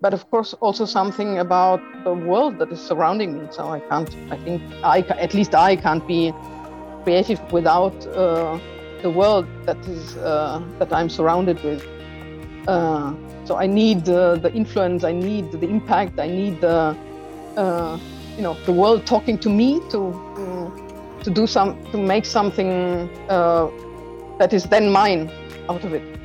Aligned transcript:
but 0.00 0.14
of 0.14 0.30
course 0.30 0.54
also 0.54 0.84
something 0.84 1.38
about 1.38 1.80
the 2.04 2.12
world 2.12 2.58
that 2.58 2.70
is 2.70 2.80
surrounding 2.80 3.38
me. 3.38 3.48
So 3.50 3.68
I 3.68 3.80
can't. 3.80 4.14
I 4.30 4.36
think 4.36 4.62
I 4.84 5.00
at 5.00 5.34
least 5.34 5.54
I 5.54 5.76
can't 5.76 6.06
be 6.06 6.32
creative 7.04 7.40
without 7.52 8.06
uh, 8.06 8.58
the 9.02 9.10
world 9.10 9.46
that 9.66 9.78
is 9.86 10.16
uh, 10.18 10.62
that 10.78 10.92
I'm 10.92 11.08
surrounded 11.08 11.62
with. 11.64 11.84
Uh, 12.66 13.14
so 13.44 13.56
I 13.56 13.66
need 13.66 14.04
the 14.04 14.50
influence. 14.54 15.04
I 15.04 15.12
need 15.12 15.50
the 15.52 15.68
impact. 15.68 16.20
I 16.20 16.28
need 16.28 16.60
the 16.60 16.96
uh, 17.56 17.98
you 18.36 18.42
know 18.42 18.56
the 18.66 18.72
world 18.72 19.06
talking 19.06 19.38
to 19.38 19.50
me 19.50 19.80
to 19.90 20.00
uh, 20.38 21.22
to 21.24 21.30
do 21.30 21.46
some 21.46 21.82
to 21.92 21.98
make 21.98 22.24
something 22.24 23.10
uh, 23.28 23.68
that 24.38 24.52
is 24.52 24.64
then 24.64 24.92
mine 24.92 25.30
out 25.68 25.82
of 25.84 25.92
it. 25.92 26.17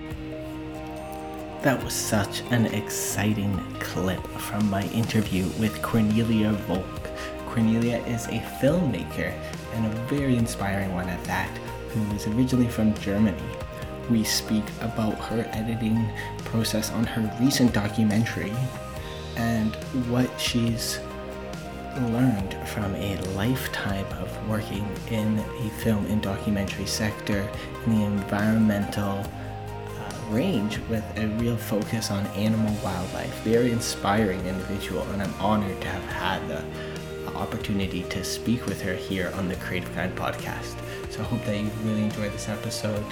That 1.63 1.81
was 1.81 1.93
such 1.93 2.41
an 2.51 2.65
exciting 2.65 3.57
clip 3.79 4.21
from 4.31 4.69
my 4.69 4.83
interview 4.87 5.47
with 5.57 5.81
Cornelia 5.81 6.51
Volk. 6.67 7.09
Cornelia 7.47 7.99
is 8.05 8.27
a 8.27 8.43
filmmaker 8.59 9.31
and 9.73 9.85
a 9.85 9.89
very 10.07 10.35
inspiring 10.35 10.93
one 10.93 11.07
at 11.07 11.23
that, 11.23 11.47
who 11.87 12.15
is 12.15 12.27
originally 12.27 12.67
from 12.67 12.93
Germany. 12.95 13.41
We 14.09 14.25
speak 14.25 14.65
about 14.81 15.13
her 15.19 15.47
editing 15.53 16.05
process 16.39 16.91
on 16.91 17.05
her 17.05 17.33
recent 17.39 17.73
documentary 17.73 18.51
and 19.37 19.73
what 20.09 20.29
she's 20.37 20.99
learned 21.95 22.57
from 22.67 22.93
a 22.95 23.15
lifetime 23.37 24.05
of 24.19 24.49
working 24.49 24.85
in 25.11 25.37
the 25.37 25.69
film 25.81 26.05
and 26.07 26.21
documentary 26.21 26.87
sector 26.87 27.49
in 27.85 27.99
the 27.99 28.03
environmental 28.03 29.23
range 30.33 30.79
with 30.89 31.03
a 31.17 31.27
real 31.39 31.55
focus 31.55 32.11
on 32.11 32.25
animal 32.27 32.75
wildlife. 32.83 33.33
Very 33.43 33.71
inspiring 33.71 34.45
individual, 34.45 35.03
and 35.11 35.21
I'm 35.21 35.33
honored 35.35 35.79
to 35.81 35.87
have 35.87 36.03
had 36.03 36.47
the 36.47 36.63
opportunity 37.37 38.03
to 38.03 38.23
speak 38.23 38.65
with 38.65 38.81
her 38.81 38.93
here 38.93 39.31
on 39.35 39.47
the 39.47 39.55
Creative 39.55 39.93
Kind 39.93 40.15
podcast. 40.15 40.75
So 41.11 41.21
I 41.21 41.23
hope 41.23 41.43
that 41.45 41.57
you 41.57 41.69
really 41.83 42.03
enjoyed 42.03 42.31
this 42.31 42.49
episode. 42.49 43.05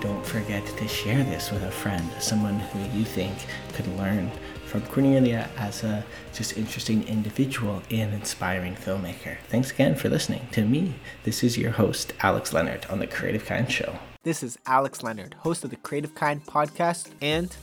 Don't 0.00 0.24
forget 0.24 0.64
to 0.64 0.88
share 0.88 1.24
this 1.24 1.50
with 1.50 1.64
a 1.64 1.70
friend, 1.70 2.08
someone 2.20 2.60
who 2.60 2.98
you 2.98 3.04
think 3.04 3.36
could 3.72 3.86
learn 3.98 4.30
from 4.66 4.82
Cornelia 4.82 5.48
as 5.56 5.82
a 5.82 6.04
just 6.32 6.56
interesting 6.56 7.06
individual 7.08 7.82
and 7.90 8.12
inspiring 8.14 8.76
filmmaker. 8.76 9.38
Thanks 9.48 9.70
again 9.70 9.96
for 9.96 10.08
listening 10.08 10.46
to 10.52 10.64
me. 10.64 10.94
This 11.24 11.42
is 11.42 11.58
your 11.58 11.72
host, 11.72 12.12
Alex 12.20 12.52
Leonard, 12.52 12.86
on 12.90 12.98
the 12.98 13.06
Creative 13.06 13.44
Kind 13.44 13.72
Show. 13.72 13.98
This 14.28 14.42
is 14.42 14.58
Alex 14.66 15.02
Leonard, 15.02 15.32
host 15.38 15.64
of 15.64 15.70
the 15.70 15.76
Creative 15.76 16.14
Kind 16.14 16.44
podcast 16.44 17.08
and 17.22 17.56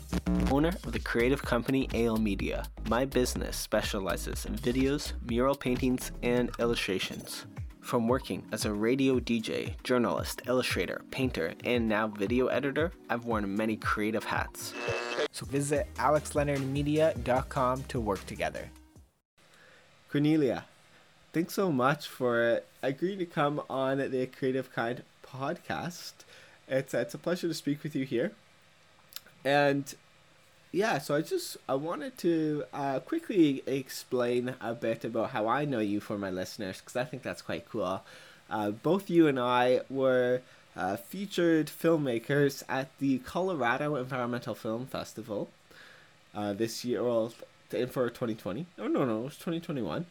owner 0.50 0.70
of 0.70 0.94
the 0.94 1.00
creative 1.00 1.44
company 1.44 1.88
AL 1.94 2.18
Media. 2.18 2.66
My 2.90 3.06
business 3.06 3.56
specializes 3.56 4.48
in 4.48 4.56
videos, 4.56 5.14
mural 5.30 5.54
paintings, 5.54 6.12
and 6.24 6.50
illustrations. 6.58 7.46
From 7.82 8.08
working 8.08 8.44
as 8.52 8.66
a 8.66 8.74
radio 8.74 9.20
DJ, 9.20 9.76
journalist, 9.84 10.42
illustrator, 10.48 11.04
painter, 11.12 11.54
and 11.66 11.88
now 11.88 12.08
video 12.08 12.48
editor, 12.48 12.92
I've 13.12 13.26
worn 13.26 13.56
many 13.56 13.76
creative 13.76 14.24
hats. 14.24 14.74
So 15.34 15.46
visit 15.46 15.86
alexleonardmedia.com 15.98 17.84
to 17.84 18.00
work 18.00 18.26
together. 18.26 18.72
Cornelia, 20.10 20.66
thanks 21.32 21.54
so 21.54 21.72
much 21.72 22.08
for 22.08 22.62
agreeing 22.82 23.20
to 23.20 23.28
come 23.28 23.62
on 23.70 24.00
the 24.00 24.26
Creative 24.26 24.74
Kind 24.74 25.04
podcast. 25.24 26.14
It's 26.68 26.94
it's 26.94 27.14
a 27.14 27.18
pleasure 27.18 27.48
to 27.48 27.54
speak 27.54 27.84
with 27.84 27.96
you 27.96 28.06
here, 28.06 28.32
and 29.44 29.94
yeah, 30.72 30.98
so 30.98 31.16
I 31.16 31.22
just 31.22 31.58
I 31.70 31.76
wanted 31.76 32.18
to 32.20 32.66
uh, 32.74 33.00
quickly 33.00 33.64
explain 33.66 34.56
a 34.60 34.74
bit 34.74 35.06
about 35.06 35.30
how 35.30 35.48
I 35.48 35.64
know 35.66 35.80
you 35.80 36.00
for 36.00 36.18
my 36.18 36.30
listeners 36.30 36.80
because 36.80 36.96
I 36.96 37.06
think 37.06 37.24
that's 37.24 37.42
quite 37.42 37.70
cool. 37.70 38.02
Uh, 38.50 38.72
both 38.72 39.10
you 39.10 39.28
and 39.28 39.40
I 39.40 39.82
were 39.90 40.42
uh, 40.76 40.98
featured 40.98 41.68
filmmakers 41.68 42.64
at 42.68 42.90
the 43.00 43.20
Colorado 43.20 43.96
Environmental 43.96 44.54
Film 44.54 44.86
Festival 44.86 45.50
uh, 46.36 46.54
this 46.54 46.84
year, 46.84 47.04
well, 47.04 47.32
in 47.72 47.88
for 47.88 48.10
2020. 48.10 48.66
Oh 48.78 48.88
no, 48.88 49.06
no, 49.06 49.22
it 49.22 49.24
was 49.24 49.36
2021. 49.36 50.06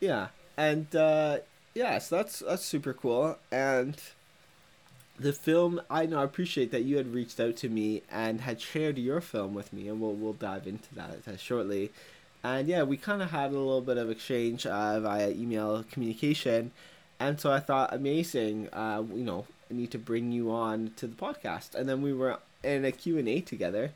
Yeah, 0.00 0.28
and 0.56 0.94
uh, 0.94 1.38
yeah, 1.74 1.98
so 1.98 2.16
that's 2.16 2.38
that's 2.38 2.64
super 2.64 2.92
cool, 2.92 3.36
and 3.50 3.96
the 5.18 5.32
film 5.32 5.80
I 5.90 6.06
know 6.06 6.20
I 6.20 6.24
appreciate 6.24 6.70
that 6.70 6.84
you 6.84 6.96
had 6.96 7.12
reached 7.12 7.40
out 7.40 7.56
to 7.58 7.68
me 7.68 8.02
and 8.10 8.42
had 8.42 8.60
shared 8.60 8.98
your 8.98 9.20
film 9.20 9.54
with 9.54 9.72
me 9.72 9.88
and 9.88 10.00
we'll 10.00 10.14
we'll 10.14 10.32
dive 10.32 10.66
into 10.66 10.94
that 10.94 11.26
uh, 11.26 11.36
shortly. 11.36 11.90
And 12.44 12.68
yeah 12.68 12.84
we 12.84 12.96
kind 12.96 13.22
of 13.22 13.30
had 13.30 13.50
a 13.50 13.58
little 13.58 13.80
bit 13.80 13.98
of 13.98 14.10
exchange 14.10 14.66
uh, 14.66 15.00
via 15.00 15.30
email 15.30 15.84
communication. 15.90 16.70
And 17.20 17.40
so 17.40 17.50
I 17.50 17.60
thought 17.60 17.92
amazing 17.92 18.68
uh, 18.72 19.02
you 19.12 19.24
know 19.24 19.46
I 19.70 19.74
need 19.74 19.90
to 19.90 19.98
bring 19.98 20.32
you 20.32 20.50
on 20.52 20.92
to 20.96 21.06
the 21.06 21.16
podcast. 21.16 21.74
And 21.74 21.88
then 21.88 22.00
we 22.00 22.12
were 22.12 22.38
in 22.62 22.84
a 22.84 22.92
Q&A 22.92 23.40
together. 23.40 23.92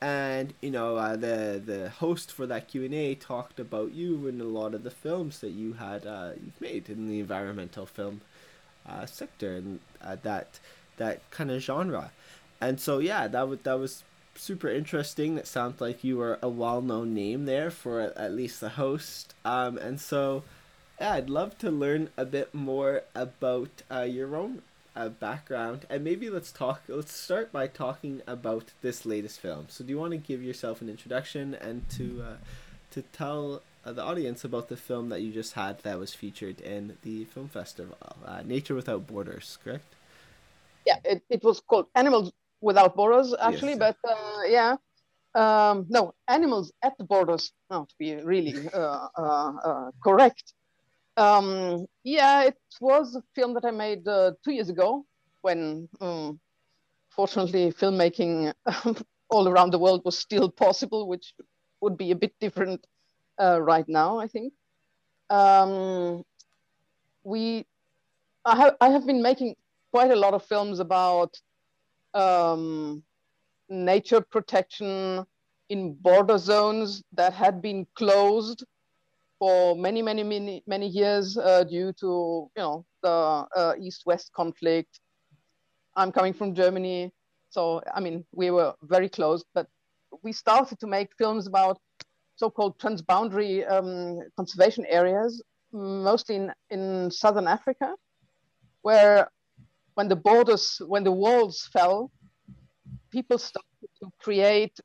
And 0.00 0.54
you 0.62 0.70
know 0.70 0.96
uh, 0.96 1.16
the 1.16 1.62
the 1.64 1.90
host 1.90 2.32
for 2.32 2.46
that 2.46 2.68
Q&A 2.68 3.14
talked 3.14 3.60
about 3.60 3.92
you 3.92 4.28
and 4.28 4.40
a 4.40 4.44
lot 4.44 4.74
of 4.74 4.82
the 4.82 4.90
films 4.90 5.40
that 5.40 5.52
you 5.52 5.74
had 5.74 6.06
uh, 6.06 6.30
you've 6.42 6.60
made 6.60 6.88
in 6.88 7.08
the 7.08 7.20
environmental 7.20 7.86
film 7.86 8.22
uh, 8.88 9.06
sector 9.06 9.56
and 9.56 9.80
uh, 10.02 10.16
that 10.22 10.60
that 10.96 11.28
kind 11.30 11.50
of 11.50 11.60
genre. 11.62 12.10
And 12.60 12.80
so 12.80 12.98
yeah, 12.98 13.26
that 13.28 13.48
was 13.48 13.58
that 13.60 13.78
was 13.78 14.04
super 14.34 14.68
interesting. 14.68 15.38
It 15.38 15.46
sounds 15.46 15.80
like 15.80 16.04
you 16.04 16.16
were 16.16 16.38
a 16.42 16.48
well 16.48 16.82
known 16.82 17.14
name 17.14 17.46
there 17.46 17.70
for 17.70 18.00
at 18.00 18.32
least 18.32 18.60
the 18.60 18.70
host. 18.70 19.34
Um, 19.44 19.78
and 19.78 20.00
so 20.00 20.42
yeah, 21.00 21.14
I'd 21.14 21.30
love 21.30 21.58
to 21.58 21.70
learn 21.70 22.10
a 22.16 22.24
bit 22.24 22.54
more 22.54 23.02
about 23.14 23.82
uh, 23.90 24.02
your 24.02 24.36
own 24.36 24.62
uh, 24.96 25.08
background 25.08 25.84
and 25.90 26.04
maybe 26.04 26.30
let's 26.30 26.52
talk 26.52 26.82
let's 26.86 27.12
start 27.12 27.50
by 27.50 27.66
talking 27.66 28.22
about 28.26 28.70
this 28.80 29.04
latest 29.04 29.40
film 29.40 29.66
so 29.68 29.82
do 29.82 29.90
you 29.90 29.98
want 29.98 30.12
to 30.12 30.16
give 30.16 30.40
yourself 30.42 30.80
an 30.80 30.88
introduction 30.88 31.54
and 31.54 31.88
to 31.88 32.22
uh, 32.24 32.36
to 32.92 33.02
tell 33.02 33.60
the 33.92 34.02
audience 34.02 34.44
about 34.44 34.68
the 34.68 34.76
film 34.76 35.08
that 35.10 35.20
you 35.20 35.32
just 35.32 35.52
had 35.52 35.78
that 35.80 35.98
was 35.98 36.14
featured 36.14 36.60
in 36.60 36.96
the 37.02 37.24
film 37.24 37.48
festival, 37.48 37.96
uh, 38.24 38.42
Nature 38.44 38.74
Without 38.74 39.06
Borders, 39.06 39.58
correct? 39.62 39.94
Yeah, 40.86 40.96
it, 41.04 41.22
it 41.28 41.44
was 41.44 41.60
called 41.60 41.86
Animals 41.94 42.32
Without 42.60 42.96
Borders, 42.96 43.34
actually, 43.38 43.76
yes. 43.76 43.78
but 43.78 43.96
uh, 44.08 44.42
yeah. 44.46 44.76
Um, 45.34 45.86
no, 45.88 46.14
Animals 46.28 46.72
at 46.82 46.96
the 46.96 47.04
Borders, 47.04 47.52
no, 47.70 47.84
to 47.84 47.94
be 47.98 48.14
really 48.14 48.54
uh, 48.72 49.08
uh, 49.18 49.52
uh, 49.64 49.90
correct. 50.02 50.54
Um, 51.16 51.86
yeah, 52.04 52.44
it 52.44 52.56
was 52.80 53.16
a 53.16 53.22
film 53.34 53.54
that 53.54 53.64
I 53.64 53.70
made 53.70 54.04
two 54.04 54.52
years 54.52 54.68
ago 54.68 55.04
when, 55.42 55.88
um, 56.00 56.40
fortunately, 57.10 57.72
filmmaking 57.72 58.54
all 59.30 59.48
around 59.48 59.72
the 59.72 59.78
world 59.78 60.02
was 60.04 60.18
still 60.18 60.48
possible, 60.48 61.06
which 61.08 61.34
would 61.80 61.96
be 61.98 62.12
a 62.12 62.16
bit 62.16 62.32
different 62.40 62.84
uh, 63.40 63.60
right 63.60 63.88
now, 63.88 64.18
I 64.18 64.26
think. 64.28 64.52
Um, 65.30 66.24
we, 67.24 67.66
I 68.44 68.56
have, 68.56 68.76
I 68.80 68.90
have 68.90 69.06
been 69.06 69.22
making 69.22 69.56
quite 69.90 70.10
a 70.10 70.16
lot 70.16 70.34
of 70.34 70.44
films 70.44 70.80
about 70.80 71.34
um, 72.12 73.02
nature 73.68 74.20
protection 74.20 75.24
in 75.70 75.94
border 75.94 76.38
zones 76.38 77.02
that 77.12 77.32
had 77.32 77.62
been 77.62 77.86
closed 77.94 78.64
for 79.38 79.74
many, 79.76 80.02
many, 80.02 80.22
many, 80.22 80.62
many 80.66 80.86
years 80.86 81.36
uh, 81.36 81.64
due 81.64 81.92
to, 81.92 82.50
you 82.56 82.62
know, 82.62 82.84
the 83.02 83.46
uh, 83.56 83.74
East-West 83.80 84.32
conflict. 84.32 85.00
I'm 85.96 86.12
coming 86.12 86.32
from 86.32 86.54
Germany, 86.54 87.12
so 87.50 87.82
I 87.94 88.00
mean, 88.00 88.24
we 88.32 88.50
were 88.50 88.74
very 88.82 89.08
close, 89.08 89.44
but 89.54 89.66
we 90.22 90.32
started 90.32 90.78
to 90.80 90.86
make 90.86 91.08
films 91.16 91.46
about 91.46 91.78
so-called 92.36 92.78
transboundary 92.78 93.70
um, 93.70 94.20
conservation 94.36 94.84
areas, 94.88 95.42
mostly 95.72 96.36
in, 96.36 96.52
in 96.70 97.10
southern 97.10 97.46
Africa, 97.46 97.94
where 98.82 99.30
when 99.94 100.08
the 100.08 100.16
borders, 100.16 100.80
when 100.86 101.04
the 101.04 101.12
walls 101.12 101.68
fell, 101.72 102.10
people 103.10 103.38
started 103.38 103.88
to 104.02 104.10
create 104.20 104.78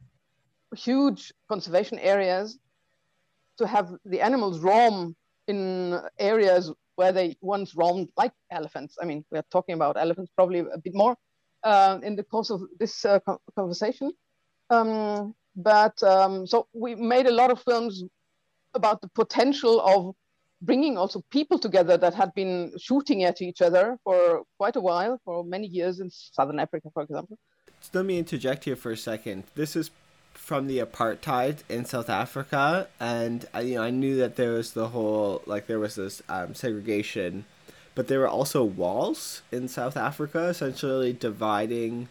huge 0.75 1.33
conservation 1.47 1.97
areas 1.99 2.59
to 3.57 3.67
have 3.67 3.91
the 4.05 4.21
animals 4.21 4.59
roam 4.59 5.15
in 5.47 5.99
areas 6.19 6.71
where 6.95 7.11
they 7.11 7.35
once 7.41 7.75
roamed 7.75 8.09
like 8.17 8.33
elephants. 8.51 8.97
I 9.01 9.05
mean, 9.05 9.25
we 9.31 9.39
are 9.39 9.45
talking 9.51 9.73
about 9.73 9.97
elephants 9.97 10.31
probably 10.35 10.59
a 10.59 10.77
bit 10.77 10.93
more 10.93 11.15
uh, 11.63 11.97
in 12.03 12.15
the 12.15 12.23
course 12.23 12.49
of 12.51 12.61
this 12.79 13.03
uh, 13.05 13.19
conversation. 13.55 14.11
Um, 14.69 15.33
but 15.59 16.01
um, 16.03 16.47
so 16.47 16.67
we 16.73 16.95
made 16.95 17.27
a 17.27 17.31
lot 17.31 17.51
of 17.51 17.61
films 17.61 18.03
about 18.73 19.01
the 19.01 19.09
potential 19.09 19.81
of 19.81 20.15
bringing 20.61 20.97
also 20.97 21.21
people 21.31 21.57
together 21.59 21.97
that 21.97 22.13
had 22.13 22.33
been 22.33 22.71
shooting 22.79 23.23
at 23.23 23.41
each 23.41 23.61
other 23.61 23.97
for 24.03 24.43
quite 24.57 24.75
a 24.75 24.81
while, 24.81 25.19
for 25.25 25.43
many 25.43 25.67
years 25.67 25.99
in 25.99 26.09
Southern 26.09 26.59
Africa, 26.59 26.89
for 26.93 27.03
example. 27.03 27.37
let 27.93 28.05
me 28.05 28.17
interject 28.17 28.65
here 28.65 28.75
for 28.75 28.91
a 28.91 28.97
second. 28.97 29.43
This 29.55 29.75
is 29.75 29.91
from 30.33 30.67
the 30.67 30.79
apartheid 30.79 31.57
in 31.69 31.85
South 31.85 32.09
Africa, 32.09 32.87
and 32.99 33.45
I, 33.53 33.61
you 33.61 33.75
know 33.75 33.83
I 33.83 33.89
knew 33.89 34.15
that 34.17 34.35
there 34.35 34.53
was 34.53 34.73
the 34.73 34.89
whole 34.89 35.41
like 35.45 35.67
there 35.67 35.79
was 35.79 35.95
this 35.95 36.21
um, 36.29 36.55
segregation, 36.55 37.45
but 37.95 38.07
there 38.07 38.19
were 38.19 38.27
also 38.27 38.63
walls 38.63 39.41
in 39.51 39.67
South 39.67 39.97
Africa, 39.97 40.45
essentially 40.45 41.13
dividing 41.13 42.07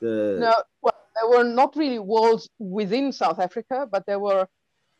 the. 0.00 0.38
No, 0.40 0.54
well, 0.82 0.91
there 1.22 1.30
were 1.30 1.44
not 1.44 1.76
really 1.76 1.98
walls 1.98 2.48
within 2.58 3.12
South 3.12 3.38
Africa, 3.38 3.86
but 3.90 4.04
there 4.06 4.18
were, 4.18 4.46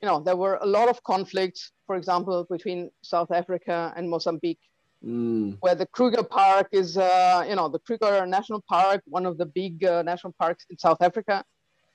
you 0.01 0.09
know, 0.09 0.21
there 0.21 0.37
were 0.37 0.59
a 0.61 0.67
lot 0.67 0.89
of 0.89 1.03
conflicts. 1.03 1.73
For 1.87 1.97
example, 1.97 2.47
between 2.49 2.91
South 3.03 3.31
Africa 3.31 3.93
and 3.97 4.09
Mozambique. 4.09 4.61
Mm. 5.05 5.57
Where 5.61 5.75
the 5.75 5.87
Kruger 5.87 6.23
Park 6.23 6.69
is, 6.71 6.97
uh, 6.97 7.45
you 7.49 7.57
know, 7.57 7.69
the 7.69 7.81
Kruger 7.81 8.25
National 8.25 8.63
Park, 8.69 9.03
one 9.07 9.27
of 9.27 9.37
the 9.37 9.47
big 9.47 9.85
uh, 9.85 10.03
national 10.03 10.33
parks 10.39 10.65
in 10.71 10.79
South 10.79 11.03
Africa, 11.03 11.45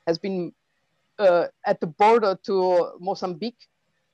has 0.06 0.18
been 0.18 0.52
uh, 1.18 1.46
at 1.66 1.80
the 1.80 1.88
border 1.88 2.38
to 2.48 2.92
Mozambique, 3.00 3.64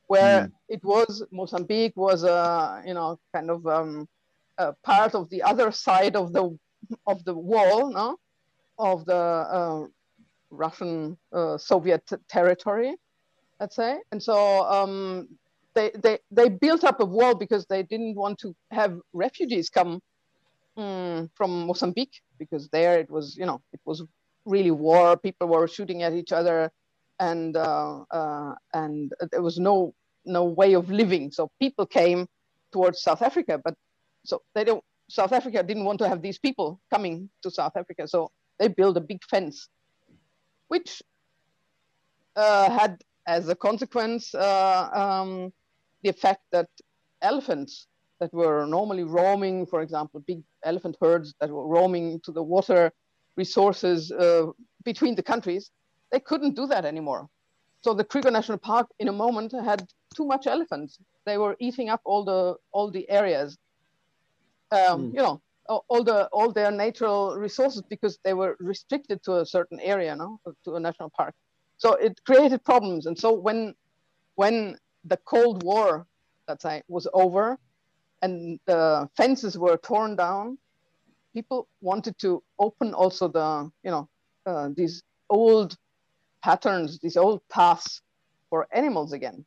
where 0.06 0.42
mm. 0.44 0.51
it 0.69 0.83
was 0.83 1.24
Mozambique 1.31 1.94
was 1.95 2.24
a 2.24 2.83
you 2.86 2.94
know 2.94 3.19
kind 3.33 3.50
of 3.50 3.65
um, 3.65 4.07
a 4.60 4.74
part 4.83 5.15
of 5.15 5.27
the 5.31 5.42
other 5.42 5.71
side 5.71 6.15
of 6.15 6.31
the 6.31 6.56
of 7.07 7.25
the 7.25 7.33
wall, 7.33 7.89
no, 7.89 8.18
of 8.77 9.06
the 9.06 9.15
uh, 9.15 9.88
Russian 10.53 11.17
uh, 11.33 11.57
Soviet 11.57 12.09
territory, 12.29 12.95
let's 13.59 13.75
say, 13.75 13.97
and 14.11 14.21
so. 14.21 14.63
Um, 14.65 15.27
they, 15.75 15.89
they, 16.03 16.19
they 16.29 16.50
built 16.50 16.83
up 16.83 17.00
a 17.00 17.05
wall 17.05 17.33
because 17.33 17.65
they 17.65 17.81
didn't 17.81 18.13
want 18.13 18.38
to 18.38 18.55
have 18.69 19.00
refugees 19.11 19.71
come 19.71 20.01
um, 20.77 21.31
from 21.33 21.65
Mozambique 21.65 22.21
because 22.38 22.69
there 22.69 23.00
it 23.00 23.09
was, 23.09 23.35
you 23.35 23.47
know, 23.47 23.59
it 23.73 23.79
was 23.85 24.03
really 24.45 24.71
war. 24.71 25.17
People 25.17 25.47
were 25.47 25.67
shooting 25.67 26.03
at 26.03 26.13
each 26.13 26.31
other 26.31 26.71
and 27.19 27.55
uh, 27.57 28.03
uh, 28.11 28.53
and 28.73 29.13
there 29.31 29.41
was 29.41 29.59
no 29.59 29.94
no 30.25 30.44
way 30.45 30.73
of 30.73 30.89
living. 30.89 31.31
So 31.31 31.50
people 31.59 31.85
came 31.85 32.27
towards 32.71 33.01
South 33.01 33.21
Africa, 33.21 33.59
but 33.63 33.75
so 34.25 34.41
they 34.55 34.63
don't. 34.63 34.83
South 35.09 35.33
Africa 35.33 35.63
didn't 35.63 35.85
want 35.85 36.00
to 36.00 36.07
have 36.07 36.21
these 36.21 36.39
people 36.39 36.79
coming 36.89 37.29
to 37.44 37.51
South 37.51 37.73
Africa, 37.75 38.07
so 38.07 38.31
they 38.59 38.67
built 38.67 38.97
a 38.97 39.01
big 39.01 39.23
fence, 39.29 39.69
which 40.74 40.92
uh, 42.36 42.68
had 42.80 42.94
as 43.36 43.44
a 43.48 43.58
consequence 43.68 44.24
uh, 44.34 44.90
um, 45.02 45.54
the 46.02 46.10
effect 46.16 46.44
that 46.56 46.70
elephants 47.22 47.88
that 48.20 48.31
were 48.34 48.66
normally 48.78 49.06
roaming, 49.20 49.66
for 49.72 49.80
example, 49.86 50.20
big 50.31 50.42
elephant 50.72 50.96
herds 51.04 51.28
that 51.40 51.50
were 51.56 51.68
roaming 51.78 52.20
to 52.25 52.31
the 52.38 52.44
water 52.56 52.84
resources 53.36 54.12
uh, 54.12 54.46
between 54.84 55.14
the 55.20 55.25
countries, 55.31 55.64
they 56.12 56.22
couldn't 56.30 56.56
do 56.56 56.66
that 56.74 56.86
anymore. 56.86 57.24
So 57.84 57.94
the 57.94 58.08
Kruger 58.12 58.31
National 58.31 58.58
Park, 58.58 58.88
in 59.00 59.08
a 59.10 59.18
moment, 59.25 59.52
had 59.72 59.81
too 60.18 60.25
much 60.34 60.48
elephants. 60.48 60.92
They 61.28 61.38
were 61.44 61.56
eating 61.60 61.88
up 61.94 62.02
all 62.04 62.24
the 62.31 62.42
all 62.75 62.88
the 62.98 63.06
areas. 63.20 63.50
Um, 64.72 64.80
mm. 64.80 65.14
You 65.16 65.22
know, 65.25 65.36
all 65.88 66.04
the 66.04 66.28
all 66.28 66.52
their 66.52 66.72
natural 66.72 67.36
resources 67.38 67.81
because 67.81 68.20
they 68.24 68.34
were 68.34 68.56
restricted 68.60 69.24
to 69.24 69.38
a 69.38 69.46
certain 69.46 69.80
area, 69.80 70.16
no, 70.16 70.40
to 70.66 70.75
a 70.75 70.80
national 70.80 71.10
park. 71.10 71.34
So 71.78 71.94
it 71.94 72.20
created 72.25 72.64
problems. 72.64 73.06
And 73.06 73.18
so 73.18 73.34
when 73.34 73.75
when 74.36 74.78
the 75.06 75.18
Cold 75.18 75.64
War, 75.64 76.08
let's 76.48 76.64
say, 76.64 76.84
was 76.88 77.08
over, 77.14 77.58
and 78.22 78.60
the 78.66 79.10
fences 79.18 79.58
were 79.58 79.78
torn 79.78 80.16
down, 80.16 80.58
people 81.34 81.68
wanted 81.81 82.18
to 82.20 82.44
open 82.60 82.94
also 82.94 83.28
the 83.28 83.72
you 83.84 83.92
know 83.92 84.10
uh, 84.46 84.70
these 84.75 85.04
old 85.30 85.75
patterns, 86.44 87.00
these 87.00 87.18
old 87.18 87.42
paths 87.50 88.02
for 88.50 88.68
animals 88.72 89.14
again. 89.14 89.46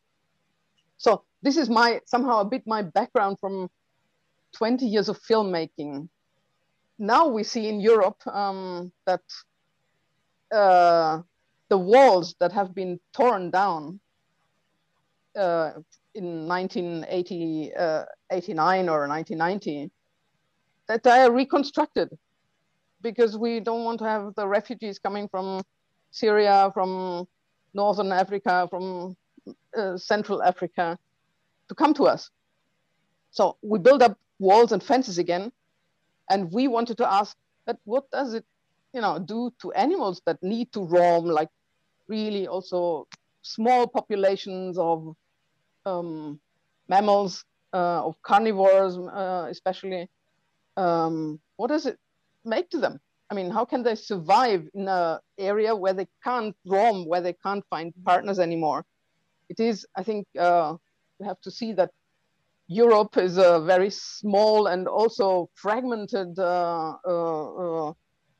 So 0.98 1.22
this 1.42 1.56
is 1.56 1.68
my 1.68 2.00
somehow 2.06 2.40
a 2.40 2.44
bit 2.44 2.66
my 2.66 2.82
background 2.82 3.38
from 3.38 3.68
20 4.56 4.86
years 4.86 5.08
of 5.08 5.20
filmmaking. 5.20 6.08
Now 6.98 7.28
we 7.28 7.42
see 7.42 7.68
in 7.68 7.80
Europe 7.80 8.26
um, 8.26 8.90
that 9.06 9.22
uh, 10.52 11.22
the 11.68 11.78
walls 11.78 12.34
that 12.40 12.52
have 12.52 12.74
been 12.74 12.98
torn 13.12 13.50
down 13.50 14.00
uh, 15.36 15.72
in 16.14 16.48
1989 16.48 18.88
uh, 18.88 18.92
or 18.92 19.08
1990, 19.08 19.90
that 20.88 21.02
they 21.02 21.10
are 21.10 21.30
reconstructed 21.30 22.08
because 23.02 23.36
we 23.36 23.60
don't 23.60 23.84
want 23.84 23.98
to 23.98 24.04
have 24.04 24.34
the 24.34 24.48
refugees 24.48 24.98
coming 24.98 25.28
from 25.28 25.60
Syria, 26.10 26.70
from 26.72 27.28
Northern 27.74 28.12
Africa, 28.12 28.66
from 28.70 29.14
uh, 29.76 29.98
Central 29.98 30.42
Africa 30.42 30.98
to 31.68 31.74
come 31.74 31.92
to 31.94 32.06
us. 32.06 32.30
So 33.30 33.56
we 33.62 33.78
build 33.78 34.02
up 34.02 34.18
walls 34.38 34.72
and 34.72 34.82
fences 34.82 35.18
again. 35.18 35.52
And 36.30 36.50
we 36.52 36.68
wanted 36.68 36.96
to 36.98 37.10
ask 37.10 37.36
that 37.66 37.78
what 37.84 38.10
does 38.10 38.34
it, 38.34 38.44
you 38.92 39.00
know, 39.00 39.18
do 39.18 39.52
to 39.62 39.72
animals 39.72 40.22
that 40.26 40.42
need 40.42 40.72
to 40.72 40.80
roam, 40.80 41.26
like 41.26 41.48
really 42.08 42.46
also 42.46 43.06
small 43.42 43.86
populations 43.86 44.78
of 44.78 45.14
um, 45.84 46.40
mammals, 46.88 47.44
uh, 47.72 48.06
of 48.06 48.20
carnivores, 48.22 48.96
uh, 48.98 49.46
especially. 49.50 50.08
Um, 50.76 51.40
what 51.56 51.68
does 51.68 51.86
it 51.86 51.98
make 52.44 52.70
to 52.70 52.78
them? 52.78 53.00
I 53.30 53.34
mean, 53.34 53.50
how 53.50 53.64
can 53.64 53.82
they 53.82 53.94
survive 53.94 54.68
in 54.74 54.88
an 54.88 55.18
area 55.38 55.74
where 55.74 55.92
they 55.92 56.06
can't 56.22 56.54
roam, 56.66 57.06
where 57.06 57.20
they 57.20 57.32
can't 57.32 57.64
find 57.70 57.92
partners 58.04 58.38
anymore? 58.38 58.84
It 59.48 59.58
is, 59.60 59.86
I 59.96 60.02
think, 60.02 60.26
uh, 60.38 60.76
we 61.18 61.26
have 61.26 61.40
to 61.42 61.50
see 61.50 61.72
that 61.72 61.90
Europe 62.68 63.16
is 63.16 63.38
a 63.38 63.60
very 63.60 63.90
small 63.90 64.66
and 64.66 64.88
also 64.88 65.48
fragmented 65.54 66.38
uh, 66.38 66.96
uh, 67.06 67.88
uh, 67.88 67.92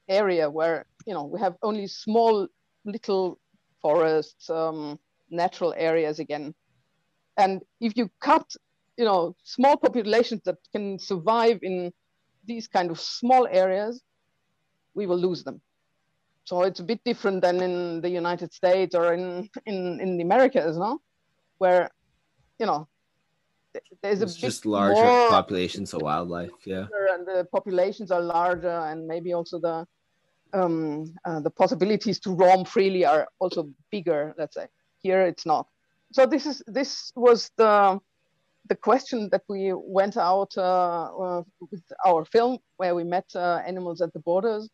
area 0.08 0.50
where 0.50 0.84
you 1.06 1.14
know 1.14 1.24
we 1.24 1.38
have 1.40 1.54
only 1.62 1.86
small 1.86 2.48
little 2.84 3.38
forests, 3.80 4.50
um, 4.50 4.98
natural 5.30 5.72
areas 5.76 6.18
again, 6.18 6.54
and 7.36 7.62
if 7.80 7.96
you 7.96 8.10
cut, 8.20 8.46
you 8.96 9.04
know, 9.04 9.36
small 9.44 9.76
populations 9.76 10.42
that 10.44 10.56
can 10.72 10.98
survive 10.98 11.60
in 11.62 11.92
these 12.44 12.66
kind 12.66 12.90
of 12.90 12.98
small 12.98 13.46
areas, 13.50 14.02
we 14.94 15.06
will 15.06 15.18
lose 15.18 15.44
them. 15.44 15.60
So 16.44 16.62
it's 16.62 16.80
a 16.80 16.84
bit 16.84 17.00
different 17.04 17.42
than 17.42 17.60
in 17.60 18.00
the 18.00 18.08
United 18.08 18.52
States 18.52 18.94
or 18.94 19.12
in 19.14 19.48
in, 19.66 20.00
in 20.00 20.16
the 20.16 20.24
Americas, 20.24 20.78
no? 20.78 21.00
Where, 21.58 21.90
you 22.58 22.66
know, 22.66 22.88
there's 24.02 24.22
it's 24.22 24.36
a 24.36 24.38
just 24.38 24.66
larger 24.66 25.02
more, 25.02 25.28
populations 25.28 25.94
of 25.94 26.02
wildlife, 26.02 26.50
yeah. 26.64 26.86
And 27.12 27.26
the 27.26 27.46
populations 27.52 28.10
are 28.10 28.20
larger, 28.20 28.78
and 28.90 29.06
maybe 29.06 29.32
also 29.32 29.58
the 29.58 29.86
um, 30.52 31.14
uh, 31.24 31.40
the 31.40 31.50
possibilities 31.50 32.20
to 32.20 32.30
roam 32.30 32.64
freely 32.64 33.04
are 33.04 33.28
also 33.38 33.68
bigger. 33.90 34.34
Let's 34.38 34.54
say 34.54 34.66
here 35.02 35.22
it's 35.22 35.46
not. 35.46 35.66
So 36.12 36.26
this 36.26 36.46
is 36.46 36.62
this 36.66 37.12
was 37.16 37.50
the 37.56 38.00
the 38.68 38.76
question 38.76 39.28
that 39.30 39.42
we 39.48 39.72
went 39.74 40.16
out 40.16 40.56
uh, 40.56 40.62
uh, 41.24 41.42
with 41.70 41.82
our 42.04 42.24
film 42.24 42.58
where 42.78 42.94
we 42.94 43.04
met 43.04 43.26
uh, 43.34 43.60
animals 43.66 44.00
at 44.00 44.12
the 44.12 44.18
borders 44.20 44.68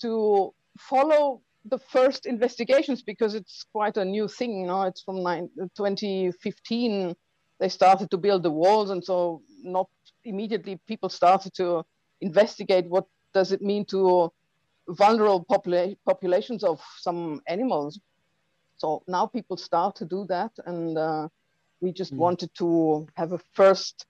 to 0.00 0.52
follow 0.78 1.40
the 1.66 1.78
first 1.78 2.26
investigations 2.26 3.02
because 3.02 3.34
it's 3.34 3.64
quite 3.72 3.96
a 3.96 4.04
new 4.04 4.28
thing. 4.28 4.60
You 4.60 4.66
know, 4.66 4.82
it's 4.82 5.02
from 5.02 5.22
nine, 5.22 5.48
2015 5.76 7.14
they 7.62 7.68
started 7.68 8.10
to 8.10 8.18
build 8.18 8.42
the 8.42 8.50
walls, 8.50 8.90
and 8.90 9.04
so 9.04 9.40
not 9.62 9.88
immediately 10.24 10.80
people 10.88 11.08
started 11.08 11.54
to 11.54 11.84
investigate 12.20 12.86
what 12.88 13.06
does 13.32 13.52
it 13.52 13.62
mean 13.62 13.84
to 13.84 14.32
vulnerable 14.88 15.46
popula- 15.48 15.96
populations 16.04 16.64
of 16.64 16.80
some 16.98 17.40
animals. 17.46 18.00
So 18.78 19.04
now 19.06 19.26
people 19.26 19.56
start 19.56 19.94
to 19.96 20.04
do 20.04 20.26
that, 20.28 20.50
and 20.66 20.98
uh, 20.98 21.28
we 21.80 21.92
just 21.92 22.12
mm. 22.12 22.16
wanted 22.24 22.50
to 22.54 23.06
have 23.14 23.32
a 23.32 23.40
first 23.52 24.06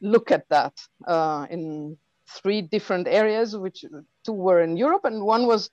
look 0.00 0.30
at 0.30 0.48
that 0.48 0.72
uh, 1.06 1.46
in 1.50 1.98
three 2.26 2.62
different 2.62 3.06
areas, 3.06 3.54
which 3.54 3.84
two 4.24 4.32
were 4.32 4.62
in 4.62 4.78
Europe, 4.78 5.04
and 5.04 5.22
one 5.22 5.46
was 5.46 5.68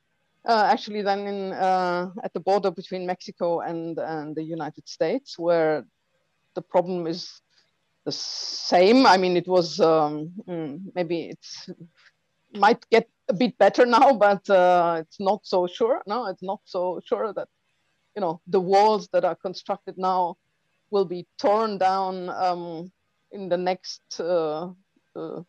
uh, 0.45 0.67
actually 0.69 1.01
then 1.01 1.19
in 1.27 1.53
uh, 1.53 2.09
at 2.25 2.33
the 2.33 2.41
border 2.41 2.71
between 2.71 3.05
Mexico 3.05 3.61
and 3.61 3.99
and 3.99 4.35
the 4.35 4.43
United 4.43 4.85
States, 4.89 5.39
where 5.39 5.85
the 6.55 6.61
problem 6.61 7.07
is 7.07 7.41
the 8.05 8.11
same. 8.11 9.05
I 9.05 9.17
mean, 9.17 9.37
it 9.37 9.47
was 9.47 9.79
um, 9.79 10.31
mm, 10.47 10.81
maybe 10.95 11.29
it's 11.29 11.69
might 12.53 12.87
get 12.89 13.09
a 13.29 13.33
bit 13.33 13.57
better 13.57 13.85
now, 13.97 14.13
but 14.13 14.49
uh, 14.49 14.97
it's 15.01 15.19
not 15.19 15.45
so 15.45 15.67
sure. 15.67 16.01
No, 16.07 16.27
it's 16.27 16.43
not 16.43 16.61
so 16.65 17.01
sure 17.05 17.33
that 17.33 17.47
you 18.15 18.21
know 18.21 18.41
the 18.47 18.59
walls 18.59 19.09
that 19.13 19.25
are 19.25 19.35
constructed 19.35 19.97
now 19.97 20.37
will 20.91 21.05
be 21.05 21.27
torn 21.37 21.77
down 21.77 22.29
um, 22.29 22.91
in 23.31 23.49
the 23.49 23.57
next 23.57 24.19
uh, 24.19 24.69
uh, 25.15 25.41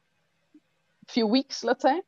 few 1.09 1.27
weeks, 1.27 1.63
let's 1.63 1.83
say. 1.83 2.01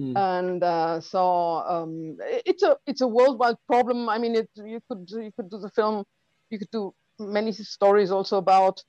Mm. 0.00 0.16
And 0.16 0.62
uh, 0.62 1.00
so 1.00 1.62
um, 1.66 2.18
it's 2.20 2.62
a 2.62 2.76
it's 2.86 3.00
a 3.00 3.08
worldwide 3.08 3.56
problem. 3.66 4.08
I 4.08 4.18
mean, 4.18 4.34
it, 4.34 4.50
you 4.56 4.80
could 4.88 5.08
you 5.10 5.32
could 5.36 5.50
do 5.50 5.58
the 5.58 5.70
film, 5.70 6.04
you 6.50 6.58
could 6.58 6.70
do 6.70 6.94
many 7.18 7.52
stories 7.52 8.10
also 8.10 8.38
about 8.38 8.82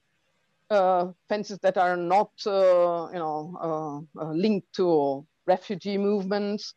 uh, 0.69 1.07
fences 1.29 1.60
that 1.60 1.77
are 1.77 1.96
not 1.96 2.31
uh, 2.46 3.10
you 3.13 3.19
know 3.19 4.07
uh, 4.17 4.22
uh, 4.24 4.31
linked 4.31 4.72
to 4.74 5.25
refugee 5.46 5.98
movements, 5.98 6.74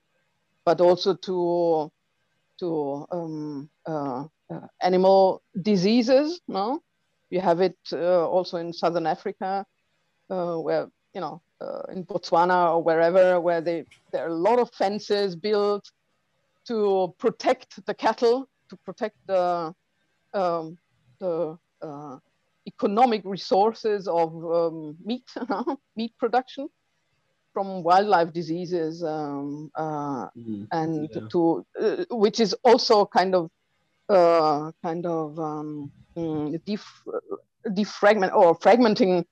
but 0.65 0.81
also 0.81 1.15
to 1.15 1.91
to 2.59 3.07
um, 3.11 3.71
uh, 3.87 4.25
animal 4.83 5.43
diseases. 5.63 6.41
No, 6.47 6.83
you 7.31 7.41
have 7.41 7.61
it 7.61 7.77
also 7.93 8.59
in 8.59 8.73
southern 8.73 9.07
Africa, 9.07 9.67
where 10.29 10.89
you 11.15 11.21
know 11.21 11.43
uh, 11.61 11.83
in 11.93 12.05
Botswana 12.05 12.73
or 12.73 12.83
wherever, 12.83 13.41
where 13.41 13.61
they, 13.61 13.85
there 14.13 14.25
are 14.25 14.29
a 14.29 14.35
lot 14.35 14.59
of 14.59 14.71
fences 14.73 15.37
built 15.37 15.91
to 16.67 17.15
protect 17.19 17.85
the 17.87 17.95
cattle, 17.95 18.49
to 18.69 18.77
protect 18.79 19.17
the, 19.27 19.75
um, 20.35 20.79
the 21.21 21.59
uh, 21.83 22.17
economic 22.67 23.23
resources 23.25 24.09
of 24.09 24.35
um, 24.45 24.97
meat, 25.05 25.25
meat 25.97 26.13
production 26.19 26.69
from 27.53 27.83
wildlife 27.83 28.33
diseases, 28.33 29.03
um, 29.03 29.71
uh, 29.75 30.29
mm, 30.37 30.67
and 30.73 31.09
yeah. 31.13 31.23
to 31.33 31.67
uh, 31.81 32.05
which 32.11 32.39
is 32.41 32.55
also 32.65 33.05
kind 33.05 33.35
of 33.35 33.51
uh, 34.09 34.71
kind 34.83 35.07
of 35.07 35.39
um, 35.39 35.91
mm, 36.17 36.65
def- 36.65 37.03
defragment 37.69 38.33
or 38.35 38.59
fragmenting 38.59 39.25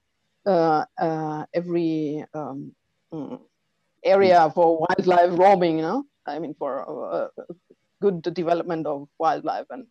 uh, 0.47 0.85
uh, 1.00 1.45
every 1.54 2.25
um, 2.35 2.73
mm, 3.12 3.40
area 4.04 4.50
for 4.54 4.78
wildlife 4.78 5.38
roaming, 5.38 5.76
you 5.76 5.83
know, 5.83 6.04
I 6.26 6.38
mean, 6.38 6.54
for 6.59 6.73
uh, 7.12 7.28
good 8.00 8.23
development 8.23 8.87
of 8.87 9.09
wildlife 9.18 9.66
and 9.71 9.87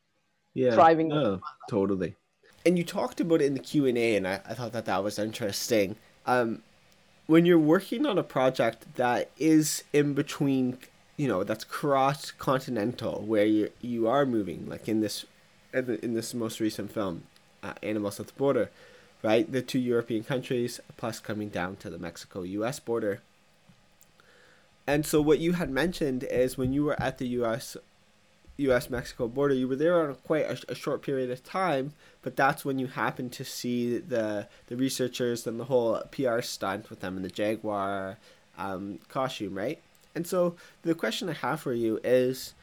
yeah, 0.58 0.74
thriving. 0.74 1.10
No, 1.10 1.40
totally. 1.70 2.16
And 2.66 2.78
you 2.78 2.84
talked 2.84 3.22
about 3.22 3.42
it 3.42 3.46
in 3.46 3.54
the 3.54 3.60
Q 3.60 3.86
and 3.86 3.98
A, 3.98 4.16
and 4.16 4.28
I, 4.28 4.42
I 4.50 4.56
thought 4.56 4.74
that 4.74 4.86
that 4.86 5.04
was 5.04 5.20
interesting. 5.20 5.96
Um, 6.26 6.64
when 7.28 7.46
you're 7.46 7.60
working 7.60 8.08
on 8.08 8.18
a 8.18 8.24
project 8.24 8.96
that 8.96 9.30
is 9.38 9.84
in 9.94 10.16
between, 10.16 10.80
you 11.16 11.28
know, 11.28 11.44
that's 11.44 11.64
cross 11.64 12.32
continental, 12.32 13.22
where 13.22 13.46
you 13.46 13.70
you 13.82 14.08
are 14.08 14.26
moving, 14.26 14.68
like 14.68 14.90
in 14.90 15.02
this, 15.02 15.26
in 15.74 16.16
this 16.16 16.34
most 16.34 16.60
recent 16.60 16.92
film, 16.92 17.24
uh, 17.62 17.74
Animals 17.84 18.20
at 18.20 18.28
the 18.28 18.34
Border, 18.34 18.72
right? 19.22 19.50
The 19.50 19.62
two 19.62 19.80
European 19.80 20.24
countries, 20.24 20.80
plus 20.98 21.20
coming 21.20 21.50
down 21.50 21.76
to 21.78 21.90
the 21.92 22.00
Mexico 22.00 22.42
US 22.42 22.80
border. 22.80 23.22
And 24.88 25.06
so, 25.06 25.22
what 25.22 25.38
you 25.38 25.54
had 25.54 25.70
mentioned 25.70 26.24
is 26.24 26.58
when 26.58 26.74
you 26.74 26.84
were 26.84 27.00
at 27.00 27.20
the 27.20 27.28
US 27.42 27.78
US 28.58 28.90
Mexico 28.90 29.28
border, 29.28 29.54
you 29.54 29.68
were 29.68 29.76
there 29.76 30.02
on 30.02 30.16
quite 30.16 30.46
a, 30.46 30.72
a, 30.72 30.76
short 30.76 31.02
period 31.02 31.30
of 31.30 31.44
time, 31.44 31.94
but 32.22 32.36
that's 32.36 32.66
when 32.66 32.80
you 32.80 32.88
happened 32.88 33.32
to 33.34 33.46
see 33.46 34.00
the, 34.00 34.48
the 34.68 34.76
researchers 34.76 35.46
and 35.46 35.60
the 35.60 35.66
whole 35.66 36.02
PR 36.12 36.42
stunt 36.42 36.90
with 36.90 37.02
them 37.02 37.18
in 37.18 37.24
the 37.24 37.30
Jaguar 37.30 38.18
um, 38.58 39.00
costume, 39.10 39.56
right? 39.56 39.80
And 40.16 40.26
so, 40.26 40.56
the 40.82 40.96
question 40.96 41.30
I 41.30 41.34
have 41.34 41.62
for 41.62 41.74
you 41.74 42.00
is 42.04 42.56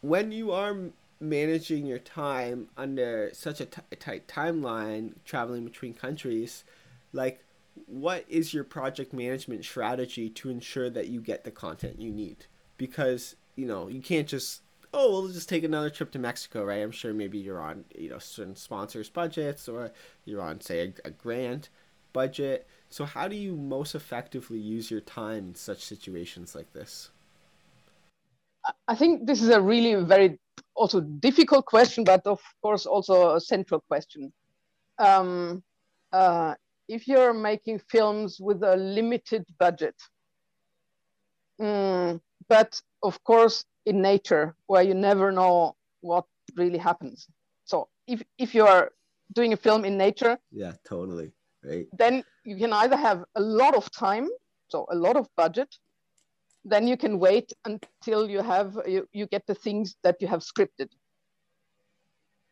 when 0.00 0.32
you 0.32 0.50
are 0.50 0.76
managing 1.20 1.86
your 1.86 1.98
time 1.98 2.68
under 2.76 3.30
such 3.32 3.60
a, 3.60 3.66
t- 3.66 3.82
a 3.92 3.96
tight 3.96 4.26
timeline, 4.26 5.12
traveling 5.24 5.64
between 5.64 5.94
countries, 5.94 6.64
like 7.12 7.40
what 7.86 8.24
is 8.28 8.52
your 8.52 8.64
project 8.64 9.12
management 9.12 9.64
strategy 9.64 10.28
to 10.28 10.50
ensure 10.50 10.90
that 10.90 11.08
you 11.08 11.20
get 11.20 11.44
the 11.44 11.50
content 11.50 12.00
you 12.00 12.10
need? 12.10 12.46
Because 12.76 13.36
you 13.58 13.66
know 13.66 13.88
you 13.88 14.00
can't 14.00 14.28
just 14.28 14.62
oh 14.94 15.10
we'll 15.10 15.28
just 15.28 15.48
take 15.48 15.64
another 15.64 15.90
trip 15.90 16.12
to 16.12 16.18
Mexico, 16.18 16.64
right? 16.64 16.80
I'm 16.80 16.92
sure 16.92 17.12
maybe 17.12 17.38
you're 17.38 17.60
on 17.60 17.84
you 17.94 18.08
know 18.08 18.20
certain 18.20 18.54
sponsors 18.54 19.08
budgets 19.10 19.68
or 19.68 19.90
you're 20.24 20.40
on 20.40 20.60
say 20.60 20.80
a, 20.86 21.08
a 21.08 21.10
grant 21.10 21.68
budget. 22.12 22.66
So 22.88 23.04
how 23.04 23.26
do 23.26 23.36
you 23.36 23.54
most 23.54 23.94
effectively 23.94 24.58
use 24.58 24.90
your 24.90 25.00
time 25.00 25.48
in 25.48 25.54
such 25.54 25.84
situations 25.84 26.54
like 26.54 26.72
this? 26.72 27.10
I 28.86 28.94
think 28.94 29.26
this 29.26 29.42
is 29.42 29.48
a 29.50 29.60
really 29.60 29.94
very 30.04 30.38
also 30.74 31.00
difficult 31.00 31.66
question, 31.66 32.04
but 32.04 32.26
of 32.26 32.40
course 32.62 32.86
also 32.86 33.34
a 33.34 33.40
central 33.40 33.80
question. 33.88 34.32
Um, 34.98 35.62
uh, 36.12 36.54
if 36.88 37.08
you're 37.08 37.34
making 37.34 37.80
films 37.90 38.38
with 38.40 38.62
a 38.62 38.76
limited 38.76 39.44
budget, 39.58 39.94
mm, 41.60 42.20
but 42.48 42.80
of 43.02 43.22
course 43.24 43.64
in 43.86 44.02
nature 44.02 44.54
where 44.66 44.82
you 44.82 44.94
never 44.94 45.32
know 45.32 45.76
what 46.00 46.24
really 46.56 46.78
happens. 46.78 47.26
So 47.64 47.88
if 48.06 48.22
if 48.38 48.54
you 48.54 48.66
are 48.66 48.92
doing 49.32 49.52
a 49.52 49.56
film 49.56 49.84
in 49.84 49.96
nature, 49.96 50.38
yeah, 50.50 50.72
totally, 50.84 51.32
right. 51.64 51.86
Then 51.92 52.24
you 52.44 52.56
can 52.56 52.72
either 52.72 52.96
have 52.96 53.24
a 53.34 53.40
lot 53.40 53.74
of 53.74 53.90
time, 53.90 54.28
so 54.68 54.86
a 54.90 54.94
lot 54.94 55.16
of 55.16 55.28
budget, 55.36 55.76
then 56.64 56.86
you 56.86 56.96
can 56.96 57.18
wait 57.18 57.52
until 57.64 58.28
you 58.28 58.42
have 58.42 58.78
you, 58.86 59.08
you 59.12 59.26
get 59.26 59.46
the 59.46 59.54
things 59.54 59.96
that 60.02 60.16
you 60.20 60.28
have 60.28 60.40
scripted 60.40 60.88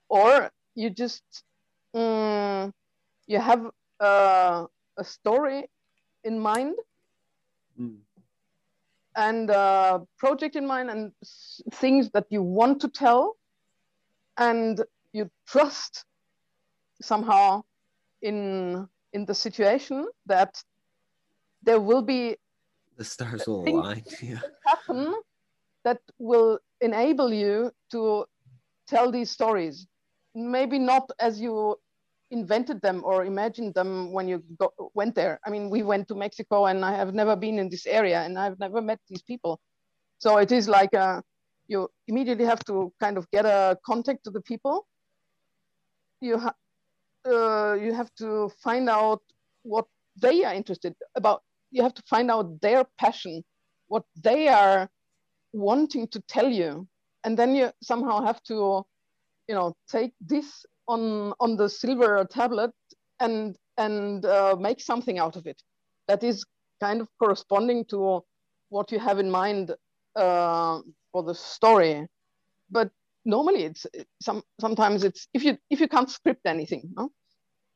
or 0.09 0.51
you 0.75 0.91
just 0.91 1.25
um, 1.95 2.73
you 3.27 3.41
have 3.41 3.71
uh, 4.01 4.67
a 4.97 5.05
story 5.05 5.69
in 6.25 6.39
mind 6.39 6.75
mm. 7.81 7.97
And 9.17 9.51
a 9.51 10.03
project 10.19 10.57
in 10.57 10.67
mind 10.67 10.91
and 10.91 11.13
things 11.73 12.11
that 12.11 12.27
you 12.31 12.43
want 12.43 12.81
to 12.81 12.89
tell 12.89 13.37
and 14.37 14.83
you 15.13 15.31
trust 15.47 16.05
somehow 17.01 17.63
in 18.23 18.87
in 19.13 19.25
the 19.25 19.35
situation 19.35 20.07
that 20.27 20.63
there 21.63 21.81
will 21.81 22.03
be 22.03 22.37
the 22.97 23.05
stars 23.05 23.47
will 23.47 23.69
align. 23.69 24.03
Yeah. 24.23 24.41
Happen 24.65 25.15
that 25.85 26.01
will 26.19 26.59
enable 26.81 27.33
you 27.33 27.71
to 27.91 28.25
tell 28.89 29.11
these 29.11 29.31
stories. 29.31 29.87
Maybe 30.35 30.79
not 30.79 31.11
as 31.19 31.41
you 31.41 31.77
invented 32.31 32.81
them 32.83 33.03
or 33.05 33.25
imagined 33.25 33.75
them 33.75 34.13
when 34.13 34.29
you 34.29 34.43
go, 34.59 34.73
went 34.95 35.15
there. 35.15 35.39
I 35.47 35.51
mean, 35.51 35.71
we 35.71 35.83
went 35.83 36.09
to 36.09 36.15
Mexico 36.15 36.67
and 36.67 36.85
I 36.85 36.95
have 36.95 37.15
never 37.15 37.37
been 37.37 37.59
in 37.59 37.69
this 37.69 37.87
area 37.87 38.23
and 38.23 38.39
I've 38.39 38.59
never 38.59 38.83
met 38.83 39.01
these 39.09 39.23
people. 39.23 39.61
So 40.19 40.39
it 40.39 40.51
is 40.53 40.69
like 40.69 40.93
a, 40.95 41.01
uh, 41.01 41.21
you 41.69 41.89
immediately 42.07 42.45
have 42.45 42.65
to 42.67 42.93
kind 43.01 43.19
of 43.19 43.29
get 43.31 43.45
a 43.45 43.77
contact 43.85 44.25
to 44.25 44.31
the 44.31 44.41
people. 44.41 44.87
You, 46.21 46.39
ha- 46.39 46.55
uh, 47.29 47.75
you 47.75 47.93
have 47.93 48.11
to 48.19 48.51
find 48.63 48.89
out 48.89 49.21
what 49.63 49.87
they 50.21 50.45
are 50.45 50.55
interested 50.55 50.95
about 51.17 51.43
you 51.71 51.83
have 51.83 51.95
to 51.95 52.03
find 52.09 52.31
out 52.31 52.61
their 52.61 52.85
passion, 52.99 53.45
what 53.89 54.05
they 54.23 54.49
are 54.49 54.89
wanting 55.53 56.09
to 56.09 56.21
tell 56.29 56.49
you, 56.49 56.89
and 57.25 57.39
then 57.39 57.55
you 57.55 57.71
somehow 57.83 58.25
have 58.25 58.43
to, 58.45 58.85
you 59.49 59.55
know, 59.55 59.75
take 59.89 60.13
this 60.21 60.65
on 60.89 61.33
on 61.41 61.57
the 61.57 61.69
silver 61.69 62.27
tablet 62.31 62.73
and 63.21 63.57
and 63.77 64.25
uh, 64.25 64.57
make 64.59 64.81
something 64.81 65.19
out 65.19 65.37
of 65.37 65.47
it 65.47 65.61
that 66.09 66.23
is 66.25 66.45
kind 66.81 67.01
of 67.01 67.09
corresponding 67.19 67.85
to 67.87 68.23
what 68.69 68.91
you 68.93 68.99
have 68.99 69.19
in 69.19 69.31
mind 69.31 69.75
uh, 70.15 70.81
for 71.13 71.23
the 71.23 71.35
story. 71.35 72.07
But 72.71 72.91
normally, 73.25 73.65
it's 73.65 73.87
some 74.21 74.43
sometimes 74.61 75.05
it's 75.05 75.29
if 75.35 75.45
you 75.45 75.59
if 75.71 75.81
you 75.81 75.89
can't 75.89 76.11
script 76.11 76.47
anything, 76.47 76.91
no? 76.97 77.11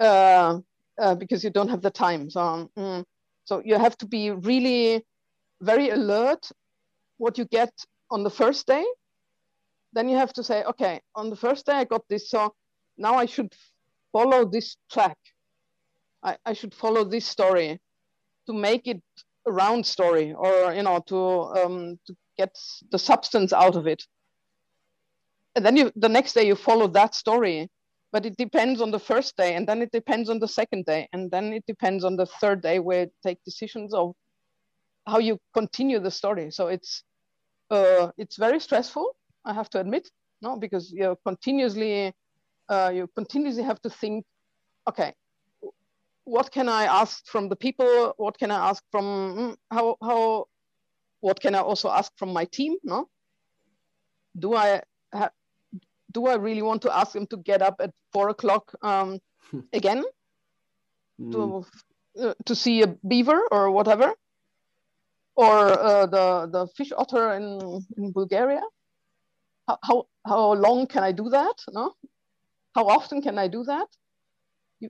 uh, 0.00 0.60
uh 1.00 1.14
because 1.14 1.44
you 1.44 1.50
don't 1.50 1.68
have 1.68 1.82
the 1.82 1.90
time. 1.90 2.30
So. 2.30 2.70
Um, 2.76 3.04
so 3.50 3.60
you 3.64 3.76
have 3.78 3.96
to 3.98 4.06
be 4.06 4.30
really 4.30 5.04
very 5.60 5.90
alert 5.90 6.48
what 7.18 7.36
you 7.36 7.44
get 7.46 7.72
on 8.10 8.22
the 8.22 8.30
first 8.30 8.64
day. 8.68 8.84
Then 9.92 10.08
you 10.08 10.16
have 10.16 10.32
to 10.34 10.44
say, 10.44 10.62
okay, 10.62 11.00
on 11.16 11.30
the 11.30 11.36
first 11.36 11.66
day 11.66 11.72
I 11.72 11.84
got 11.84 12.06
this, 12.08 12.30
so 12.30 12.54
now 13.00 13.14
I 13.14 13.26
should 13.26 13.52
follow 14.12 14.44
this 14.44 14.76
track. 14.90 15.18
I, 16.22 16.36
I 16.44 16.52
should 16.52 16.74
follow 16.74 17.02
this 17.04 17.26
story 17.26 17.80
to 18.46 18.52
make 18.52 18.86
it 18.86 19.02
a 19.46 19.52
round 19.52 19.86
story 19.86 20.32
or, 20.32 20.72
you 20.74 20.82
know, 20.82 21.00
to, 21.06 21.18
um, 21.18 21.98
to 22.06 22.14
get 22.36 22.56
the 22.92 22.98
substance 22.98 23.52
out 23.52 23.74
of 23.74 23.86
it. 23.86 24.04
And 25.56 25.64
then 25.64 25.76
you, 25.76 25.90
the 25.96 26.08
next 26.08 26.34
day 26.34 26.46
you 26.46 26.54
follow 26.54 26.86
that 26.88 27.14
story 27.14 27.68
but 28.12 28.26
it 28.26 28.36
depends 28.36 28.80
on 28.80 28.90
the 28.90 28.98
first 28.98 29.36
day 29.36 29.54
and 29.54 29.66
then 29.68 29.82
it 29.82 29.90
depends 29.92 30.28
on 30.28 30.38
the 30.38 30.48
second 30.48 30.84
day 30.84 31.08
and 31.12 31.30
then 31.30 31.52
it 31.52 31.64
depends 31.66 32.04
on 32.04 32.16
the 32.16 32.26
third 32.26 32.60
day 32.60 32.78
where 32.78 33.02
you 33.02 33.10
take 33.22 33.38
decisions 33.44 33.94
of 33.94 34.14
how 35.06 35.18
you 35.18 35.38
continue 35.54 35.98
the 35.98 36.10
story 36.10 36.50
so 36.50 36.68
it's 36.68 37.02
uh, 37.70 38.10
it's 38.18 38.36
very 38.36 38.60
stressful 38.60 39.14
i 39.44 39.52
have 39.52 39.70
to 39.70 39.80
admit 39.80 40.10
no 40.42 40.56
because 40.56 40.92
you're 40.92 41.16
continuously 41.26 42.12
uh, 42.70 42.90
you 42.94 43.08
continuously 43.16 43.62
have 43.62 43.80
to 43.82 43.90
think 43.90 44.24
okay 44.88 45.12
what 46.24 46.50
can 46.50 46.68
i 46.68 46.84
ask 46.84 47.26
from 47.26 47.48
the 47.48 47.56
people 47.56 48.14
what 48.16 48.38
can 48.38 48.50
i 48.50 48.70
ask 48.70 48.82
from 48.90 49.04
mm, 49.38 49.56
how 49.70 49.96
how 50.02 50.46
what 51.20 51.40
can 51.40 51.54
I 51.54 51.60
also 51.60 51.90
ask 51.90 52.12
from 52.16 52.32
my 52.32 52.44
team? 52.46 52.76
No, 52.82 53.08
do 54.38 54.54
I 54.54 54.82
do 56.12 56.26
I 56.26 56.34
really 56.34 56.62
want 56.62 56.82
to 56.82 56.96
ask 56.96 57.12
them 57.12 57.26
to 57.28 57.36
get 57.36 57.62
up 57.62 57.76
at 57.80 57.92
four 58.12 58.30
o'clock 58.30 58.72
um, 58.82 59.20
again 59.72 60.02
mm. 61.20 61.32
to 61.32 62.22
uh, 62.22 62.34
to 62.46 62.54
see 62.54 62.82
a 62.82 62.88
beaver 63.06 63.40
or 63.50 63.70
whatever, 63.70 64.12
or 65.36 65.56
uh, 65.68 66.06
the 66.06 66.48
the 66.50 66.66
fish 66.76 66.92
otter 66.96 67.34
in 67.34 67.60
in 67.96 68.12
Bulgaria? 68.12 68.62
How, 69.68 69.78
how 69.82 70.06
how 70.26 70.52
long 70.54 70.86
can 70.86 71.04
I 71.04 71.12
do 71.12 71.28
that? 71.28 71.56
No, 71.72 71.94
how 72.74 72.86
often 72.86 73.22
can 73.22 73.38
I 73.38 73.48
do 73.48 73.64
that? 73.64 73.86
You, 74.80 74.88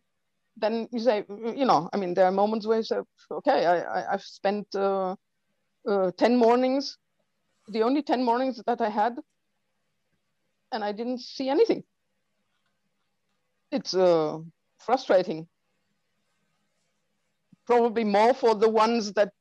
then 0.56 0.88
you 0.92 1.00
say, 1.00 1.24
you 1.28 1.64
know, 1.64 1.88
I 1.92 1.96
mean, 1.96 2.14
there 2.14 2.26
are 2.26 2.32
moments 2.32 2.66
where 2.66 2.78
you 2.78 2.84
say, 2.84 2.98
okay, 3.30 3.66
I, 3.66 4.00
I 4.00 4.10
have 4.12 4.22
spent 4.22 4.66
uh, 4.74 5.16
uh, 5.88 6.10
10 6.16 6.36
mornings, 6.36 6.98
the 7.68 7.82
only 7.82 8.02
10 8.02 8.24
mornings 8.24 8.62
that 8.66 8.80
I 8.80 8.90
had, 8.90 9.16
and 10.72 10.84
I 10.84 10.92
didn't 10.92 11.20
see 11.20 11.48
anything. 11.48 11.82
It's 13.72 13.94
uh, 13.94 14.38
frustrating. 14.78 15.46
Probably 17.66 18.04
more 18.04 18.34
for 18.34 18.54
the 18.54 18.68
ones 18.68 19.12
that 19.12 19.32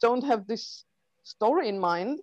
don't 0.00 0.24
have 0.24 0.46
this 0.46 0.84
story 1.24 1.68
in 1.68 1.78
mind, 1.78 2.20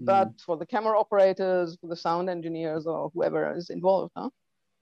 mm. 0.00 0.06
but 0.06 0.28
for 0.44 0.56
the 0.56 0.66
camera 0.66 0.98
operators, 0.98 1.76
for 1.80 1.88
the 1.88 1.96
sound 1.96 2.28
engineers, 2.30 2.86
or 2.86 3.10
whoever 3.14 3.54
is 3.56 3.70
involved. 3.70 4.12
Huh? 4.16 4.30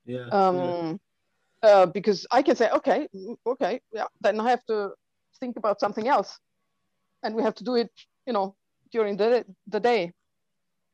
Yeah. 0.06 0.26
Um, 0.30 0.56
yeah. 0.56 0.96
Uh, 1.62 1.86
because 1.86 2.26
I 2.30 2.42
can 2.42 2.56
say, 2.56 2.70
okay, 2.70 3.06
okay, 3.46 3.80
yeah, 3.92 4.06
then 4.22 4.40
I 4.40 4.48
have 4.50 4.64
to 4.66 4.90
think 5.40 5.56
about 5.56 5.78
something 5.78 6.08
else 6.08 6.38
and 7.22 7.34
we 7.34 7.42
have 7.42 7.54
to 7.56 7.64
do 7.64 7.74
it, 7.74 7.90
you 8.26 8.32
know, 8.32 8.56
during 8.92 9.16
the, 9.16 9.44
the 9.66 9.80
day. 9.80 10.12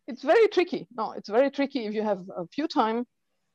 It's 0.08 0.22
very 0.22 0.48
tricky. 0.48 0.86
No, 0.96 1.12
it's 1.12 1.28
very 1.28 1.50
tricky 1.50 1.86
if 1.86 1.94
you 1.94 2.02
have 2.02 2.20
a 2.36 2.46
few 2.48 2.66
time, 2.66 3.04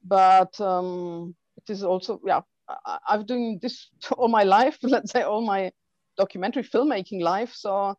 but 0.06 0.60
um, 0.60 1.36
it 1.58 1.72
is 1.72 1.84
also, 1.84 2.20
yeah, 2.26 2.42
I, 2.86 2.98
I've 3.10 3.26
doing 3.26 3.60
this 3.62 3.90
all 4.18 4.28
my 4.28 4.44
life, 4.44 4.78
let's 4.84 5.12
say 5.12 5.24
all 5.24 5.42
my 5.42 5.72
documentary 6.18 6.64
filmmaking 6.64 7.22
life. 7.22 7.54
So 7.54 7.96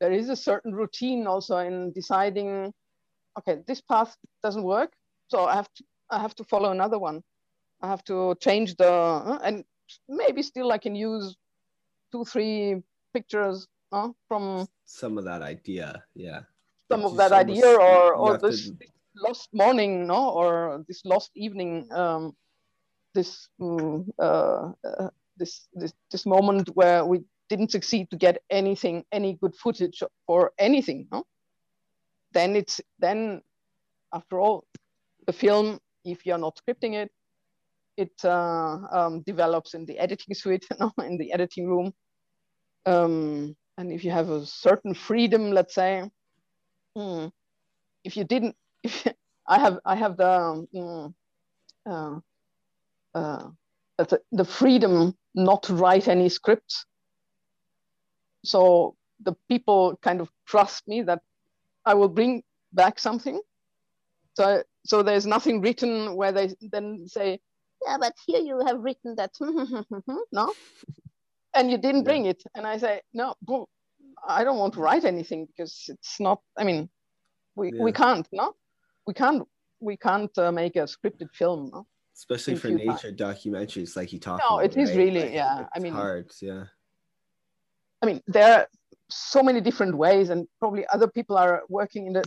there 0.00 0.12
is 0.12 0.28
a 0.28 0.36
certain 0.36 0.74
routine 0.74 1.26
also 1.26 1.58
in 1.58 1.92
deciding, 1.92 2.72
okay, 3.38 3.58
this 3.66 3.80
path 3.80 4.16
doesn't 4.42 4.64
work. 4.64 4.92
So 5.28 5.44
I 5.44 5.54
have 5.54 5.68
to, 5.76 5.84
I 6.10 6.18
have 6.18 6.34
to 6.36 6.44
follow 6.44 6.70
another 6.70 6.98
one. 6.98 7.22
I 7.82 7.88
have 7.88 8.04
to 8.04 8.34
change 8.40 8.76
the, 8.76 9.38
and 9.42 9.64
maybe 10.08 10.42
still 10.42 10.72
I 10.72 10.78
can 10.78 10.94
use 10.94 11.36
two, 12.12 12.24
three 12.24 12.82
pictures 13.12 13.66
uh, 13.92 14.08
from 14.28 14.68
some 14.84 15.18
of 15.18 15.24
that 15.24 15.42
idea 15.42 16.02
yeah. 16.14 16.40
Some 16.90 17.04
of 17.04 17.16
that 17.16 17.32
idea 17.32 17.66
or 17.66 18.14
or 18.14 18.38
this, 18.38 18.70
to... 18.70 18.76
lost 19.16 19.48
morning 19.52 20.06
no 20.06 20.30
or 20.30 20.84
this 20.88 21.04
lost 21.04 21.30
evening 21.34 21.88
um 21.92 22.34
this 23.14 23.48
um, 23.60 24.06
uh, 24.18 24.72
uh, 24.84 25.10
this 25.36 25.68
this 25.74 25.92
this 26.10 26.26
moment 26.26 26.68
where 26.74 27.04
we 27.04 27.22
didn't 27.48 27.70
succeed 27.70 28.10
to 28.10 28.16
get 28.16 28.42
anything 28.50 29.04
any 29.12 29.34
good 29.34 29.54
footage 29.56 30.02
or 30.26 30.52
anything 30.58 31.08
no? 31.12 31.24
Then 32.32 32.54
it's 32.54 32.80
then 32.98 33.42
after 34.12 34.38
all 34.40 34.64
the 35.26 35.32
film 35.32 35.80
if 36.04 36.26
you're 36.26 36.38
not 36.38 36.58
scripting 36.58 36.94
it 36.94 37.10
it 37.96 38.12
uh, 38.24 38.78
um, 38.92 39.22
develops 39.22 39.74
in 39.74 39.84
the 39.86 39.98
editing 39.98 40.34
suite 40.40 40.66
in 41.00 41.18
the 41.18 41.32
editing 41.32 41.66
room 41.68 41.92
um, 42.86 43.56
and 43.78 43.92
if 43.92 44.04
you 44.04 44.10
have 44.10 44.28
a 44.30 44.44
certain 44.46 44.94
freedom, 44.94 45.50
let's 45.52 45.74
say, 45.74 46.04
hmm, 46.96 47.26
if 48.04 48.16
you 48.16 48.24
didn't, 48.24 48.56
if 48.84 49.06
I 49.46 49.58
have, 49.58 49.78
I 49.84 49.96
have 49.96 50.16
the, 50.16 50.66
um, 50.76 51.08
uh, 51.88 52.20
uh, 53.14 53.48
the 54.32 54.44
freedom 54.44 55.16
not 55.34 55.62
to 55.64 55.74
write 55.74 56.08
any 56.08 56.28
scripts. 56.28 56.84
So 58.44 58.96
the 59.22 59.34
people 59.48 59.98
kind 60.02 60.20
of 60.20 60.30
trust 60.46 60.88
me 60.88 61.02
that 61.02 61.20
I 61.84 61.94
will 61.94 62.08
bring 62.08 62.42
back 62.72 62.98
something. 62.98 63.40
So, 64.34 64.62
so 64.84 65.02
there's 65.02 65.26
nothing 65.26 65.60
written 65.60 66.14
where 66.16 66.32
they 66.32 66.54
then 66.60 67.06
say, 67.06 67.40
yeah, 67.86 67.96
but 67.98 68.12
here 68.26 68.40
you 68.40 68.64
have 68.66 68.80
written 68.80 69.16
that, 69.16 69.32
no? 70.32 70.52
and 71.54 71.70
you 71.70 71.78
didn't 71.78 72.04
bring 72.04 72.26
it. 72.26 72.42
And 72.54 72.66
I 72.66 72.78
say, 72.78 73.00
no, 73.12 73.34
I 74.26 74.44
don't 74.44 74.58
want 74.58 74.74
to 74.74 74.80
write 74.80 75.04
anything 75.04 75.46
because 75.46 75.84
it's 75.88 76.20
not, 76.20 76.40
I 76.56 76.64
mean, 76.64 76.88
we, 77.56 77.72
yeah. 77.72 77.82
we 77.82 77.92
can't, 77.92 78.28
no? 78.32 78.54
We 79.06 79.14
can't, 79.14 79.46
we 79.80 79.96
can't 79.96 80.36
uh, 80.38 80.52
make 80.52 80.76
a 80.76 80.80
scripted 80.80 81.30
film, 81.32 81.70
no? 81.72 81.86
Especially 82.14 82.56
for 82.56 82.68
nature 82.68 83.12
documentaries 83.12 83.96
like 83.96 84.12
you 84.12 84.18
talked 84.18 84.42
no, 84.48 84.58
about. 84.58 84.64
it 84.64 84.76
is 84.76 84.90
right? 84.90 84.98
really, 84.98 85.22
like, 85.22 85.32
yeah. 85.32 85.66
I 85.74 85.78
mean, 85.78 85.92
hard, 85.92 86.30
yeah. 86.42 86.64
I 88.02 88.06
mean, 88.06 88.20
there 88.26 88.58
are 88.58 88.66
so 89.08 89.42
many 89.42 89.60
different 89.60 89.96
ways 89.96 90.30
and 90.30 90.46
probably 90.58 90.86
other 90.92 91.08
people 91.08 91.36
are 91.36 91.62
working 91.68 92.06
in 92.06 92.16
a 92.16 92.22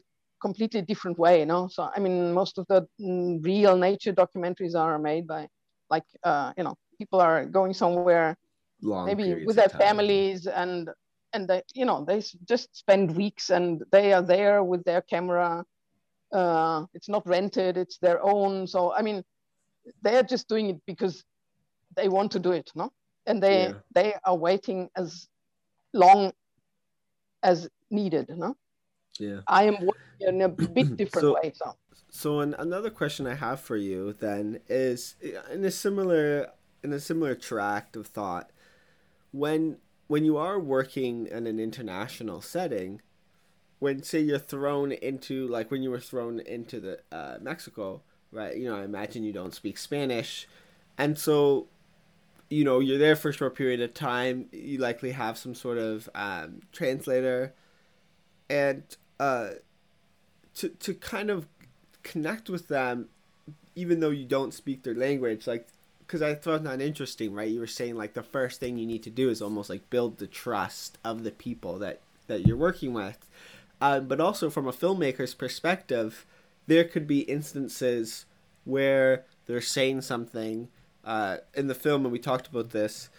completely 0.47 0.81
different 0.91 1.17
way, 1.17 1.35
you 1.39 1.49
know? 1.51 1.63
So, 1.75 1.89
I 1.95 1.99
mean, 2.05 2.17
most 2.41 2.57
of 2.59 2.65
the 2.71 2.79
mm, 2.99 3.43
real 3.51 3.75
nature 3.87 4.13
documentaries 4.23 4.75
are 4.75 4.99
made 4.99 5.25
by 5.35 5.41
like, 5.89 6.07
uh, 6.29 6.51
you 6.57 6.63
know, 6.65 6.75
people 6.99 7.19
are 7.19 7.45
going 7.45 7.73
somewhere 7.73 8.37
Long 8.83 9.05
maybe 9.05 9.45
with 9.45 9.55
their 9.55 9.69
families 9.69 10.45
and 10.45 10.89
and 11.33 11.47
they 11.47 11.61
you 11.73 11.85
know 11.85 12.03
they 12.05 12.21
just 12.53 12.67
spend 12.75 13.15
weeks 13.15 13.49
and 13.49 13.81
they 13.91 14.13
are 14.13 14.21
there 14.21 14.63
with 14.63 14.83
their 14.83 15.01
camera. 15.01 15.63
Uh, 16.31 16.85
it's 16.93 17.09
not 17.09 17.27
rented 17.27 17.77
it's 17.77 17.97
their 17.99 18.19
own. 18.23 18.67
So 18.67 18.79
i 18.99 19.01
mean 19.01 19.23
they're 20.01 20.23
just 20.33 20.47
doing 20.47 20.69
it 20.73 20.79
because 20.91 21.23
they 21.97 22.07
want 22.09 22.31
to 22.31 22.39
do 22.39 22.51
it 22.51 22.69
no? 22.75 22.91
And 23.25 23.41
they 23.41 23.59
yeah. 23.67 23.79
they 23.97 24.09
are 24.25 24.35
waiting 24.35 24.89
as 25.01 25.27
long 25.93 26.33
as 27.41 27.69
needed 27.89 28.25
no 28.29 28.55
yeah 29.19 29.39
i 29.47 29.63
am 29.63 29.75
working 29.85 30.27
in 30.27 30.41
a 30.41 30.49
bit 30.49 30.97
different 30.97 31.23
so, 31.23 31.33
way 31.33 31.51
so 31.55 31.75
so 32.09 32.39
an, 32.39 32.55
another 32.59 32.89
question 32.89 33.27
i 33.27 33.35
have 33.35 33.59
for 33.59 33.77
you 33.77 34.13
then 34.13 34.59
is 34.67 35.15
in 35.51 35.63
a 35.63 35.71
similar 35.71 36.47
in 36.83 36.91
a 36.93 36.99
similar 36.99 37.35
tract 37.35 37.95
of 37.95 38.07
thought 38.07 38.51
when 39.31 39.77
when 40.07 40.25
you 40.25 40.37
are 40.37 40.59
working 40.59 41.27
in 41.27 41.47
an 41.47 41.59
international 41.59 42.41
setting, 42.41 43.01
when 43.79 44.03
say 44.03 44.19
you're 44.19 44.39
thrown 44.39 44.91
into 44.91 45.47
like 45.47 45.71
when 45.71 45.81
you 45.81 45.89
were 45.89 45.99
thrown 45.99 46.39
into 46.39 46.79
the 46.79 46.99
uh, 47.11 47.37
Mexico, 47.41 48.01
right? 48.31 48.55
You 48.55 48.69
know, 48.69 48.77
I 48.77 48.83
imagine 48.83 49.23
you 49.23 49.33
don't 49.33 49.53
speak 49.53 49.77
Spanish, 49.77 50.47
and 50.97 51.17
so 51.17 51.67
you 52.49 52.63
know 52.63 52.79
you're 52.79 52.99
there 52.99 53.15
for 53.15 53.29
a 53.29 53.33
short 53.33 53.55
period 53.55 53.81
of 53.81 53.93
time. 53.93 54.49
You 54.51 54.77
likely 54.77 55.11
have 55.11 55.37
some 55.37 55.55
sort 55.55 55.77
of 55.77 56.07
um, 56.13 56.61
translator, 56.71 57.53
and 58.49 58.83
uh, 59.19 59.49
to 60.55 60.69
to 60.69 60.93
kind 60.93 61.29
of 61.29 61.47
connect 62.03 62.49
with 62.49 62.67
them, 62.67 63.09
even 63.75 63.99
though 63.99 64.09
you 64.09 64.25
don't 64.25 64.53
speak 64.53 64.83
their 64.83 64.95
language, 64.95 65.47
like 65.47 65.67
because 65.99 66.21
I 66.21 66.35
thought 66.35 66.63
that 66.63 66.81
interesting, 66.81 67.33
right? 67.33 67.49
You 67.49 67.59
were 67.59 67.67
saying 67.67 67.95
like 67.95 68.13
the 68.13 68.23
first 68.23 68.59
thing 68.59 68.77
you 68.77 68.85
need 68.85 69.03
to 69.03 69.09
do 69.09 69.29
is 69.29 69.41
almost 69.41 69.69
like 69.69 69.89
build 69.89 70.17
the 70.17 70.27
trust 70.27 70.97
of 71.03 71.23
the 71.23 71.31
people 71.31 71.79
that 71.79 72.01
that 72.27 72.45
you're 72.45 72.57
working 72.57 72.93
with, 72.93 73.29
uh, 73.81 73.99
but 73.99 74.19
also 74.19 74.49
from 74.49 74.67
a 74.67 74.73
filmmaker's 74.73 75.33
perspective, 75.33 76.25
there 76.67 76.83
could 76.83 77.07
be 77.07 77.19
instances 77.21 78.25
where 78.65 79.25
they're 79.45 79.61
saying 79.61 80.01
something 80.01 80.69
uh, 81.03 81.37
in 81.53 81.67
the 81.67 81.75
film, 81.75 82.05
and 82.05 82.11
we 82.11 82.19
talked 82.19 82.47
about 82.47 82.69
this, 82.69 83.09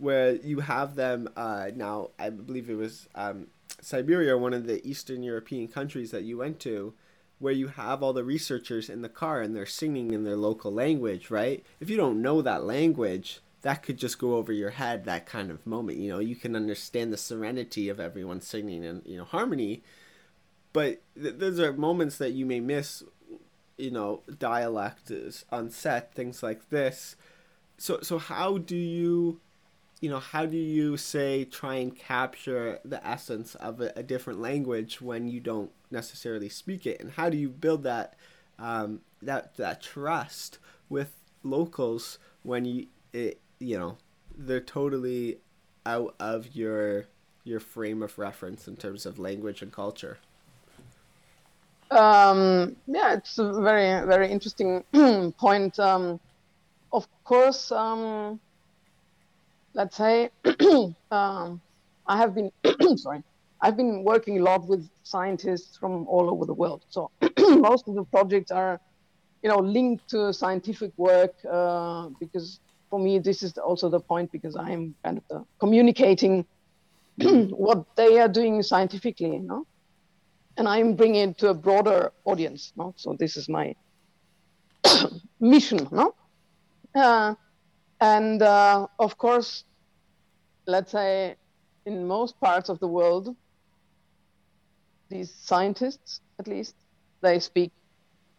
where 0.00 0.34
you 0.36 0.60
have 0.60 0.94
them 0.94 1.28
uh, 1.36 1.70
now. 1.74 2.10
I 2.18 2.30
believe 2.30 2.70
it 2.70 2.76
was 2.76 3.08
um, 3.14 3.48
Siberia, 3.80 4.36
one 4.36 4.54
of 4.54 4.66
the 4.66 4.86
Eastern 4.88 5.22
European 5.22 5.68
countries 5.68 6.10
that 6.10 6.24
you 6.24 6.38
went 6.38 6.58
to 6.60 6.94
where 7.38 7.52
you 7.52 7.68
have 7.68 8.02
all 8.02 8.12
the 8.12 8.24
researchers 8.24 8.90
in 8.90 9.00
the 9.00 9.08
car 9.08 9.40
and 9.40 9.56
they're 9.56 9.64
singing 9.64 10.10
in 10.10 10.24
their 10.24 10.36
local 10.36 10.70
language, 10.72 11.30
right? 11.30 11.64
If 11.80 11.88
you 11.88 11.96
don't 11.96 12.20
know 12.20 12.42
that 12.42 12.64
language, 12.64 13.40
that 13.62 13.82
could 13.82 13.98
just 13.98 14.18
go 14.18 14.34
over 14.34 14.52
your 14.52 14.70
head 14.70 15.04
that 15.04 15.26
kind 15.26 15.50
of 15.50 15.66
moment 15.66 15.98
you 15.98 16.08
know 16.08 16.18
you 16.18 16.36
can 16.36 16.56
understand 16.56 17.12
the 17.12 17.16
serenity 17.16 17.88
of 17.88 18.00
everyone 18.00 18.40
singing 18.40 18.82
in 18.84 19.02
you 19.04 19.18
know 19.18 19.24
harmony 19.24 19.82
but 20.72 21.02
th- 21.20 21.36
those 21.36 21.60
are 21.60 21.72
moments 21.72 22.18
that 22.18 22.32
you 22.32 22.46
may 22.46 22.60
miss 22.60 23.02
you 23.76 23.90
know 23.90 24.22
dialect 24.38 25.12
on 25.50 25.70
set 25.70 26.14
things 26.14 26.42
like 26.42 26.70
this 26.70 27.16
so 27.76 28.00
so 28.02 28.18
how 28.18 28.58
do 28.58 28.76
you 28.76 29.40
you 30.00 30.08
know 30.08 30.18
how 30.18 30.46
do 30.46 30.56
you 30.56 30.96
say 30.96 31.44
try 31.44 31.74
and 31.76 31.96
capture 31.96 32.78
the 32.84 33.06
essence 33.06 33.54
of 33.56 33.80
a, 33.80 33.92
a 33.96 34.02
different 34.02 34.40
language 34.40 35.00
when 35.00 35.28
you 35.28 35.40
don't 35.40 35.70
necessarily 35.90 36.48
speak 36.48 36.86
it 36.86 37.00
and 37.00 37.12
how 37.12 37.28
do 37.28 37.36
you 37.36 37.48
build 37.48 37.82
that 37.82 38.14
um, 38.58 39.00
that 39.22 39.56
that 39.56 39.82
trust 39.82 40.58
with 40.88 41.14
locals 41.42 42.18
when 42.42 42.64
you 42.64 42.86
it, 43.12 43.40
you 43.58 43.78
know 43.78 43.96
they're 44.36 44.60
totally 44.60 45.38
out 45.86 46.14
of 46.20 46.54
your 46.54 47.06
your 47.44 47.60
frame 47.60 48.02
of 48.02 48.18
reference 48.18 48.68
in 48.68 48.76
terms 48.76 49.06
of 49.06 49.18
language 49.18 49.62
and 49.62 49.72
culture? 49.72 50.18
Um, 51.90 52.76
yeah, 52.86 53.14
it's 53.14 53.38
a 53.38 53.60
very 53.60 54.06
very 54.06 54.30
interesting 54.30 54.84
point. 55.38 55.78
Um, 55.78 56.20
of 56.92 57.06
course, 57.24 57.72
um, 57.72 58.40
let's 59.74 59.96
say 59.96 60.30
um, 61.10 61.60
I 62.06 62.16
have 62.16 62.34
been 62.34 62.50
sorry, 62.96 63.22
I've 63.60 63.76
been 63.76 64.04
working 64.04 64.38
a 64.40 64.42
lot 64.42 64.66
with 64.66 64.88
scientists 65.02 65.76
from 65.76 66.06
all 66.08 66.30
over 66.30 66.44
the 66.46 66.54
world. 66.54 66.84
So 66.88 67.10
most 67.38 67.88
of 67.88 67.94
the 67.94 68.04
projects 68.04 68.50
are, 68.50 68.80
you 69.42 69.48
know, 69.48 69.58
linked 69.58 70.08
to 70.10 70.32
scientific 70.32 70.92
work 70.96 71.34
uh, 71.50 72.08
because 72.18 72.60
for 72.88 72.98
me 72.98 73.18
this 73.18 73.42
is 73.42 73.56
also 73.58 73.88
the 73.88 74.00
point 74.00 74.32
because 74.32 74.56
I'm 74.56 74.94
kind 75.04 75.18
of 75.18 75.24
the 75.28 75.44
communicating 75.58 76.44
what 77.18 77.84
they 77.96 78.18
are 78.18 78.28
doing 78.28 78.62
scientifically, 78.62 79.34
you 79.34 79.42
know 79.42 79.66
and 80.60 80.68
I'm 80.68 80.94
bringing 80.94 81.30
it 81.30 81.38
to 81.38 81.48
a 81.48 81.54
broader 81.54 82.12
audience. 82.24 82.72
No? 82.76 82.94
So 82.96 83.16
this 83.18 83.36
is 83.38 83.48
my 83.48 83.74
mission. 85.40 85.88
No? 85.90 86.14
Uh, 86.94 87.34
and 88.00 88.42
uh, 88.42 88.86
of 88.98 89.16
course, 89.18 89.64
let's 90.66 90.92
say 90.92 91.36
in 91.86 92.06
most 92.06 92.40
parts 92.40 92.68
of 92.68 92.78
the 92.80 92.88
world, 92.88 93.36
these 95.08 95.34
scientists, 95.34 96.20
at 96.38 96.46
least, 96.46 96.74
they 97.20 97.38
speak 97.40 97.72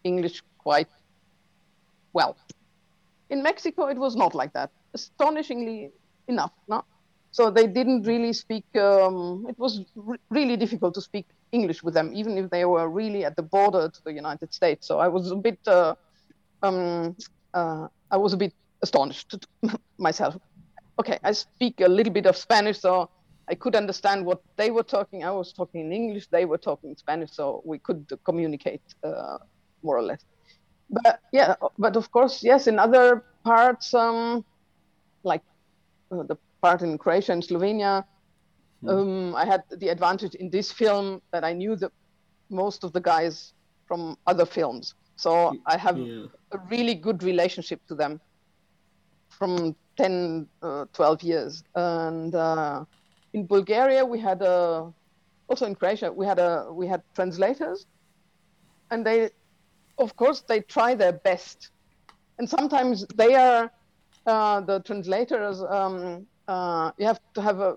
English 0.04 0.42
quite 0.58 0.88
well. 2.12 2.36
In 3.30 3.42
Mexico, 3.42 3.86
it 3.86 3.98
was 3.98 4.16
not 4.16 4.34
like 4.34 4.52
that. 4.54 4.70
Astonishingly 4.94 5.90
enough, 6.28 6.52
no? 6.68 6.84
So 7.30 7.50
they 7.50 7.66
didn't 7.66 8.02
really 8.02 8.32
speak. 8.32 8.64
Um, 8.76 9.46
it 9.48 9.58
was 9.58 9.80
re- 9.94 10.18
really 10.30 10.56
difficult 10.56 10.94
to 10.94 11.00
speak 11.00 11.26
English 11.52 11.82
with 11.82 11.94
them, 11.94 12.10
even 12.14 12.36
if 12.36 12.50
they 12.50 12.64
were 12.64 12.88
really 12.88 13.24
at 13.24 13.36
the 13.36 13.42
border 13.42 13.88
to 13.88 14.04
the 14.04 14.12
United 14.12 14.52
States. 14.52 14.86
So 14.86 14.98
I 14.98 15.08
was 15.08 15.30
a 15.30 15.36
bit, 15.36 15.58
uh, 15.66 15.94
um, 16.62 17.16
uh, 17.54 17.88
I 18.10 18.16
was 18.16 18.32
a 18.34 18.36
bit 18.36 18.52
astonished 18.82 19.46
myself. 19.98 20.36
Okay, 20.98 21.18
I 21.22 21.32
speak 21.32 21.80
a 21.80 21.88
little 21.88 22.12
bit 22.12 22.26
of 22.26 22.36
Spanish, 22.36 22.80
so 22.80 23.08
I 23.48 23.54
could 23.54 23.74
understand 23.74 24.24
what 24.24 24.42
they 24.56 24.70
were 24.70 24.82
talking. 24.82 25.24
I 25.24 25.30
was 25.30 25.52
talking 25.52 25.80
in 25.80 25.92
English, 25.92 26.26
they 26.28 26.44
were 26.44 26.58
talking 26.58 26.94
Spanish, 26.96 27.32
so 27.32 27.62
we 27.64 27.78
could 27.78 28.06
communicate 28.24 28.82
uh, 29.02 29.38
more 29.82 29.96
or 29.96 30.02
less. 30.02 30.24
But 30.90 31.20
yeah, 31.32 31.54
but 31.78 31.96
of 31.96 32.10
course, 32.10 32.42
yes, 32.42 32.66
in 32.66 32.78
other 32.78 33.24
parts, 33.44 33.94
um, 33.94 34.44
like 35.22 35.42
uh, 36.10 36.22
the 36.24 36.36
part 36.60 36.82
in 36.82 36.98
Croatia 36.98 37.32
and 37.32 37.42
Slovenia, 37.42 38.04
Hmm. 38.82 38.88
Um, 38.88 39.36
I 39.36 39.44
had 39.44 39.62
the 39.70 39.88
advantage 39.88 40.34
in 40.34 40.50
this 40.50 40.72
film 40.72 41.22
that 41.32 41.44
I 41.44 41.52
knew 41.52 41.76
that 41.76 41.92
most 42.50 42.84
of 42.84 42.92
the 42.92 43.00
guys 43.00 43.54
from 43.86 44.16
other 44.26 44.44
films. 44.44 44.94
So 45.16 45.56
I 45.66 45.76
have 45.76 45.98
yeah. 45.98 46.26
a 46.52 46.58
really 46.70 46.94
good 46.94 47.22
relationship 47.22 47.80
to 47.88 47.94
them 47.94 48.20
from 49.38 49.74
10, 49.96 50.46
uh, 50.62 50.86
12 50.92 51.22
years. 51.22 51.64
And 51.74 52.34
uh, 52.34 52.84
in 53.32 53.46
Bulgaria, 53.46 54.04
we 54.04 54.18
had 54.18 54.42
a, 54.42 54.92
also 55.48 55.66
in 55.66 55.74
Croatia, 55.74 56.12
we 56.12 56.26
had 56.26 56.38
a, 56.38 56.68
we 56.72 56.86
had 56.86 57.02
translators 57.14 57.86
and 58.90 59.04
they, 59.06 59.30
of 59.98 60.16
course, 60.16 60.40
they 60.42 60.60
try 60.60 60.94
their 60.94 61.12
best. 61.12 61.70
And 62.38 62.48
sometimes 62.48 63.06
they 63.14 63.34
are, 63.34 63.70
uh, 64.26 64.60
the 64.60 64.80
translators, 64.80 65.62
um, 65.62 66.26
uh, 66.48 66.92
you 66.98 67.06
have 67.06 67.20
to 67.34 67.42
have 67.42 67.60
a 67.60 67.76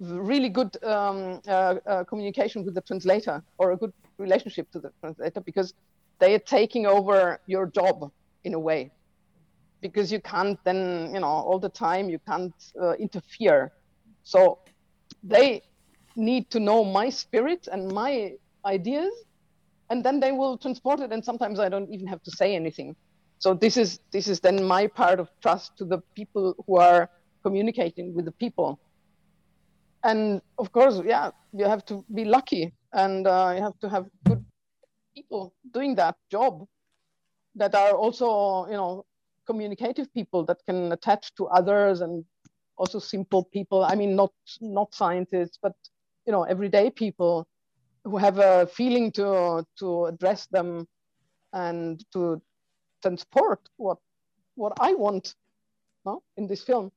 really 0.00 0.48
good 0.48 0.76
um, 0.84 1.40
uh, 1.48 1.76
uh, 1.86 2.04
communication 2.04 2.64
with 2.64 2.74
the 2.74 2.82
translator 2.82 3.42
or 3.58 3.72
a 3.72 3.76
good 3.76 3.92
relationship 4.18 4.70
to 4.70 4.78
the 4.78 4.92
translator 5.00 5.40
because 5.40 5.74
they 6.18 6.34
are 6.34 6.44
taking 6.58 6.86
over 6.86 7.40
your 7.46 7.66
job 7.66 8.10
in 8.44 8.54
a 8.54 8.58
way 8.58 8.90
because 9.80 10.10
you 10.10 10.20
can't 10.20 10.58
then 10.64 11.10
you 11.14 11.20
know 11.20 11.26
all 11.48 11.58
the 11.58 11.68
time 11.68 12.08
you 12.08 12.18
can't 12.26 12.54
uh, 12.80 12.92
interfere. 12.92 13.72
So 14.22 14.58
they 15.22 15.62
need 16.16 16.50
to 16.50 16.60
know 16.60 16.84
my 16.84 17.10
spirit 17.10 17.68
and 17.70 17.92
my 17.92 18.32
ideas 18.64 19.12
and 19.90 20.02
then 20.02 20.18
they 20.18 20.32
will 20.32 20.56
transport 20.58 21.00
it 21.00 21.12
and 21.12 21.24
sometimes 21.24 21.60
i 21.60 21.68
don't 21.68 21.90
even 21.90 22.06
have 22.06 22.22
to 22.22 22.30
say 22.30 22.54
anything. 22.54 22.96
So 23.38 23.54
this 23.54 23.76
is 23.76 24.00
this 24.12 24.28
is 24.28 24.40
then 24.40 24.64
my 24.64 24.86
part 24.86 25.20
of 25.20 25.28
trust 25.42 25.76
to 25.78 25.84
the 25.84 25.98
people 26.14 26.54
who 26.66 26.76
are 26.76 27.10
communicating 27.42 28.14
with 28.14 28.24
the 28.24 28.32
people. 28.32 28.80
And 30.02 30.40
of 30.58 30.72
course, 30.72 31.00
yeah, 31.04 31.30
you 31.52 31.66
have 31.66 31.84
to 31.86 32.04
be 32.14 32.24
lucky 32.24 32.72
and 32.92 33.26
uh, 33.26 33.52
you 33.54 33.62
have 33.62 33.78
to 33.80 33.88
have 33.88 34.06
good 34.24 34.44
people 35.14 35.54
doing 35.72 35.94
that 35.96 36.16
job 36.30 36.66
that 37.56 37.74
are 37.74 37.94
also, 37.96 38.66
you 38.66 38.76
know, 38.76 39.04
communicative 39.46 40.12
people 40.12 40.44
that 40.46 40.58
can 40.66 40.92
attach 40.92 41.34
to 41.36 41.46
others 41.46 42.00
and 42.00 42.24
also 42.76 42.98
simple 42.98 43.44
people. 43.44 43.84
I 43.84 43.94
mean, 43.94 44.16
not 44.16 44.32
not 44.60 44.94
scientists, 44.94 45.58
but 45.60 45.74
you 46.26 46.32
know, 46.32 46.44
everyday 46.44 46.90
people 46.90 47.46
who 48.04 48.16
have 48.16 48.38
a 48.38 48.66
feeling 48.66 49.12
to 49.12 49.64
to 49.78 50.06
address 50.06 50.46
them 50.46 50.86
and 51.52 52.04
to 52.12 52.40
transport 53.02 53.60
what 53.76 53.98
what 54.54 54.72
I 54.80 54.94
want 54.94 55.34
no, 56.04 56.22
in 56.36 56.46
this 56.46 56.62
film. 56.62 56.92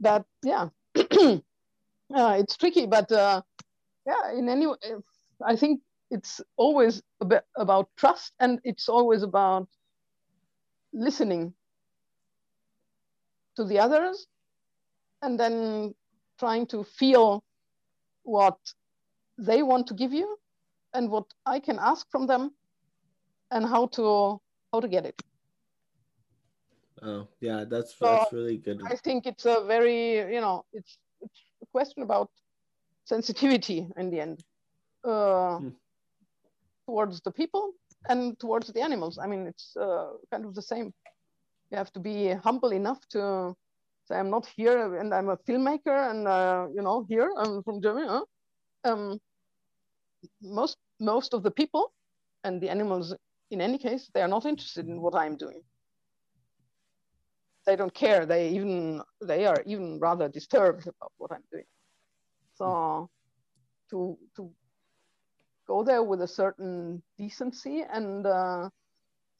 That 0.00 0.24
yeah. 0.42 0.68
Uh, 2.14 2.36
it's 2.38 2.58
tricky, 2.58 2.84
but 2.84 3.10
uh, 3.10 3.40
yeah, 4.06 4.32
in 4.36 4.46
any 4.46 4.66
way, 4.66 4.76
I 5.42 5.56
think 5.56 5.80
it's 6.10 6.42
always 6.58 7.02
about 7.56 7.88
trust 7.96 8.34
and 8.38 8.60
it's 8.64 8.86
always 8.86 9.22
about 9.22 9.66
listening 10.92 11.54
to 13.56 13.64
the 13.64 13.78
others 13.78 14.26
and 15.22 15.38
then 15.38 15.94
trying 16.38 16.66
to 16.66 16.84
feel 16.84 17.44
what 18.24 18.58
they 19.38 19.62
want 19.62 19.86
to 19.86 19.94
give 19.94 20.12
you 20.12 20.36
and 20.94 21.10
what 21.10 21.24
I 21.46 21.60
can 21.60 21.78
ask 21.78 22.10
from 22.10 22.26
them 22.26 22.52
and 23.50 23.64
how 23.64 23.86
to 23.88 24.40
how 24.72 24.80
to 24.80 24.88
get 24.88 25.06
it. 25.06 25.22
Oh 27.02 27.26
yeah, 27.40 27.64
that's 27.68 27.94
that's 27.96 28.32
really 28.32 28.58
good. 28.58 28.80
I 28.86 28.96
think 28.96 29.26
it's 29.26 29.44
a 29.44 29.64
very 29.66 30.18
you 30.34 30.40
know 30.40 30.64
it's 30.72 30.98
it's 31.20 31.40
a 31.62 31.66
question 31.66 32.02
about 32.02 32.30
sensitivity 33.04 33.88
in 33.96 34.10
the 34.10 34.20
end 34.20 34.44
uh, 35.04 35.58
hmm. 35.58 35.68
towards 36.86 37.20
the 37.20 37.32
people 37.32 37.72
and 38.08 38.38
towards 38.38 38.72
the 38.72 38.80
animals. 38.80 39.18
I 39.18 39.26
mean, 39.26 39.46
it's 39.46 39.76
uh, 39.76 40.12
kind 40.30 40.44
of 40.44 40.54
the 40.54 40.62
same. 40.62 40.92
You 41.70 41.78
have 41.78 41.92
to 41.92 42.00
be 42.00 42.32
humble 42.32 42.72
enough 42.72 43.00
to 43.10 43.54
say, 44.04 44.16
I'm 44.16 44.30
not 44.30 44.46
here 44.46 44.96
and 44.96 45.14
I'm 45.14 45.30
a 45.30 45.36
filmmaker 45.36 46.10
and, 46.10 46.28
uh, 46.28 46.66
you 46.74 46.82
know, 46.82 47.06
here 47.08 47.32
I'm 47.36 47.62
from 47.62 47.80
Germany. 47.80 48.08
Huh? 48.08 48.24
Um, 48.84 49.18
most, 50.42 50.76
most 51.00 51.34
of 51.34 51.42
the 51.42 51.50
people 51.50 51.92
and 52.44 52.60
the 52.60 52.68
animals, 52.68 53.14
in 53.50 53.60
any 53.60 53.78
case, 53.78 54.10
they 54.12 54.20
are 54.22 54.28
not 54.28 54.44
interested 54.44 54.86
in 54.86 55.00
what 55.00 55.14
I'm 55.14 55.36
doing 55.36 55.62
they 57.66 57.76
don't 57.76 57.94
care. 57.94 58.26
They 58.26 58.50
even 58.50 59.02
they 59.20 59.46
are 59.46 59.62
even 59.66 59.98
rather 60.00 60.28
disturbed 60.28 60.82
about 60.86 61.12
what 61.18 61.32
I'm 61.32 61.44
doing. 61.50 61.64
So 62.54 63.08
to 63.90 64.18
to 64.36 64.50
go 65.72 65.82
there 65.82 66.02
with 66.02 66.20
a 66.22 66.32
certain 66.42 67.02
decency 67.18 67.76
and 67.96 68.26
uh, 68.26 68.68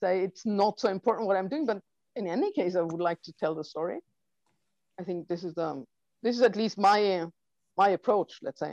say 0.02 0.12
it's 0.26 0.44
not 0.46 0.80
so 0.80 0.88
important 0.88 1.28
what 1.28 1.36
I'm 1.36 1.50
doing, 1.54 1.66
but 1.66 1.78
in 2.16 2.26
any 2.26 2.50
case, 2.52 2.74
I 2.76 2.82
would 2.92 3.04
like 3.10 3.20
to 3.28 3.32
tell 3.40 3.54
the 3.54 3.66
story. 3.74 3.98
I 5.00 5.02
think 5.04 5.28
this 5.28 5.44
is 5.44 5.54
the 5.54 5.84
this 6.22 6.34
is 6.38 6.42
at 6.42 6.56
least 6.56 6.76
my 6.78 7.26
my 7.76 7.88
approach. 7.98 8.32
Let's 8.46 8.60
say. 8.60 8.72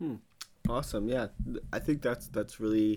Hmm. 0.00 0.16
Awesome. 0.68 1.08
Yeah, 1.08 1.28
I 1.72 1.78
think 1.84 2.02
that's 2.02 2.26
that's 2.36 2.60
really 2.64 2.92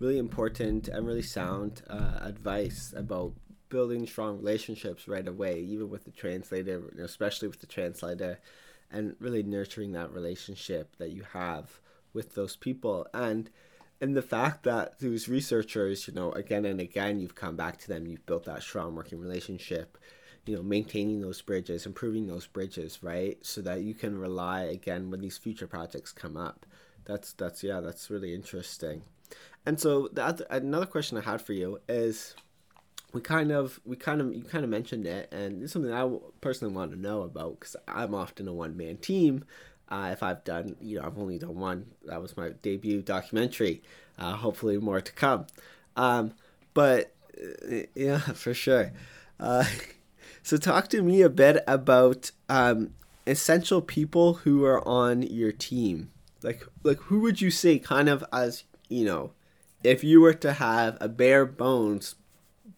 really 0.00 0.18
important 0.18 0.88
and 0.88 1.06
really 1.06 1.28
sound 1.40 1.82
uh, 1.88 2.18
advice 2.32 2.92
about 3.04 3.32
building 3.68 4.06
strong 4.06 4.32
relationships 4.42 5.08
right 5.14 5.28
away, 5.34 5.54
even 5.74 5.88
with 5.88 6.04
the 6.04 6.14
translator, 6.22 6.76
especially 7.10 7.48
with 7.48 7.60
the 7.60 7.72
translator, 7.78 8.38
and 8.92 9.16
really 9.18 9.42
nurturing 9.42 9.92
that 9.92 10.12
relationship 10.12 10.96
that 10.98 11.10
you 11.10 11.24
have 11.32 11.80
with 12.12 12.34
those 12.34 12.56
people. 12.56 13.06
And 13.14 13.50
and 14.00 14.16
the 14.16 14.22
fact 14.22 14.64
that 14.64 14.98
those 14.98 15.28
researchers, 15.28 16.08
you 16.08 16.14
know, 16.14 16.32
again 16.32 16.64
and 16.64 16.80
again, 16.80 17.20
you've 17.20 17.36
come 17.36 17.56
back 17.56 17.78
to 17.78 17.88
them, 17.88 18.06
you've 18.06 18.26
built 18.26 18.46
that 18.46 18.62
strong 18.62 18.96
working 18.96 19.20
relationship, 19.20 19.96
you 20.44 20.56
know, 20.56 20.62
maintaining 20.62 21.20
those 21.20 21.40
bridges, 21.40 21.86
improving 21.86 22.26
those 22.26 22.48
bridges, 22.48 23.00
right? 23.02 23.38
So 23.42 23.62
that 23.62 23.82
you 23.82 23.94
can 23.94 24.18
rely 24.18 24.62
again 24.62 25.10
when 25.10 25.20
these 25.20 25.38
future 25.38 25.68
projects 25.68 26.12
come 26.12 26.36
up. 26.36 26.66
That's 27.04 27.32
that's 27.34 27.62
yeah, 27.62 27.80
that's 27.80 28.10
really 28.10 28.34
interesting. 28.34 29.02
And 29.64 29.78
so 29.78 30.08
the 30.12 30.24
other, 30.24 30.46
another 30.50 30.86
question 30.86 31.16
I 31.16 31.22
had 31.22 31.40
for 31.40 31.52
you 31.52 31.78
is 31.88 32.34
we 33.12 33.20
kind 33.20 33.50
of 33.52 33.80
we 33.84 33.96
kind 33.96 34.20
of 34.20 34.34
you 34.34 34.42
kind 34.42 34.64
of 34.64 34.70
mentioned 34.70 35.06
it 35.06 35.32
and 35.32 35.62
it's 35.62 35.72
something 35.72 35.92
i 35.92 36.10
personally 36.40 36.74
want 36.74 36.90
to 36.90 36.98
know 36.98 37.22
about 37.22 37.60
because 37.60 37.76
i'm 37.88 38.14
often 38.14 38.48
a 38.48 38.52
one-man 38.52 38.96
team. 38.96 39.44
Uh, 39.88 40.08
if 40.10 40.22
i've 40.22 40.42
done 40.44 40.74
you 40.80 40.98
know 40.98 41.06
i've 41.06 41.18
only 41.18 41.38
done 41.38 41.54
one 41.54 41.86
that 42.06 42.20
was 42.22 42.36
my 42.36 42.50
debut 42.62 43.02
documentary 43.02 43.82
uh, 44.18 44.32
hopefully 44.36 44.78
more 44.78 45.00
to 45.00 45.12
come. 45.12 45.46
Um, 45.96 46.32
but 46.74 47.14
uh, 47.38 47.86
yeah 47.94 48.18
for 48.34 48.54
sure. 48.54 48.92
Uh, 49.38 49.64
so 50.42 50.56
talk 50.56 50.88
to 50.88 51.02
me 51.02 51.22
a 51.22 51.28
bit 51.28 51.62
about 51.66 52.30
um, 52.48 52.94
essential 53.26 53.80
people 53.80 54.34
who 54.34 54.64
are 54.64 54.86
on 54.86 55.22
your 55.22 55.52
team. 55.52 56.10
Like 56.42 56.66
like 56.82 56.98
who 56.98 57.20
would 57.20 57.40
you 57.40 57.50
say 57.50 57.78
kind 57.78 58.08
of 58.08 58.24
as 58.32 58.64
you 58.88 59.04
know 59.04 59.32
if 59.84 60.02
you 60.02 60.20
were 60.20 60.34
to 60.34 60.54
have 60.54 60.98
a 61.00 61.08
bare 61.08 61.46
bones 61.46 62.16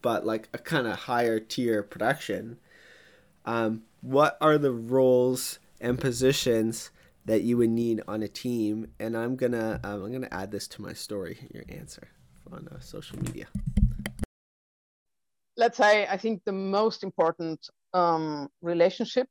but 0.04 0.26
like 0.26 0.50
a 0.52 0.58
kind 0.58 0.86
of 0.86 0.98
higher 0.98 1.40
tier 1.40 1.82
production, 1.82 2.58
um, 3.46 3.84
what 4.02 4.36
are 4.38 4.58
the 4.58 4.70
roles 4.70 5.58
and 5.80 5.98
positions 5.98 6.90
that 7.24 7.40
you 7.40 7.56
would 7.56 7.70
need 7.70 8.02
on 8.06 8.22
a 8.22 8.28
team? 8.28 8.88
And 9.00 9.16
I'm 9.16 9.34
gonna 9.34 9.80
um, 9.82 10.04
I'm 10.04 10.12
gonna 10.12 10.28
add 10.30 10.50
this 10.50 10.68
to 10.68 10.82
my 10.82 10.92
story. 10.92 11.38
Your 11.54 11.64
answer 11.70 12.08
on 12.52 12.68
uh, 12.70 12.80
social 12.80 13.18
media. 13.18 13.46
Let's 15.56 15.78
say 15.78 16.06
I 16.06 16.18
think 16.18 16.42
the 16.44 16.52
most 16.52 17.02
important 17.02 17.66
um, 17.94 18.50
relationship 18.60 19.28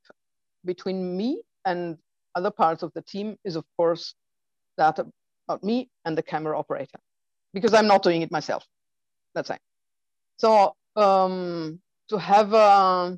between 0.65 1.15
me 1.15 1.43
and 1.65 1.99
other 2.33 2.49
parts 2.49 2.81
of 2.81 2.91
the 2.95 3.03
team 3.03 3.38
is 3.45 3.55
of 3.55 3.65
course 3.77 4.15
that 4.77 4.97
about 5.47 5.63
me 5.63 5.91
and 6.03 6.17
the 6.17 6.23
camera 6.23 6.57
operator 6.57 6.97
because 7.53 7.75
I'm 7.75 7.86
not 7.86 8.01
doing 8.01 8.23
it 8.23 8.31
myself. 8.31 8.65
Let's 9.36 9.49
say. 9.49 9.59
So 10.43 10.75
um, 10.97 11.79
to 12.10 12.17
have 12.17 12.51
a 12.51 13.17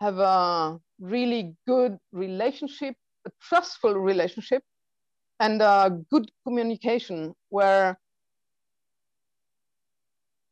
have 0.00 0.18
a 0.18 0.78
really 1.00 1.56
good 1.66 1.98
relationship, 2.12 2.94
a 3.26 3.30
trustful 3.42 3.94
relationship, 3.94 4.62
and 5.40 5.60
a 5.60 5.98
good 6.12 6.30
communication 6.46 7.34
where 7.48 7.98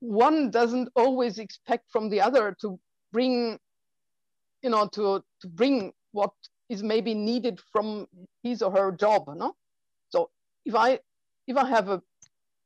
one 0.01 0.51
doesn't 0.51 0.88
always 0.96 1.38
expect 1.38 1.88
from 1.92 2.11
the 2.11 2.20
other 2.20 2.57
to 2.62 2.81
bring, 3.12 3.57
you 4.62 4.70
know, 4.70 4.88
to 4.88 5.22
to 5.40 5.46
bring 5.46 5.92
what 6.11 6.33
is 6.68 6.83
maybe 6.83 7.14
needed 7.14 7.61
from 7.70 8.09
his 8.42 8.61
or 8.61 8.72
her 8.72 8.90
job. 8.90 9.22
No, 9.37 9.55
so 10.09 10.31
if 10.64 10.75
I 10.75 10.99
if 11.46 11.57
I 11.57 11.68
have 11.68 11.88
a 11.90 12.03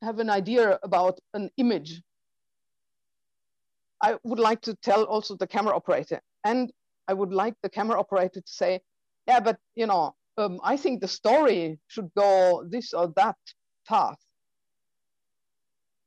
have 0.01 0.21
an 0.21 0.31
idea 0.31 0.79
about 0.83 1.21
an 1.35 1.51
image 1.59 2.01
I 4.03 4.17
would 4.25 4.39
like 4.39 4.61
to 4.63 4.75
tell 4.77 5.05
also 5.05 5.37
the 5.37 5.47
camera 5.47 5.75
operator, 5.77 6.21
and 6.45 6.73
I 7.09 7.13
would 7.15 7.33
like 7.33 7.55
the 7.63 7.69
camera 7.69 7.99
operator 7.99 8.41
to 8.41 8.53
say, 8.53 8.81
yeah, 9.27 9.41
but 9.41 9.59
you 9.75 9.87
know, 9.87 10.15
um, 10.39 10.61
I 10.63 10.77
think 10.77 11.01
the 11.01 11.09
story 11.09 11.79
should 11.89 12.11
go 12.17 12.65
this 12.69 12.93
or 12.95 13.13
that 13.17 13.37
path. 13.87 14.19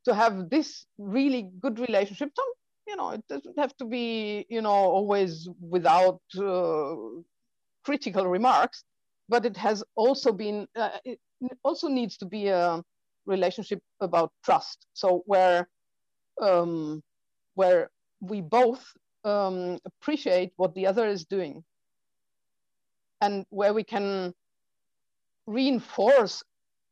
To 0.05 0.13
have 0.13 0.49
this 0.49 0.85
really 0.97 1.49
good 1.61 1.79
relationship, 1.79 2.31
so, 2.35 2.43
you 2.87 2.95
know, 2.95 3.11
it 3.11 3.23
doesn't 3.29 3.57
have 3.57 3.75
to 3.77 3.85
be, 3.85 4.45
you 4.49 4.61
know, 4.61 4.71
always 4.71 5.47
without 5.61 6.19
uh, 6.37 6.95
critical 7.85 8.27
remarks, 8.27 8.83
but 9.29 9.45
it 9.45 9.55
has 9.55 9.83
also 9.95 10.33
been, 10.33 10.67
uh, 10.75 10.97
it 11.05 11.19
also 11.63 11.87
needs 11.87 12.17
to 12.17 12.25
be 12.25 12.47
a 12.47 12.83
relationship 13.25 13.79
about 14.01 14.31
trust. 14.43 14.85
So 14.93 15.23
where 15.25 15.69
um, 16.41 17.01
where 17.55 17.89
we 18.21 18.41
both 18.41 18.83
um, 19.23 19.79
appreciate 19.85 20.51
what 20.57 20.73
the 20.75 20.87
other 20.87 21.07
is 21.07 21.25
doing 21.25 21.63
and 23.21 23.45
where 23.49 23.73
we 23.73 23.83
can 23.83 24.33
reinforce 25.47 26.43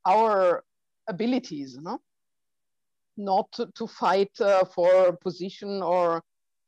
our 0.05 0.63
abilities, 1.07 1.77
no? 1.81 1.99
not 3.17 3.51
to, 3.51 3.67
to 3.75 3.87
fight 3.87 4.31
uh, 4.39 4.63
for 4.63 5.13
position 5.17 5.81
or 5.81 6.23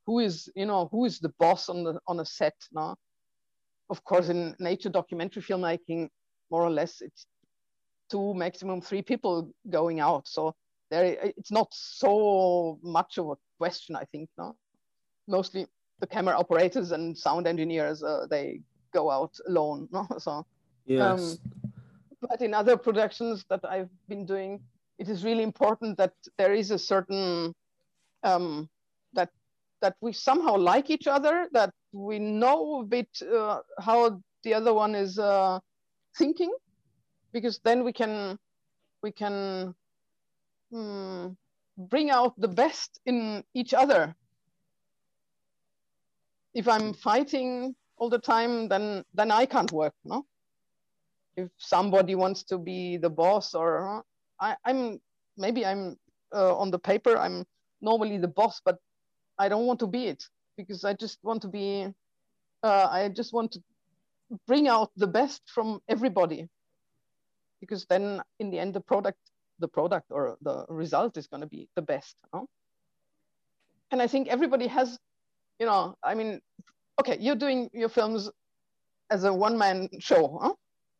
who 0.05 0.19
is, 0.19 0.49
you 0.55 0.65
know, 0.65 0.89
who 0.91 1.05
is 1.05 1.19
the 1.19 1.33
boss 1.39 1.69
on 1.69 1.83
the 1.83 1.99
on 2.07 2.19
a 2.19 2.25
set. 2.25 2.55
No? 2.71 2.95
Of 3.89 4.03
course, 4.03 4.29
in 4.29 4.55
nature 4.59 4.89
documentary 4.89 5.41
filmmaking, 5.41 6.09
more 6.51 6.63
or 6.63 6.69
less, 6.69 7.01
it's 7.01 7.25
two, 8.11 8.33
maximum 8.33 8.81
three 8.81 9.01
people 9.01 9.51
going 9.69 9.99
out. 9.99 10.27
So 10.27 10.53
there, 10.89 11.17
it's 11.37 11.51
not 11.51 11.67
so 11.71 12.79
much 12.83 13.17
of 13.17 13.29
a 13.29 13.35
question, 13.57 13.95
I 13.95 14.03
think. 14.05 14.29
No, 14.37 14.55
mostly 15.27 15.67
the 15.99 16.07
camera 16.07 16.35
operators 16.37 16.91
and 16.91 17.17
sound 17.17 17.47
engineers, 17.47 18.03
uh, 18.03 18.27
they 18.29 18.61
go 18.93 19.09
out 19.09 19.37
alone. 19.47 19.87
No, 19.93 20.07
so 20.17 20.45
yes. 20.85 21.01
Um, 21.01 21.37
but 22.21 22.41
in 22.41 22.53
other 22.53 22.77
productions 22.77 23.45
that 23.49 23.61
I've 23.65 23.89
been 24.07 24.25
doing, 24.25 24.61
it 24.97 25.09
is 25.09 25.23
really 25.23 25.43
important 25.43 25.97
that 25.97 26.13
there 26.37 26.53
is 26.53 26.71
a 26.71 26.79
certain 26.79 27.53
um, 28.23 28.69
that 29.13 29.29
that 29.81 29.95
we 30.01 30.13
somehow 30.13 30.55
like 30.55 30.89
each 30.89 31.07
other, 31.07 31.47
that 31.51 31.73
we 31.91 32.19
know 32.19 32.81
a 32.81 32.85
bit 32.85 33.09
uh, 33.21 33.59
how 33.79 34.21
the 34.43 34.53
other 34.53 34.73
one 34.73 34.95
is 34.95 35.19
uh, 35.19 35.59
thinking, 36.17 36.53
because 37.33 37.59
then 37.63 37.83
we 37.83 37.91
can 37.91 38.37
we 39.01 39.11
can 39.11 39.75
mm, 40.73 41.35
bring 41.77 42.09
out 42.09 42.33
the 42.39 42.47
best 42.47 42.99
in 43.05 43.43
each 43.53 43.73
other. 43.73 44.15
If 46.53 46.67
I'm 46.67 46.93
fighting 46.93 47.75
all 47.97 48.09
the 48.09 48.19
time, 48.19 48.67
then 48.67 49.03
then 49.13 49.31
I 49.31 49.45
can't 49.45 49.71
work. 49.71 49.93
No. 50.03 50.25
If 51.35 51.49
somebody 51.57 52.15
wants 52.15 52.43
to 52.45 52.57
be 52.57 52.97
the 52.97 53.09
boss, 53.09 53.55
or 53.55 54.03
I, 54.39 54.55
am 54.65 54.99
maybe 55.37 55.65
I'm 55.65 55.97
uh, 56.33 56.55
on 56.55 56.69
the 56.69 56.79
paper, 56.79 57.17
I'm 57.17 57.45
normally 57.81 58.17
the 58.17 58.27
boss, 58.27 58.61
but 58.63 58.77
I 59.39 59.49
don't 59.49 59.65
want 59.65 59.79
to 59.79 59.87
be 59.87 60.07
it 60.07 60.23
because 60.57 60.83
I 60.83 60.93
just 60.93 61.19
want 61.23 61.41
to 61.41 61.47
be. 61.47 61.87
Uh, 62.61 62.87
I 62.89 63.09
just 63.09 63.33
want 63.33 63.51
to 63.53 63.63
bring 64.47 64.67
out 64.67 64.91
the 64.95 65.07
best 65.07 65.41
from 65.47 65.81
everybody 65.89 66.47
because 67.59 67.85
then 67.85 68.21
in 68.39 68.51
the 68.51 68.59
end 68.59 68.73
the 68.73 68.81
product 68.81 69.19
the 69.59 69.67
product 69.67 70.07
or 70.09 70.37
the 70.41 70.65
result 70.69 71.17
is 71.17 71.27
going 71.27 71.41
to 71.41 71.47
be 71.47 71.67
the 71.75 71.81
best. 71.81 72.15
No? 72.33 72.47
And 73.91 74.01
I 74.01 74.07
think 74.07 74.27
everybody 74.27 74.67
has, 74.67 74.97
you 75.59 75.65
know, 75.65 75.95
I 76.03 76.15
mean, 76.15 76.41
okay, 76.99 77.17
you're 77.19 77.35
doing 77.35 77.69
your 77.73 77.89
films 77.89 78.29
as 79.09 79.23
a 79.23 79.33
one 79.33 79.57
man 79.57 79.89
show. 79.99 80.39
Huh? 80.41 80.53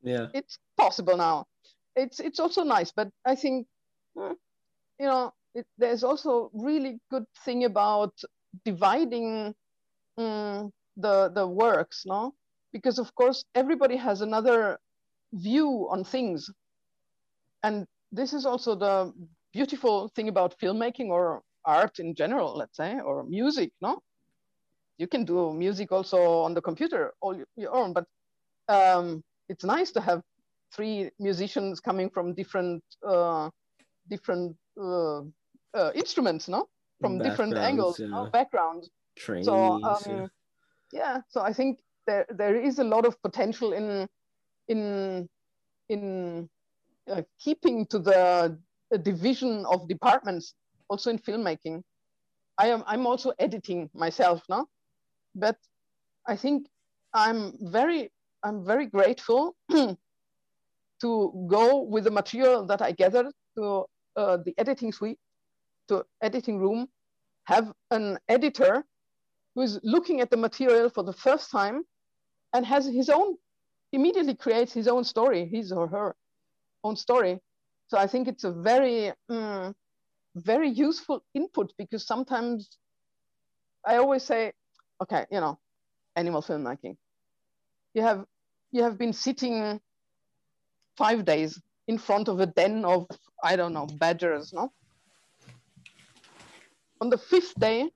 Yeah. 0.04 0.28
It's 0.34 0.60
possible 0.78 1.18
now. 1.18 1.46
It's, 1.96 2.20
it's 2.20 2.40
also 2.40 2.64
nice, 2.64 2.92
but 2.92 3.10
I 3.26 3.36
think, 3.36 3.68
hmm, 4.16 4.34
you 5.00 5.08
know, 5.08 5.34
it, 5.56 5.66
there's 5.78 6.04
also 6.04 6.50
really 6.54 7.00
good 7.10 7.26
thing 7.46 7.66
about 7.66 8.14
dividing 8.66 9.54
um, 10.18 10.72
the, 10.98 11.32
the 11.34 11.48
works, 11.48 12.04
no? 12.06 12.34
Because 12.72 12.98
of 12.98 13.14
course, 13.16 13.46
everybody 13.54 13.96
has 13.96 14.22
another 14.22 14.80
view 15.34 15.88
on 15.90 16.04
things. 16.04 16.50
And 17.64 17.88
this 18.14 18.32
is 18.32 18.46
also 18.46 18.76
the 18.76 19.12
beautiful 19.52 20.08
thing 20.16 20.30
about 20.30 20.58
filmmaking 20.60 21.08
or 21.08 21.42
art 21.66 22.00
in 22.00 22.14
general, 22.16 22.56
let's 22.56 22.78
say, 22.78 23.00
or 23.00 23.24
music, 23.24 23.72
no? 23.82 24.00
You 24.98 25.08
can 25.08 25.26
do 25.26 25.54
music 25.54 25.92
also 25.92 26.42
on 26.44 26.54
the 26.54 26.62
computer 26.62 27.14
all 27.20 27.36
your 27.56 27.76
own, 27.76 27.94
but 27.94 28.06
um, 28.70 29.24
it's 29.50 29.64
nice 29.64 29.92
to 29.92 30.02
have 30.02 30.22
three 30.72 31.10
musicians 31.20 31.80
coming 31.80 32.10
from 32.10 32.34
different 32.34 32.84
uh, 33.06 33.50
different 34.10 34.56
uh, 34.80 35.22
uh, 35.74 35.92
instruments, 35.96 36.48
no? 36.48 36.70
From 37.02 37.18
different 37.20 37.58
angles, 37.58 38.00
yeah. 38.00 38.08
no? 38.08 38.30
backgrounds. 38.32 38.90
So 39.44 39.84
um, 39.84 40.00
yeah. 40.08 40.28
yeah, 40.94 41.22
so 41.28 41.42
I 41.42 41.52
think 41.52 41.80
there 42.06 42.26
there 42.30 42.56
is 42.56 42.80
a 42.80 42.84
lot 42.84 43.06
of 43.06 43.22
potential 43.22 43.74
in 43.74 44.08
in 44.68 45.28
in 45.90 46.50
keeping 47.40 47.86
to 47.88 48.00
the, 48.00 48.58
the 48.92 48.98
division 48.98 49.66
of 49.66 49.88
departments 49.88 50.54
also 50.90 51.10
in 51.10 51.20
filmmaking. 51.20 51.84
I 52.58 52.68
am 52.68 52.84
I'm 52.86 53.08
also 53.08 53.34
editing 53.40 53.90
myself 53.94 54.44
now, 54.48 54.68
but 55.36 55.58
I 56.28 56.36
think 56.36 56.68
I'm 57.14 57.54
very 57.62 58.12
I'm 58.44 58.64
very 58.66 58.86
grateful 58.86 59.56
to 59.72 61.48
go 61.48 61.82
with 61.82 62.04
the 62.04 62.12
material 62.12 62.66
that 62.68 62.82
I 62.82 62.92
gathered 62.92 63.32
to 63.58 63.86
uh, 64.16 64.38
the 64.38 64.54
editing 64.58 64.92
suite, 64.92 65.20
to 65.88 66.06
editing 66.22 66.60
room, 66.60 66.88
have 67.46 67.74
an 67.92 68.20
editor 68.30 68.86
who 69.56 69.62
is 69.62 69.80
looking 69.84 70.22
at 70.22 70.30
the 70.30 70.38
material 70.38 70.90
for 70.90 71.04
the 71.04 71.14
first 71.14 71.52
time 71.52 71.84
and 72.54 72.66
has 72.66 72.86
his 72.86 73.10
own 73.10 73.36
immediately 73.92 74.36
creates 74.36 74.74
his 74.74 74.88
own 74.88 75.04
story, 75.04 75.46
his 75.46 75.72
or 75.72 75.88
her 75.88 76.16
own 76.84 76.96
story. 76.96 77.40
So 77.88 77.98
I 77.98 78.08
think 78.08 78.28
it's 78.28 78.44
a 78.44 78.52
very, 78.52 79.12
um, 79.30 79.76
very 80.36 80.70
useful 80.70 81.24
input 81.34 81.74
because 81.78 82.06
sometimes 82.08 82.78
I 83.86 83.98
always 83.98 84.24
say, 84.24 84.54
okay, 85.02 85.26
you 85.32 85.40
know, 85.40 85.60
animal 86.16 86.42
filmmaking. 86.42 86.98
You 87.94 88.02
have 88.02 88.26
you 88.72 88.84
have 88.84 88.98
been 88.98 89.14
sitting 89.14 89.80
five 90.98 91.26
days 91.26 91.62
in 91.88 91.98
front 91.98 92.28
of 92.28 92.40
a 92.40 92.46
den 92.46 92.86
of 92.86 93.08
I 93.44 93.56
don't 93.56 93.74
know 93.74 93.86
badgers, 93.86 94.54
no? 94.54 94.72
On 97.02 97.10
the 97.10 97.18
fifth 97.18 97.54
day, 97.60 97.90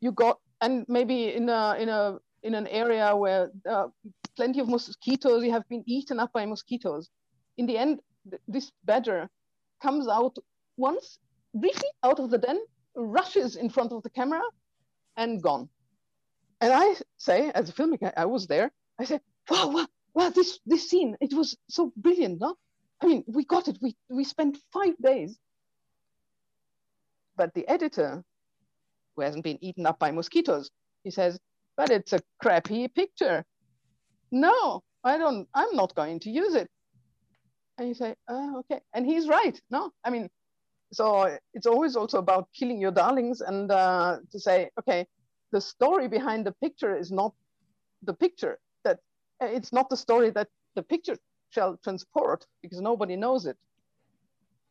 you 0.00 0.12
got 0.12 0.38
and 0.60 0.84
maybe 0.88 1.34
in 1.34 1.48
a 1.48 1.76
in 1.78 1.88
a 1.88 2.18
in 2.42 2.54
an 2.54 2.66
area 2.68 3.14
where 3.14 3.50
uh, 3.68 3.88
plenty 4.36 4.60
of 4.60 4.68
mosquitoes 4.68 5.44
you 5.44 5.50
have 5.50 5.68
been 5.68 5.84
eaten 5.86 6.18
up 6.18 6.32
by 6.32 6.46
mosquitoes. 6.46 7.08
In 7.58 7.66
the 7.66 7.76
end, 7.76 8.00
th- 8.30 8.42
this 8.48 8.72
badger 8.84 9.28
comes 9.82 10.08
out 10.08 10.36
once 10.76 11.18
briefly 11.54 11.88
out 12.04 12.20
of 12.20 12.30
the 12.30 12.38
den, 12.38 12.58
rushes 12.94 13.56
in 13.56 13.68
front 13.68 13.92
of 13.92 14.02
the 14.02 14.10
camera, 14.10 14.42
and 15.16 15.42
gone. 15.42 15.68
And 16.60 16.72
I 16.72 16.94
say, 17.18 17.50
as 17.50 17.68
a 17.68 17.72
filmmaker, 17.72 18.12
I 18.16 18.26
was 18.26 18.46
there. 18.46 18.70
I 18.98 19.04
said, 19.04 19.20
"Wow, 19.50 19.70
wow, 19.70 19.86
wow! 20.14 20.30
This 20.30 20.60
this 20.66 20.88
scene, 20.88 21.16
it 21.20 21.34
was 21.34 21.56
so 21.68 21.92
brilliant, 21.96 22.40
no? 22.40 22.56
I 23.00 23.06
mean, 23.06 23.24
we 23.26 23.44
got 23.44 23.68
it. 23.68 23.78
We 23.82 23.96
we 24.08 24.24
spent 24.24 24.58
five 24.72 24.96
days." 24.98 25.38
But 27.36 27.54
the 27.54 27.66
editor, 27.68 28.24
who 29.14 29.22
hasn't 29.22 29.44
been 29.44 29.62
eaten 29.62 29.86
up 29.86 29.98
by 29.98 30.10
mosquitoes, 30.10 30.70
he 31.04 31.10
says, 31.10 31.38
"But 31.76 31.90
it's 31.90 32.12
a 32.12 32.20
crappy 32.42 32.88
picture. 32.88 33.44
No, 34.30 34.82
I 35.04 35.18
don't. 35.18 35.48
I'm 35.54 35.74
not 35.74 35.94
going 35.94 36.20
to 36.20 36.30
use 36.30 36.54
it." 36.54 36.68
And 37.78 37.88
you 37.88 37.94
say, 37.94 38.14
oh, 38.28 38.58
"Okay," 38.60 38.80
and 38.92 39.06
he's 39.06 39.28
right. 39.28 39.60
No, 39.70 39.92
I 40.04 40.10
mean, 40.10 40.28
so 40.92 41.38
it's 41.54 41.66
always 41.66 41.96
also 41.96 42.18
about 42.18 42.48
killing 42.54 42.80
your 42.80 42.90
darlings 42.90 43.40
and 43.40 43.70
uh, 43.70 44.18
to 44.30 44.40
say 44.40 44.70
okay 44.78 45.06
the 45.52 45.60
story 45.60 46.08
behind 46.08 46.46
the 46.46 46.52
picture 46.62 46.96
is 46.96 47.10
not 47.10 47.32
the 48.02 48.14
picture 48.14 48.58
that 48.84 48.98
uh, 49.42 49.46
it's 49.46 49.72
not 49.72 49.88
the 49.90 49.96
story 49.96 50.30
that 50.30 50.48
the 50.76 50.82
picture 50.82 51.16
shall 51.50 51.76
transport 51.82 52.46
because 52.62 52.80
nobody 52.80 53.16
knows 53.16 53.46
it 53.46 53.56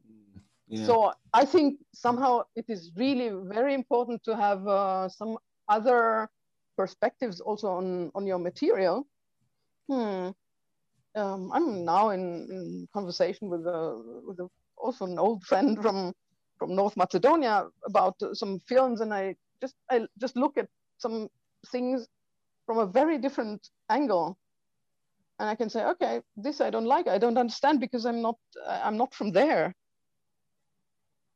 mm, 0.07 0.41
yeah. 0.67 0.85
so 0.85 1.11
i 1.33 1.45
think 1.45 1.79
somehow 1.93 2.41
it 2.55 2.65
is 2.67 2.91
really 2.95 3.29
very 3.45 3.73
important 3.73 4.23
to 4.23 4.35
have 4.35 4.67
uh, 4.67 5.07
some 5.09 5.37
other 5.69 6.29
perspectives 6.77 7.41
also 7.41 7.67
on 7.67 8.11
on 8.15 8.25
your 8.25 8.39
material 8.39 9.07
hmm. 9.89 10.29
Um, 11.17 11.51
i'm 11.53 11.83
now 11.85 12.09
in, 12.09 12.21
in 12.51 12.87
conversation 12.93 13.49
with 13.49 13.65
a 13.65 13.79
with 14.27 14.39
a 14.39 14.47
also 14.77 15.05
an 15.05 15.19
old 15.19 15.43
friend 15.43 15.81
from 15.81 16.13
from 16.57 16.75
North 16.75 16.97
Macedonia 16.97 17.67
about 17.85 18.15
some 18.33 18.59
films, 18.59 19.01
and 19.01 19.13
I 19.13 19.35
just 19.61 19.75
I 19.91 20.07
just 20.19 20.35
look 20.35 20.57
at 20.57 20.67
some 20.97 21.29
things 21.71 22.07
from 22.65 22.79
a 22.79 22.85
very 22.85 23.17
different 23.17 23.69
angle, 23.89 24.37
and 25.39 25.49
I 25.49 25.55
can 25.55 25.69
say, 25.69 25.83
okay, 25.85 26.21
this 26.35 26.61
I 26.61 26.69
don't 26.69 26.85
like, 26.85 27.07
I 27.07 27.17
don't 27.17 27.37
understand 27.37 27.79
because 27.79 28.05
I'm 28.05 28.21
not 28.21 28.37
I'm 28.67 28.97
not 28.97 29.13
from 29.13 29.31
there. 29.31 29.73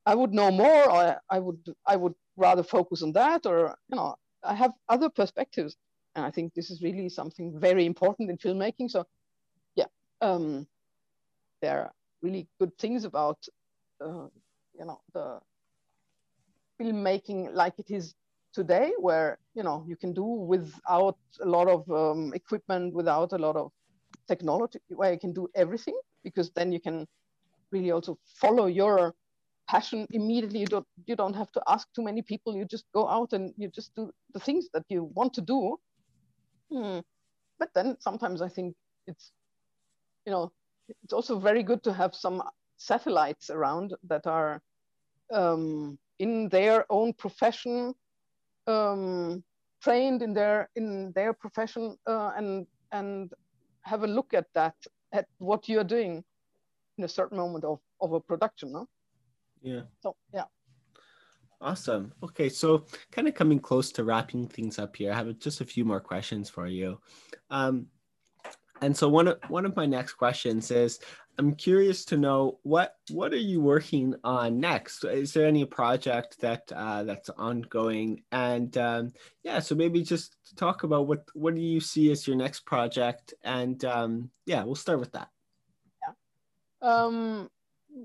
I 0.05 0.15
would 0.15 0.33
know 0.33 0.51
more, 0.51 0.91
or 0.91 1.17
I 1.29 1.39
would 1.39 1.63
I 1.85 1.95
would 1.95 2.15
rather 2.35 2.63
focus 2.63 3.03
on 3.03 3.11
that, 3.13 3.45
or 3.45 3.75
you 3.89 3.95
know, 3.95 4.15
I 4.43 4.55
have 4.55 4.71
other 4.89 5.09
perspectives, 5.09 5.77
and 6.15 6.25
I 6.25 6.31
think 6.31 6.53
this 6.53 6.71
is 6.71 6.81
really 6.81 7.09
something 7.09 7.59
very 7.59 7.85
important 7.85 8.29
in 8.31 8.37
filmmaking. 8.37 8.89
So, 8.89 9.05
um, 10.21 10.67
there 11.61 11.81
are 11.81 11.91
really 12.21 12.47
good 12.59 12.77
things 12.77 13.05
about 13.05 13.37
uh, 14.03 14.27
you 14.77 14.85
know 14.85 14.99
the 15.13 15.39
filmmaking 16.79 17.53
like 17.53 17.73
it 17.79 17.89
is 17.89 18.15
today 18.53 18.91
where 18.99 19.37
you 19.55 19.63
know 19.63 19.83
you 19.87 19.95
can 19.95 20.13
do 20.13 20.23
without 20.23 21.17
a 21.41 21.45
lot 21.45 21.67
of 21.67 21.89
um, 21.91 22.33
equipment 22.33 22.93
without 22.93 23.31
a 23.33 23.37
lot 23.37 23.55
of 23.55 23.71
technology 24.27 24.79
where 24.89 25.13
you 25.13 25.19
can 25.19 25.33
do 25.33 25.47
everything 25.55 25.97
because 26.23 26.51
then 26.55 26.71
you 26.71 26.79
can 26.79 27.07
really 27.71 27.91
also 27.91 28.17
follow 28.39 28.67
your 28.67 29.13
passion 29.67 30.07
immediately. 30.11 30.59
You 30.59 30.67
don't 30.67 30.87
you 31.05 31.15
don't 31.15 31.35
have 31.35 31.51
to 31.53 31.61
ask 31.67 31.87
too 31.95 32.03
many 32.03 32.21
people. 32.21 32.55
You 32.55 32.65
just 32.65 32.85
go 32.93 33.07
out 33.07 33.33
and 33.33 33.53
you 33.57 33.69
just 33.69 33.93
do 33.95 34.11
the 34.33 34.39
things 34.39 34.67
that 34.73 34.83
you 34.89 35.05
want 35.15 35.33
to 35.35 35.41
do. 35.41 35.77
Hmm. 36.71 36.99
but 37.59 37.69
then 37.75 37.97
sometimes 37.99 38.41
i 38.41 38.49
think 38.49 38.75
it's 39.07 39.31
you 40.25 40.31
know 40.31 40.51
it's 41.03 41.13
also 41.13 41.39
very 41.39 41.63
good 41.63 41.83
to 41.83 41.93
have 41.93 42.15
some 42.15 42.41
satellites 42.77 43.49
around 43.49 43.93
that 44.03 44.27
are 44.27 44.61
um, 45.31 45.97
in 46.19 46.49
their 46.49 46.85
own 46.89 47.13
profession, 47.13 47.93
um, 48.67 49.43
trained 49.81 50.21
in 50.21 50.33
their 50.33 50.69
in 50.75 51.11
their 51.13 51.33
profession, 51.33 51.95
uh, 52.07 52.31
and 52.35 52.67
and 52.91 53.31
have 53.83 54.03
a 54.03 54.07
look 54.07 54.33
at 54.33 54.47
that 54.53 54.75
at 55.13 55.25
what 55.37 55.67
you're 55.67 55.83
doing 55.83 56.23
in 56.97 57.03
a 57.03 57.07
certain 57.07 57.37
moment 57.37 57.63
of 57.63 57.79
of 58.01 58.13
a 58.13 58.19
production. 58.19 58.71
No? 58.71 58.87
Yeah. 59.61 59.81
So 60.01 60.15
yeah. 60.33 60.45
Awesome. 61.61 62.11
Okay, 62.23 62.49
so 62.49 62.85
kind 63.11 63.27
of 63.27 63.35
coming 63.35 63.59
close 63.59 63.91
to 63.91 64.03
wrapping 64.03 64.47
things 64.47 64.79
up 64.79 64.95
here, 64.95 65.11
I 65.11 65.15
have 65.15 65.37
just 65.37 65.61
a 65.61 65.65
few 65.65 65.85
more 65.85 65.99
questions 65.99 66.49
for 66.49 66.65
you. 66.65 66.99
Um, 67.51 67.85
and 68.81 68.95
so 68.95 69.07
one 69.07 69.27
of 69.27 69.39
one 69.47 69.65
of 69.65 69.75
my 69.75 69.85
next 69.85 70.13
questions 70.13 70.71
is 70.71 70.99
I'm 71.37 71.55
curious 71.55 72.03
to 72.05 72.17
know 72.17 72.59
what 72.63 72.95
what 73.09 73.31
are 73.31 73.37
you 73.37 73.61
working 73.61 74.15
on 74.23 74.59
next? 74.59 75.03
Is 75.05 75.33
there 75.33 75.47
any 75.47 75.65
project 75.65 76.39
that 76.41 76.71
uh, 76.75 77.03
that's 77.03 77.29
ongoing? 77.29 78.23
And 78.31 78.75
um, 78.77 79.13
yeah, 79.43 79.59
so 79.59 79.75
maybe 79.75 80.03
just 80.03 80.35
talk 80.55 80.83
about 80.83 81.07
what 81.07 81.23
what 81.33 81.55
do 81.55 81.61
you 81.61 81.79
see 81.79 82.11
as 82.11 82.27
your 82.27 82.35
next 82.35 82.65
project? 82.65 83.33
And 83.43 83.83
um, 83.85 84.29
yeah, 84.45 84.63
we'll 84.63 84.75
start 84.75 84.99
with 84.99 85.11
that. 85.13 85.29
Yeah, 86.01 86.13
um, 86.81 87.49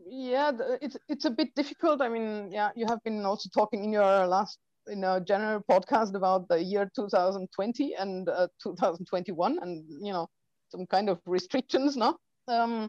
yeah, 0.08 0.52
it's 0.80 0.96
it's 1.08 1.24
a 1.24 1.30
bit 1.30 1.54
difficult. 1.54 2.00
I 2.00 2.08
mean, 2.08 2.52
yeah, 2.52 2.70
you 2.76 2.86
have 2.86 3.02
been 3.02 3.24
also 3.24 3.48
talking 3.52 3.84
in 3.84 3.92
your 3.92 4.26
last 4.26 4.58
in 4.88 5.02
a 5.02 5.20
general 5.20 5.62
podcast 5.68 6.14
about 6.14 6.46
the 6.48 6.62
year 6.62 6.88
2020 6.94 7.94
and 7.94 8.28
uh, 8.28 8.46
2021, 8.62 9.58
and 9.60 9.84
you 10.00 10.12
know 10.12 10.28
some 10.68 10.87
kind 10.87 11.09
of 11.09 11.20
restrictions, 11.26 11.96
no? 11.96 12.16
Um, 12.48 12.88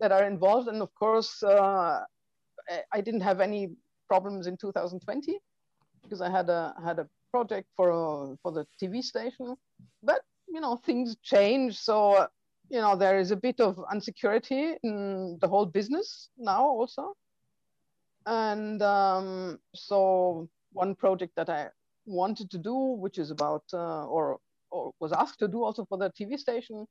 that 0.00 0.12
are 0.12 0.26
involved. 0.26 0.68
And 0.68 0.82
of 0.82 0.94
course, 0.94 1.42
uh, 1.42 2.04
I 2.92 3.00
didn't 3.00 3.22
have 3.22 3.40
any 3.40 3.70
problems 4.08 4.46
in 4.46 4.56
2020 4.56 5.38
because 6.02 6.20
I 6.20 6.30
had 6.30 6.48
a 6.48 6.74
had 6.82 6.98
a 6.98 7.06
project 7.30 7.68
for 7.76 7.90
a, 7.90 8.36
for 8.42 8.52
the 8.52 8.66
TV 8.82 9.02
station. 9.02 9.54
But 10.02 10.20
you 10.48 10.60
know, 10.60 10.76
things 10.76 11.16
change, 11.22 11.76
so 11.76 12.26
you 12.70 12.80
know 12.80 12.96
there 12.96 13.18
is 13.18 13.30
a 13.30 13.36
bit 13.36 13.60
of 13.60 13.78
insecurity 13.92 14.74
in 14.82 15.38
the 15.40 15.48
whole 15.48 15.66
business 15.66 16.30
now 16.38 16.62
also. 16.64 17.14
And 18.26 18.82
um, 18.82 19.58
so 19.74 20.48
one 20.72 20.94
project 20.94 21.32
that 21.36 21.48
I 21.48 21.68
wanted 22.06 22.50
to 22.50 22.58
do, 22.58 22.74
which 22.74 23.18
is 23.18 23.30
about 23.30 23.64
uh, 23.72 24.04
or 24.04 24.38
or 24.70 24.92
was 25.00 25.12
asked 25.12 25.38
to 25.40 25.48
do 25.48 25.64
also 25.64 25.84
for 25.86 25.98
the 25.98 26.10
TV 26.10 26.38
station, 26.38 26.86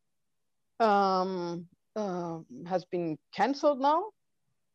um, 0.80 1.68
uh, 1.96 2.40
has 2.68 2.86
been 2.86 3.18
cancelled 3.34 3.80
now. 3.80 4.06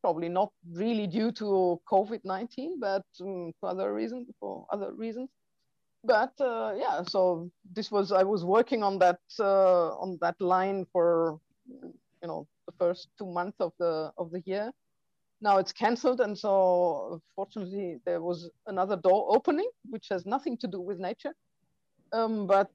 Probably 0.01 0.29
not 0.29 0.51
really 0.71 1.07
due 1.07 1.31
to 1.33 1.79
COVID-19, 1.89 2.79
but 2.79 3.05
um, 3.21 3.53
for 3.59 3.69
other 3.69 3.93
reasons. 3.93 4.27
For 4.39 4.65
other 4.71 4.91
reasons. 4.93 5.29
But 6.03 6.33
uh, 6.41 6.73
yeah, 6.77 7.03
so 7.03 7.49
this 7.73 7.89
was 7.89 8.11
I 8.11 8.23
was 8.23 8.43
working 8.43 8.83
on 8.83 8.99
that 8.99 9.19
uh, 9.39 9.95
on 9.95 10.17
that 10.19 10.35
line 10.41 10.85
for 10.91 11.39
you 11.69 12.27
know 12.27 12.45
the 12.65 12.73
first 12.77 13.07
two 13.17 13.25
months 13.25 13.55
of 13.61 13.71
the 13.79 14.11
of 14.17 14.29
the 14.31 14.41
year. 14.45 14.71
Now 15.39 15.57
it's 15.59 15.71
cancelled, 15.71 16.19
and 16.19 16.37
so 16.37 17.21
fortunately 17.37 17.99
there 18.05 18.21
was 18.21 18.49
another 18.67 18.97
door 18.97 19.33
opening, 19.33 19.69
which 19.89 20.07
has 20.09 20.25
nothing 20.25 20.57
to 20.57 20.67
do 20.67 20.81
with 20.81 20.99
nature 20.99 21.33
um, 22.13 22.47
but 22.47 22.69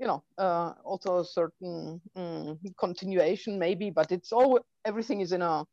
you 0.00 0.06
know 0.06 0.22
uh, 0.38 0.72
also 0.84 1.20
a 1.20 1.24
certain 1.24 2.00
um, 2.16 2.58
continuation 2.78 3.58
maybe 3.58 3.90
but 3.90 4.10
it's 4.10 4.32
all 4.32 4.58
everything 4.84 5.20
is 5.20 5.32
in 5.32 5.42
a 5.42 5.64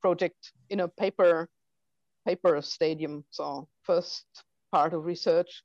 project 0.00 0.52
in 0.70 0.80
a 0.80 0.88
paper 0.88 1.48
paper 2.26 2.60
stadium. 2.62 3.24
So 3.30 3.68
first 3.82 4.26
part 4.70 4.94
of 4.94 5.04
research. 5.04 5.62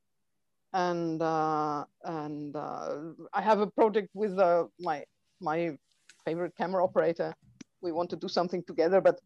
And 0.73 1.21
uh, 1.21 1.85
and 2.03 2.55
uh, 2.55 2.95
I 3.33 3.41
have 3.41 3.61
a 3.61 3.67
project 3.67 4.09
with 4.13 4.37
uh, 4.37 4.65
my 4.79 5.03
my 5.39 5.77
favorite 6.25 6.53
camera 6.57 6.83
operator. 6.83 7.33
We 7.81 7.91
want 7.91 8.09
to 8.09 8.15
do 8.17 8.27
something 8.27 8.63
together 8.67 8.99
but 9.01 9.19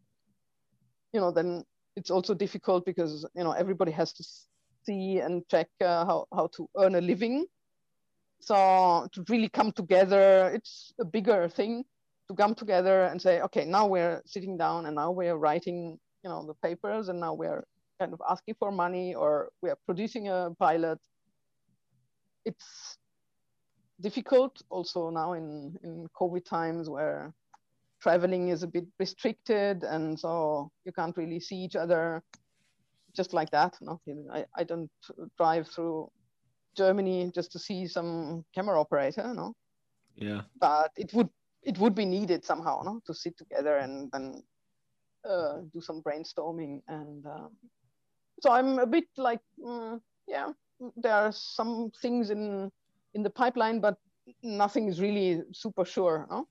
you 1.12 1.20
know 1.20 1.32
then 1.32 1.64
it's 1.96 2.10
also 2.10 2.32
difficult 2.32 2.86
because 2.86 3.26
you 3.34 3.42
know 3.44 3.52
everybody 3.52 3.92
has 3.92 4.12
to 4.12 4.24
see 4.86 5.18
and 5.18 5.42
check 5.48 5.68
uh, 5.80 6.04
how, 6.06 6.26
how 6.32 6.48
to 6.56 6.68
earn 6.78 6.94
a 6.94 7.00
living 7.00 7.46
so 8.42 9.08
to 9.12 9.24
really 9.28 9.48
come 9.48 9.72
together, 9.72 10.50
it's 10.52 10.92
a 11.00 11.04
bigger 11.04 11.48
thing 11.48 11.84
to 12.28 12.34
come 12.34 12.54
together 12.54 13.04
and 13.04 13.20
say, 13.20 13.40
okay, 13.40 13.64
now 13.64 13.86
we're 13.86 14.22
sitting 14.26 14.56
down 14.58 14.86
and 14.86 14.96
now 14.96 15.10
we're 15.10 15.36
writing, 15.36 15.98
you 16.24 16.30
know, 16.30 16.46
the 16.46 16.54
papers 16.54 17.08
and 17.08 17.20
now 17.20 17.34
we're 17.34 17.64
kind 18.00 18.12
of 18.12 18.20
asking 18.28 18.56
for 18.58 18.72
money 18.72 19.14
or 19.14 19.50
we 19.62 19.70
are 19.70 19.78
producing 19.86 20.28
a 20.28 20.50
pilot 20.58 20.98
it's 22.44 22.98
difficult 24.00 24.60
also 24.70 25.10
now 25.10 25.34
in, 25.34 25.76
in 25.84 26.06
COVID 26.18 26.44
times 26.44 26.90
where 26.90 27.32
traveling 28.00 28.48
is 28.48 28.62
a 28.62 28.66
bit 28.66 28.84
restricted 28.98 29.84
and 29.84 30.18
so 30.18 30.70
you 30.84 30.92
can't 30.92 31.16
really 31.16 31.38
see 31.38 31.56
each 31.56 31.76
other 31.76 32.22
just 33.14 33.32
like 33.32 33.50
that. 33.50 33.76
No, 33.80 34.00
I, 34.32 34.44
I 34.56 34.64
don't 34.64 34.90
drive 35.36 35.68
through 35.68 36.10
Germany 36.76 37.30
just 37.34 37.52
to 37.52 37.58
see 37.58 37.86
some 37.86 38.44
camera 38.54 38.80
operator, 38.80 39.32
no. 39.34 39.54
Yeah. 40.16 40.42
But 40.60 40.90
it 40.96 41.12
would 41.14 41.28
it 41.62 41.78
would 41.78 41.94
be 41.94 42.04
needed 42.04 42.44
somehow, 42.44 42.82
no, 42.84 43.00
to 43.06 43.14
sit 43.14 43.38
together 43.38 43.76
and 43.76 44.10
then 44.12 44.42
uh, 45.28 45.58
do 45.72 45.80
some 45.80 46.02
brainstorming 46.02 46.82
and 46.88 47.24
um, 47.26 47.50
so 48.40 48.50
I'm 48.50 48.78
a 48.78 48.86
bit 48.86 49.04
like 49.16 49.40
mm, 49.62 50.00
yeah, 50.26 50.52
there 50.96 51.14
are 51.14 51.32
some 51.32 51.92
things 52.02 52.30
in 52.30 52.70
in 53.14 53.22
the 53.22 53.30
pipeline, 53.30 53.80
but 53.80 53.96
nothing 54.42 54.88
is 54.88 55.00
really 55.00 55.42
super 55.52 55.84
sure, 55.84 56.26
no. 56.30 56.48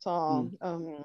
So 0.00 0.10
mm. 0.10 0.52
um, 0.60 1.04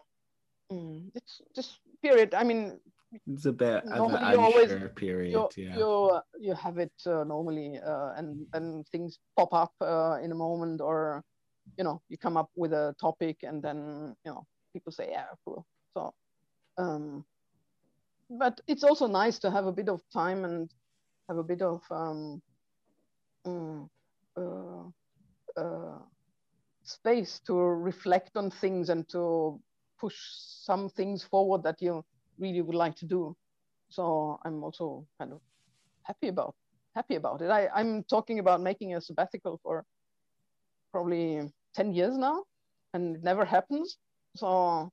mm, 0.72 1.12
it's 1.16 1.42
just 1.56 1.80
period. 2.02 2.34
I 2.34 2.44
mean, 2.44 2.80
it's 3.28 3.46
a 3.46 3.52
bit 3.52 3.84
of 3.86 4.14
an 4.14 4.40
unsure 4.40 4.90
period. 4.90 5.34
You, 5.34 5.50
yeah. 5.58 5.78
you 5.78 6.20
you 6.40 6.54
have 6.56 6.78
it 6.78 6.94
uh, 7.06 7.24
normally, 7.24 7.80
uh, 7.80 8.14
and 8.18 8.46
then 8.54 8.84
things 8.92 9.20
pop 9.38 9.54
up 9.54 9.74
uh, 9.82 10.18
in 10.24 10.32
a 10.32 10.36
moment, 10.36 10.82
or 10.82 11.24
you 11.78 11.84
know, 11.84 12.02
you 12.10 12.18
come 12.18 12.38
up 12.38 12.50
with 12.56 12.74
a 12.74 12.96
topic, 13.00 13.38
and 13.44 13.62
then 13.62 14.16
you 14.26 14.32
know, 14.32 14.46
people 14.74 14.92
say, 14.92 15.10
yeah, 15.12 15.26
cool. 15.46 15.66
So, 15.96 16.14
um, 16.78 17.26
but 18.30 18.60
it's 18.68 18.84
also 18.84 19.08
nice 19.08 19.40
to 19.40 19.52
have 19.52 19.66
a 19.66 19.72
bit 19.72 19.90
of 19.90 20.02
time 20.12 20.46
and 20.46 20.70
have 21.30 21.38
a 21.38 21.44
bit 21.44 21.62
of 21.62 21.82
um, 21.92 22.42
um 23.46 23.90
uh, 24.38 24.84
uh, 25.60 26.00
space 26.84 27.40
to 27.46 27.54
reflect 27.54 28.36
on 28.36 28.50
things 28.50 28.90
and 28.90 29.08
to 29.10 29.60
push 30.00 30.16
some 30.18 30.90
things 30.90 31.24
forward 31.24 31.64
that 31.64 31.82
you 31.82 32.04
really 32.38 32.62
would 32.62 32.76
like 32.76 32.96
to 32.98 33.06
do. 33.06 33.36
So 33.90 34.40
I'm 34.44 34.64
also 34.64 35.06
kind 35.20 35.34
of 35.34 35.42
happy 36.04 36.28
about 36.28 36.56
happy 36.96 37.16
about 37.16 37.42
it. 37.42 37.50
I, 37.50 37.70
I'm 37.74 38.04
talking 38.04 38.40
about 38.40 38.62
making 38.62 38.94
a 38.96 39.02
sabbatical 39.02 39.60
for 39.64 39.84
probably 40.92 41.42
10 41.76 41.94
years 41.94 42.18
now 42.18 42.44
and 42.94 43.16
it 43.16 43.24
never 43.24 43.46
happens. 43.46 43.98
So 44.36 44.92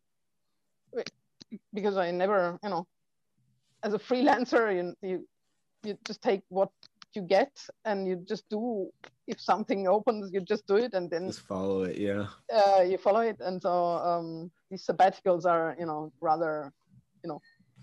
because 1.74 1.96
I 1.96 2.10
never, 2.10 2.58
you 2.62 2.70
know, 2.70 2.86
as 3.82 3.92
a 3.92 3.98
freelancer, 3.98 4.74
you, 4.74 4.94
you, 5.02 5.28
you 5.82 5.98
just 6.06 6.22
take 6.22 6.42
what 6.48 6.70
you 7.14 7.22
get 7.22 7.50
and 7.84 8.06
you 8.06 8.24
just 8.28 8.48
do 8.50 8.88
if 9.26 9.40
something 9.40 9.88
opens 9.88 10.30
you 10.32 10.40
just 10.40 10.66
do 10.66 10.76
it 10.76 10.94
and 10.94 11.10
then 11.10 11.26
just 11.26 11.40
follow 11.40 11.82
it 11.82 11.98
yeah 11.98 12.26
uh, 12.54 12.82
you 12.82 12.98
follow 12.98 13.20
it 13.20 13.36
and 13.40 13.60
so 13.60 13.72
um, 13.72 14.50
these 14.70 14.86
sabbaticals 14.86 15.44
are 15.44 15.76
you 15.78 15.86
know 15.86 16.12
rather 16.20 16.72
you 17.24 17.28
know 17.28 17.40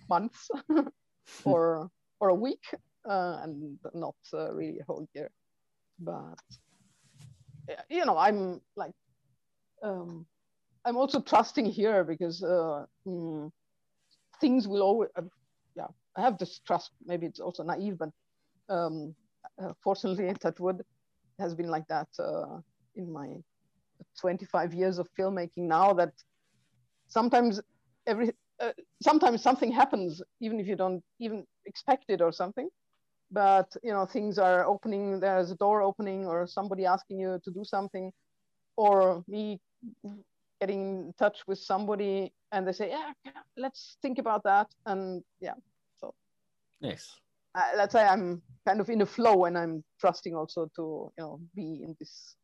months 0.10 0.50
or 1.46 1.90
or 2.20 2.30
a 2.30 2.36
week 2.36 2.64
uh, 3.10 3.40
and 3.44 3.78
not 3.94 4.16
uh, 4.34 4.54
really 4.54 4.80
a 4.80 4.86
whole 4.86 5.08
year. 5.14 5.30
But 6.00 6.40
you 7.90 8.06
know 8.06 8.18
i'm 8.18 8.62
like 8.76 8.94
um, 9.84 10.26
i'm 10.86 10.98
also 10.98 11.20
trusting 11.22 11.66
here 11.66 12.04
because 12.04 12.44
uh, 12.44 12.86
mm, 13.08 13.52
things 14.42 14.68
will 14.68 14.82
always 14.82 15.10
uh, 15.18 15.22
yeah 15.76 15.88
i 16.18 16.22
have 16.22 16.38
this 16.38 16.60
trust. 16.66 16.92
Maybe 17.06 17.26
it's 17.28 17.40
also 17.40 17.64
naive 17.64 17.98
but 17.98 18.10
um, 18.70 19.16
uh, 19.62 19.74
fortunately, 19.84 20.34
Touchwood 20.42 20.82
has 21.40 21.56
been 21.56 21.70
like 21.70 21.88
that 21.88 22.08
uh, 22.20 22.60
in 22.96 23.12
my 23.12 23.36
25 24.20 24.74
years 24.74 24.98
of 25.00 25.08
filmmaking. 25.20 25.68
Now 25.68 25.94
that 25.94 26.14
sometimes 27.08 27.62
every 28.08 28.32
uh, 28.60 28.72
sometimes 29.02 29.42
something 29.42 29.72
happens 29.72 30.22
even 30.42 30.60
if 30.60 30.68
you 30.68 30.76
don't 30.76 31.04
even 31.20 31.46
expect 31.66 32.06
it 32.10 32.22
or 32.22 32.32
something 32.32 32.70
but 33.32 33.76
you 33.84 33.92
know 33.92 34.06
things 34.06 34.38
are 34.38 34.66
opening 34.66 35.20
there's 35.20 35.52
a 35.52 35.56
door 35.56 35.82
opening 35.82 36.26
or 36.26 36.48
somebody 36.48 36.86
asking 36.86 37.20
you 37.20 37.40
to 37.44 37.52
do 37.52 37.64
something 37.64 38.12
or 38.78 39.24
me 39.28 39.60
getting 40.62 41.06
in 41.08 41.14
touch 41.20 41.40
with 41.48 41.60
somebody 41.60 42.32
and 42.52 42.68
they 42.68 42.72
say 42.72 42.90
yeah 42.90 43.12
let's 43.58 43.98
think 44.02 44.18
about 44.18 44.44
that 44.44 44.68
and 44.86 45.24
yeah 45.40 45.54
so 46.00 46.14
yes 46.80 47.16
uh, 47.56 47.72
let's 47.76 47.94
say 47.94 48.06
I'm 48.06 48.42
kind 48.68 48.80
of 48.80 48.90
in 48.90 49.02
a 49.02 49.06
flow 49.06 49.46
and 49.46 49.58
I'm 49.58 49.84
trusting 50.00 50.36
also 50.36 50.70
to 50.76 51.12
you 51.18 51.24
know 51.24 51.40
be 51.56 51.82
in 51.84 51.96
this 52.00 52.36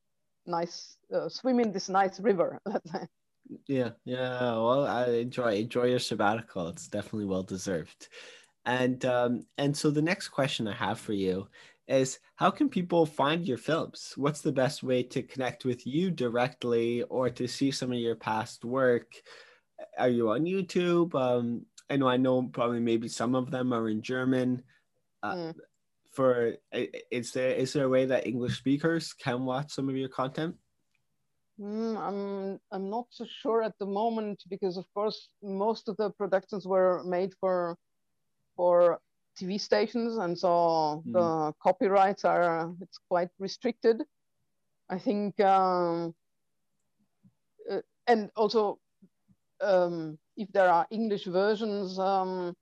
nice 0.46 0.98
uh, 1.14 1.30
swim 1.30 1.60
in 1.60 1.72
this 1.72 1.90
nice 1.90 2.20
river. 2.20 2.60
Let's 2.66 2.92
say. 2.92 3.06
Yeah, 3.68 3.92
yeah. 4.06 4.40
Well, 4.54 4.88
I 4.88 5.06
enjoy 5.08 5.56
enjoy 5.56 5.86
your 5.86 6.00
sabbatical. 6.00 6.68
It's 6.70 6.88
definitely 6.88 7.26
well 7.26 7.44
deserved. 7.44 8.08
And 8.66 9.04
um, 9.06 9.46
and 9.58 9.76
so 9.76 9.92
the 9.92 10.02
next 10.02 10.30
question 10.30 10.68
I 10.68 10.74
have 10.74 11.00
for 11.00 11.14
you 11.14 11.48
is 11.88 12.20
how 12.36 12.50
can 12.50 12.70
people 12.70 13.06
find 13.06 13.46
your 13.46 13.58
films? 13.58 14.14
What's 14.16 14.42
the 14.42 14.52
best 14.54 14.84
way 14.84 15.04
to 15.04 15.22
connect 15.22 15.66
with 15.66 15.86
you 15.86 16.12
directly 16.12 17.04
or 17.04 17.30
to 17.32 17.48
see 17.48 17.72
some 17.72 17.92
of 17.92 18.00
your 18.00 18.16
past 18.16 18.64
work? 18.64 19.12
Are 19.98 20.10
you 20.10 20.30
on 20.30 20.46
YouTube? 20.46 21.14
Um, 21.16 21.66
I 21.90 21.98
know 21.98 22.08
I 22.08 22.18
know 22.18 22.44
probably 22.44 22.80
maybe 22.80 23.10
some 23.10 23.36
of 23.36 23.52
them 23.52 23.74
are 23.74 23.90
in 23.90 24.02
German. 24.02 24.64
Uh, 25.22 25.36
mm. 25.36 25.56
For 26.14 26.58
is 27.12 27.32
there 27.34 27.52
is 27.52 27.74
there 27.74 27.86
a 27.86 27.90
way 27.90 28.06
that 28.06 28.28
English 28.28 28.58
speakers 28.58 29.14
can 29.14 29.46
watch 29.46 29.74
some 29.74 29.90
of 29.90 29.98
your 29.98 30.10
content? 30.10 30.56
Mm, 31.60 31.98
I'm 31.98 32.60
I'm 32.72 32.90
not 32.90 33.06
so 33.12 33.26
sure 33.26 33.62
at 33.62 33.78
the 33.80 33.86
moment 33.86 34.44
because 34.50 34.76
of 34.78 34.86
course 34.94 35.30
most 35.44 35.88
of 35.88 35.98
the 35.98 36.10
productions 36.10 36.66
were 36.66 37.04
made 37.04 37.34
for 37.40 37.78
for 38.56 39.00
TV 39.40 39.60
stations 39.60 40.18
and 40.18 40.38
so 40.38 41.04
mm. 41.08 41.14
the 41.14 41.54
copyrights 41.62 42.26
are 42.26 42.74
it's 42.82 43.00
quite 43.08 43.30
restricted. 43.40 44.02
I 44.90 44.98
think 44.98 45.40
um, 45.40 46.16
uh, 47.70 47.82
and 48.08 48.32
also 48.36 48.80
um, 49.62 50.18
if 50.36 50.52
there 50.52 50.70
are 50.70 50.88
English 50.90 51.26
versions, 51.26 52.00
um, 52.00 52.56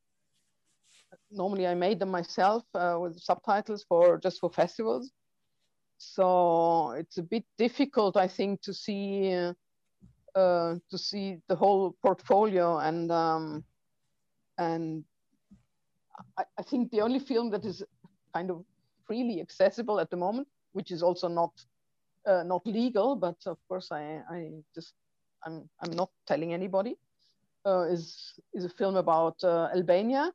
normally 1.31 1.65
I 1.65 1.75
made 1.75 1.99
them 1.99 2.11
myself 2.11 2.63
uh, 2.75 2.97
with 2.99 3.19
subtitles 3.19 3.85
for 3.87 4.17
just 4.17 4.39
for 4.39 4.51
festivals. 4.51 5.11
So 6.01 6.91
it's 6.91 7.17
a 7.17 7.23
bit 7.23 7.45
difficult, 7.57 8.17
I 8.17 8.27
think, 8.27 8.61
to 8.63 8.73
see 8.73 9.33
uh, 10.35 10.75
to 10.89 10.97
see 10.97 11.37
the 11.47 11.55
whole 11.55 11.95
portfolio 12.01 12.79
and 12.79 13.11
um, 13.11 13.63
and 14.57 15.03
I, 16.37 16.43
I, 16.57 16.63
think 16.63 16.89
the 16.91 17.01
only 17.01 17.19
film 17.19 17.51
that 17.51 17.65
is 17.65 17.83
kind 18.33 18.49
of 18.49 18.63
freely 19.05 19.41
accessible 19.41 19.99
at 19.99 20.09
the 20.09 20.17
moment, 20.17 20.47
which 20.71 20.89
is 20.89 21.03
also 21.03 21.27
not 21.27 21.51
uh, 22.25 22.43
not 22.43 22.65
legal, 22.65 23.15
but 23.15 23.35
of 23.45 23.57
course 23.67 23.91
I, 23.91 24.21
I 24.29 24.51
just 24.73 24.93
I'm 25.45 25.69
I'm 25.81 25.91
not 25.91 26.09
telling 26.25 26.53
anybody, 26.53 26.97
uh, 27.65 27.81
is 27.81 28.33
is 28.53 28.65
a 28.65 28.69
film 28.69 28.95
about 28.95 29.43
uh, 29.43 29.69
Albania 29.75 30.31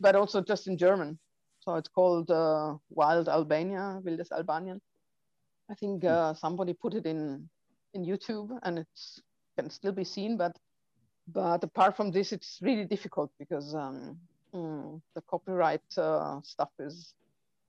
but 0.00 0.16
also 0.16 0.42
just 0.42 0.66
in 0.66 0.76
German. 0.76 1.18
So 1.64 1.76
it's 1.76 1.88
called 1.88 2.30
uh, 2.30 2.76
Wild 2.90 3.28
Albania, 3.28 4.00
Wildes 4.04 4.30
Albanien. 4.30 4.80
I 5.70 5.74
think 5.74 6.02
hmm. 6.02 6.08
uh, 6.08 6.34
somebody 6.34 6.74
put 6.74 6.94
it 6.94 7.06
in 7.06 7.48
in 7.94 8.04
YouTube, 8.04 8.50
and 8.62 8.80
it 8.80 8.88
can 9.56 9.70
still 9.70 9.92
be 9.92 10.04
seen. 10.04 10.36
But 10.36 10.56
but 11.28 11.64
apart 11.64 11.96
from 11.96 12.10
this, 12.10 12.32
it's 12.32 12.58
really 12.60 12.84
difficult 12.84 13.30
because 13.38 13.74
um, 13.74 14.18
mm, 14.54 15.00
the 15.14 15.22
copyright 15.22 15.88
uh, 15.96 16.40
stuff 16.42 16.70
is 16.78 17.14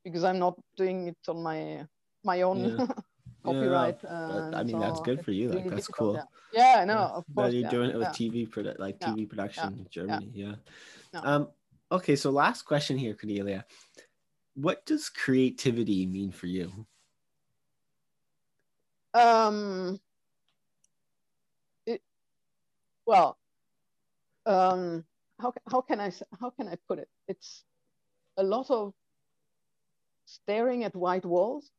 because 0.04 0.26
I'm 0.26 0.40
not 0.40 0.60
doing 0.76 1.08
it 1.08 1.18
on 1.30 1.42
my 1.42 1.86
my 2.24 2.42
own. 2.42 2.78
Yeah. 2.78 2.88
copyright. 3.46 4.00
Yeah, 4.04 4.52
I 4.54 4.64
mean, 4.64 4.76
so 4.76 4.80
that's 4.80 5.02
good 5.02 5.24
for 5.24 5.32
you. 5.32 5.50
Like, 5.50 5.70
that's 5.70 5.88
cool. 5.88 6.16
Yeah. 6.16 6.24
yeah, 6.52 6.82
I 6.82 6.86
know. 6.86 6.94
Yeah. 6.94 7.20
Of 7.20 7.26
course, 7.34 7.54
you're 7.54 7.70
doing 7.70 7.92
it 7.92 7.98
with 7.98 8.08
TV, 8.08 8.50
produ- 8.50 8.80
like 8.80 9.00
TV 9.00 9.30
production 9.30 9.68
in 9.80 9.88
Germany. 9.92 10.32
Yeah. 10.34 10.56
Um, 11.14 11.48
Okay, 11.92 12.16
so 12.16 12.32
last 12.32 12.64
question 12.64 12.98
here, 12.98 13.14
Cornelia. 13.14 13.66
What 14.56 14.86
does 14.86 15.10
creativity 15.10 16.06
mean 16.06 16.32
for 16.32 16.48
you? 16.48 16.72
Um, 19.14 20.00
it, 21.86 22.02
well, 23.06 23.38
um, 24.46 25.06
how, 25.40 25.54
how 25.72 25.82
can 25.82 26.00
I 26.00 26.12
how 26.40 26.50
can 26.50 26.68
I 26.68 26.76
put 26.88 27.00
it? 27.00 27.08
It's 27.28 27.64
a 28.38 28.44
lot 28.44 28.70
of 28.70 28.94
staring 30.26 30.84
at 30.84 30.96
white 30.96 31.26
walls 31.26 31.72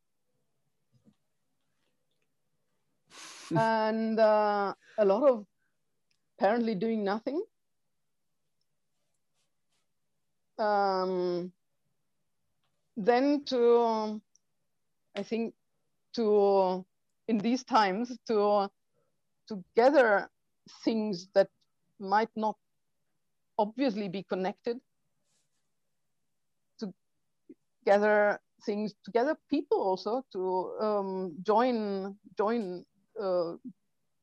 and 3.56 4.18
uh, 4.18 4.74
a 4.98 5.04
lot 5.04 5.28
of 5.28 5.46
apparently 6.38 6.74
doing 6.74 7.04
nothing 7.04 7.42
um, 10.58 11.52
then 12.96 13.44
to 13.46 14.20
I 15.16 15.22
think 15.22 15.54
to 16.14 16.84
in 17.28 17.38
these 17.38 17.64
times 17.64 18.16
to 18.28 18.68
to 19.48 19.64
gather 19.76 20.28
things 20.84 21.28
that 21.34 21.48
might 22.00 22.30
not 22.36 22.56
obviously 23.58 24.08
be 24.08 24.22
connected 24.22 24.78
to 26.78 26.92
gather 27.84 28.40
things 28.64 28.94
together 29.04 29.36
people 29.48 29.80
also 29.80 30.24
to 30.32 30.76
um, 30.80 31.34
join 31.42 32.16
join 32.36 32.84
uh, 33.20 33.54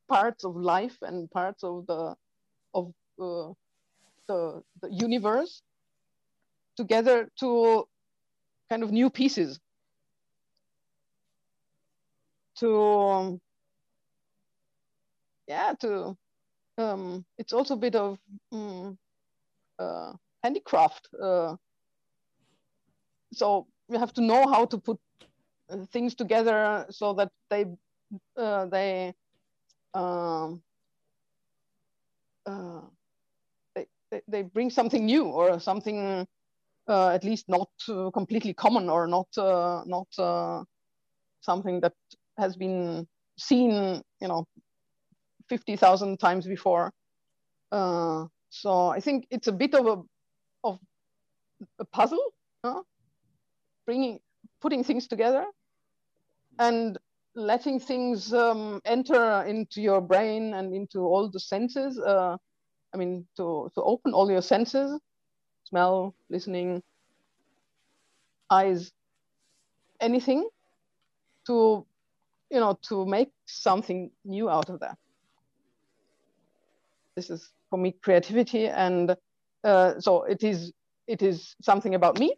parts 0.08 0.44
of 0.44 0.56
life 0.56 0.98
and 1.02 1.30
parts 1.32 1.64
of 1.64 1.86
the 1.88 2.16
of 2.74 2.94
uh, 3.20 3.54
the, 4.28 4.62
the 4.82 4.90
universe 4.92 5.62
together 6.78 7.30
to 7.40 7.86
kind 8.70 8.84
of 8.84 8.92
new 8.92 9.10
pieces. 9.10 9.60
To 12.58 12.82
um, 12.82 13.42
yeah 15.48 15.74
to 15.82 16.16
um, 16.78 17.26
it's 17.38 17.54
also 17.54 17.76
a 17.76 17.78
bit 17.78 17.96
of 17.96 18.20
um, 18.52 18.98
uh, 19.80 20.14
handicraft 20.44 21.10
uh, 21.22 21.56
so 23.34 23.68
you 23.90 24.00
have 24.00 24.14
to 24.14 24.22
know 24.22 24.48
how 24.48 24.66
to 24.66 24.78
put 24.78 25.00
uh, 25.70 25.86
things 25.92 26.16
together 26.16 26.86
so 26.90 27.14
that 27.14 27.32
they 27.50 27.66
uh, 28.38 28.66
they 28.68 29.14
um, 29.94 30.62
uh, 32.46 32.82
they, 33.76 33.88
they, 34.12 34.22
they 34.28 34.42
bring 34.44 34.70
something 34.70 35.06
new 35.06 35.26
or 35.26 35.60
something 35.60 36.28
at 36.88 37.24
least 37.24 37.48
not 37.48 37.70
uh, 37.90 38.10
completely 38.12 38.54
common 38.54 38.90
or 38.90 39.08
not 39.08 39.28
uh, 39.38 39.84
not 39.86 40.08
uh, 40.18 40.64
something 41.42 41.80
that 41.82 41.94
has 42.38 42.56
been 42.56 43.08
seen 43.38 44.02
you 44.22 44.28
know 44.28 44.46
50,000 45.50 46.20
times 46.20 46.48
before 46.48 46.92
uh, 47.72 48.26
so 48.50 48.90
I 48.90 49.00
think 49.00 49.28
it's 49.32 49.48
a 49.48 49.52
bit 49.52 49.74
of 49.74 49.86
a 49.88 50.02
of 50.64 50.80
a 51.80 51.86
puzzle 51.86 52.34
bringing 53.86 54.20
putting 54.62 54.84
things 54.84 55.08
together 55.08 55.46
and 56.60 56.98
letting 57.36 57.80
things 57.80 58.34
um, 58.34 58.80
enter 58.86 59.44
into 59.44 59.82
your 59.82 60.02
brain 60.02 60.54
and 60.54 60.74
into 60.74 61.00
all 61.00 61.30
the 61.30 61.40
senses. 61.40 62.00
Uh, 62.00 62.38
I 62.94 62.98
mean, 62.98 63.26
to, 63.38 63.72
to 63.76 63.82
open 63.82 64.14
all 64.14 64.30
your 64.30 64.42
senses, 64.42 65.00
smell, 65.64 66.16
listening, 66.30 66.82
eyes, 68.50 68.92
anything 70.02 70.48
to, 71.48 71.86
you 72.52 72.60
know, 72.60 72.78
to 72.90 73.06
make 73.06 73.32
something 73.46 74.12
new 74.26 74.50
out 74.50 74.70
of 74.70 74.80
that. 74.82 74.98
This 77.16 77.30
is 77.30 77.50
for 77.70 77.78
me 77.78 77.94
creativity. 78.04 78.68
And 78.68 79.16
uh, 79.64 80.00
so 80.00 80.24
it 80.24 80.44
is, 80.44 80.72
it 81.08 81.22
is 81.22 81.56
something 81.62 81.96
about 81.96 82.20
me 82.20 82.36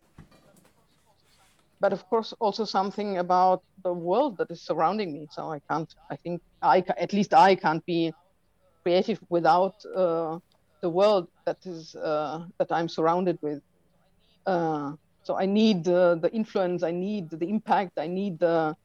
but 1.79 1.93
of 1.93 2.07
course 2.09 2.33
also 2.39 2.65
something 2.65 3.17
about 3.17 3.61
the 3.83 3.93
world 3.93 4.37
that 4.37 4.49
is 4.49 4.65
surrounding 4.65 5.13
me. 5.13 5.27
So 5.31 5.51
I 5.51 5.59
can't. 5.69 5.91
I 6.09 6.15
think 6.17 6.41
I 6.61 6.83
at 6.97 7.13
least 7.13 7.33
I 7.33 7.55
can't 7.55 7.85
be 7.85 8.13
creative 8.83 9.19
without 9.29 9.75
uh, 9.95 10.39
the 10.85 10.93
world 11.01 11.25
that 11.47 11.57
is 11.65 11.95
uh, 11.95 12.45
that 12.59 12.69
I'm 12.71 12.87
surrounded 12.87 13.39
with. 13.41 13.59
Uh, 14.45 14.93
so 15.23 15.31
I 15.35 15.47
need 15.47 15.83
the 15.83 16.29
influence. 16.31 16.83
I 16.83 16.91
need 16.91 17.23
the 17.31 17.47
impact. 17.55 17.93
I 17.97 18.05
need 18.05 18.37
the 18.37 18.75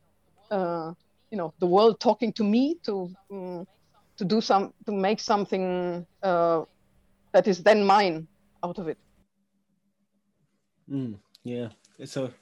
uh, 0.50 0.92
you 1.30 1.36
know 1.36 1.52
the 1.60 1.66
world 1.76 2.00
talking 2.00 2.32
to 2.40 2.44
me 2.54 2.76
to 2.86 2.94
um, 3.30 3.66
to 4.16 4.24
do 4.24 4.40
some 4.40 4.72
to 4.86 4.92
make 4.92 5.20
something 5.20 6.06
uh, 6.22 6.64
that 7.34 7.46
is 7.46 7.62
then 7.62 7.84
mine 7.84 8.26
out 8.64 8.78
of 8.78 8.88
it. 8.88 8.98
Mm, 10.90 11.20
yeah. 11.44 11.68
So 12.06 12.24
it 12.24 12.32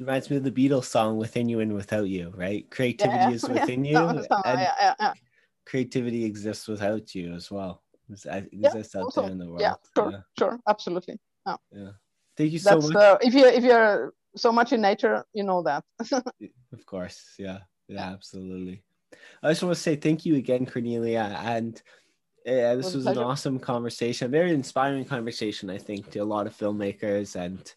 reminds 0.00 0.28
me 0.28 0.38
of 0.38 0.42
the 0.42 0.56
Beatles 0.58 0.90
song 0.90 1.18
"Within 1.18 1.48
You 1.48 1.60
and 1.60 1.72
Without 1.72 2.08
You," 2.08 2.32
right? 2.34 2.68
Creativity 2.68 3.30
yeah, 3.30 3.38
is 3.38 3.48
within 3.56 3.84
yeah. 3.92 3.92
you, 3.92 4.26
and 4.44 4.60
yeah, 4.98 5.12
creativity 5.64 6.24
exists 6.24 6.66
without 6.66 7.14
you 7.14 7.34
as 7.34 7.48
well. 7.48 7.82
It 8.08 8.48
exists 8.52 8.96
out 8.96 9.04
also, 9.04 9.22
there 9.22 9.30
in 9.30 9.38
the 9.38 9.46
world. 9.46 9.60
Yeah, 9.60 9.74
sure, 9.96 10.24
sure, 10.38 10.60
absolutely. 10.68 11.18
Yeah. 11.46 11.90
Thank 12.36 12.52
you 12.52 12.58
so 12.58 12.70
That's, 12.70 12.92
much. 12.92 12.96
Uh, 12.96 13.18
if 13.20 13.34
you 13.34 13.46
if 13.46 13.64
you're 13.64 14.14
so 14.36 14.52
much 14.52 14.72
in 14.72 14.80
nature, 14.80 15.24
you 15.32 15.44
know 15.44 15.62
that. 15.62 15.84
of 16.72 16.86
course, 16.86 17.34
yeah, 17.38 17.58
yeah, 17.88 18.10
absolutely. 18.10 18.82
I 19.42 19.50
just 19.50 19.62
want 19.62 19.74
to 19.74 19.80
say 19.80 19.96
thank 19.96 20.24
you 20.24 20.36
again, 20.36 20.66
Cornelia, 20.66 21.38
and. 21.42 21.80
Yeah, 22.46 22.76
this 22.76 22.94
was 22.94 23.04
an 23.04 23.18
awesome 23.18 23.58
conversation, 23.58 24.24
a 24.26 24.30
very 24.30 24.54
inspiring 24.54 25.04
conversation, 25.04 25.68
I 25.68 25.76
think, 25.76 26.10
to 26.12 26.20
a 26.20 26.24
lot 26.24 26.46
of 26.46 26.56
filmmakers 26.56 27.36
and 27.36 27.70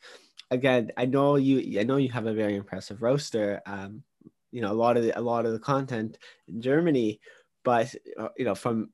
again, 0.52 0.92
I 0.98 1.06
know 1.06 1.38
you. 1.38 1.80
I 1.80 1.84
know 1.84 1.98
you 1.98 2.10
have 2.10 2.28
a 2.28 2.34
very 2.34 2.56
impressive 2.56 3.02
roster. 3.02 3.62
Um, 3.66 4.04
you 4.52 4.62
know, 4.62 4.72
a 4.72 4.76
lot 4.76 4.98
of 4.98 5.04
the, 5.04 5.18
a 5.18 5.22
lot 5.22 5.46
of 5.46 5.54
the 5.54 5.60
content 5.60 6.20
in 6.48 6.62
Germany, 6.62 7.20
but 7.64 7.96
uh, 8.20 8.28
you 8.38 8.46
know, 8.46 8.54
from 8.54 8.90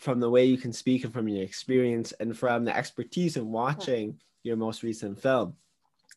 from 0.00 0.18
the 0.18 0.30
way 0.30 0.44
you 0.44 0.56
can 0.56 0.72
speak 0.72 1.04
and 1.04 1.12
from 1.12 1.28
your 1.28 1.44
experience 1.44 2.12
and 2.20 2.36
from 2.36 2.64
the 2.64 2.76
expertise 2.76 3.36
in 3.36 3.52
watching 3.52 4.18
your 4.42 4.56
most 4.56 4.82
recent 4.82 5.20
film, 5.20 5.54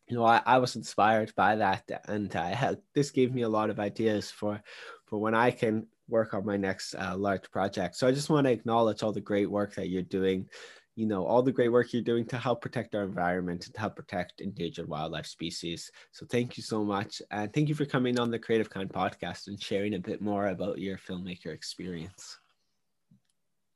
you 0.07 0.15
know, 0.15 0.25
I, 0.25 0.41
I 0.45 0.57
was 0.57 0.75
inspired 0.75 1.33
by 1.35 1.57
that, 1.57 1.89
and 2.07 2.33
I 2.35 2.49
had, 2.49 2.79
this 2.95 3.11
gave 3.11 3.33
me 3.33 3.43
a 3.43 3.49
lot 3.49 3.69
of 3.69 3.79
ideas 3.79 4.31
for 4.31 4.61
for 5.05 5.19
when 5.19 5.35
I 5.35 5.51
can 5.51 5.87
work 6.09 6.33
on 6.33 6.45
my 6.45 6.57
next 6.57 6.95
uh, 6.95 7.15
large 7.17 7.49
project. 7.51 7.95
So 7.95 8.07
I 8.07 8.11
just 8.11 8.29
want 8.29 8.47
to 8.47 8.53
acknowledge 8.53 9.03
all 9.03 9.11
the 9.11 9.21
great 9.21 9.49
work 9.49 9.75
that 9.75 9.89
you're 9.89 10.01
doing 10.01 10.49
you 10.95 11.07
know 11.07 11.25
all 11.25 11.41
the 11.41 11.51
great 11.51 11.71
work 11.71 11.91
you're 11.91 12.03
doing 12.03 12.23
to 12.23 12.37
help 12.37 12.61
protect 12.61 12.93
our 12.93 13.03
environment 13.03 13.65
and 13.65 13.73
to 13.73 13.79
help 13.79 13.95
protect 13.95 14.41
endangered 14.41 14.87
wildlife 14.87 15.25
species. 15.25 15.91
So 16.11 16.25
thank 16.29 16.55
you 16.55 16.63
so 16.63 16.83
much 16.83 17.21
and 17.31 17.51
thank 17.51 17.67
you 17.67 17.75
for 17.75 17.85
coming 17.85 18.19
on 18.19 18.29
the 18.29 18.37
creative 18.37 18.69
kind 18.69 18.89
podcast 18.89 19.47
and 19.47 19.61
sharing 19.61 19.95
a 19.95 19.99
bit 19.99 20.21
more 20.21 20.47
about 20.47 20.77
your 20.77 20.97
filmmaker 20.97 21.47
experience 21.47 22.37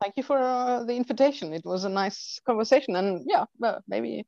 thank 0.02 0.14
you 0.18 0.24
for 0.24 0.38
uh, 0.38 0.84
the 0.84 0.94
invitation 0.94 1.54
it 1.54 1.66
was 1.66 1.84
a 1.84 1.90
nice 1.90 2.40
conversation 2.46 2.96
and 2.96 3.24
yeah 3.28 3.46
well, 3.60 3.82
maybe 3.88 4.26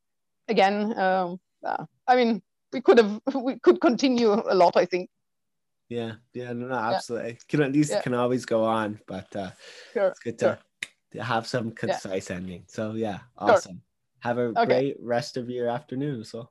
again 0.48 0.98
um, 0.98 1.38
uh, 1.64 1.84
i 2.06 2.16
mean 2.16 2.42
we 2.72 2.80
could 2.80 2.98
have 2.98 3.20
we 3.34 3.58
could 3.58 3.80
continue 3.80 4.32
a 4.32 4.54
lot 4.54 4.76
i 4.76 4.84
think 4.84 5.08
yeah 5.88 6.12
yeah 6.34 6.52
no, 6.52 6.68
no 6.68 6.74
absolutely 6.74 7.30
yeah. 7.30 7.36
can 7.48 7.62
at 7.62 7.72
least 7.72 7.90
yeah. 7.90 8.00
can 8.00 8.14
always 8.14 8.44
go 8.44 8.64
on 8.64 8.98
but 9.06 9.34
uh 9.34 9.50
sure. 9.92 10.08
it's 10.08 10.20
good 10.20 10.38
to 10.38 10.44
sure 10.44 10.58
to 11.12 11.22
have 11.22 11.46
some 11.46 11.72
concise 11.72 12.30
yeah. 12.30 12.36
ending. 12.36 12.64
So 12.66 12.92
yeah, 12.92 13.18
awesome. 13.38 13.76
Sure. 13.76 13.80
Have 14.20 14.38
a 14.38 14.52
okay. 14.56 14.66
great 14.66 14.96
rest 15.00 15.36
of 15.36 15.48
your 15.48 15.68
afternoon. 15.68 16.24
So 16.24 16.50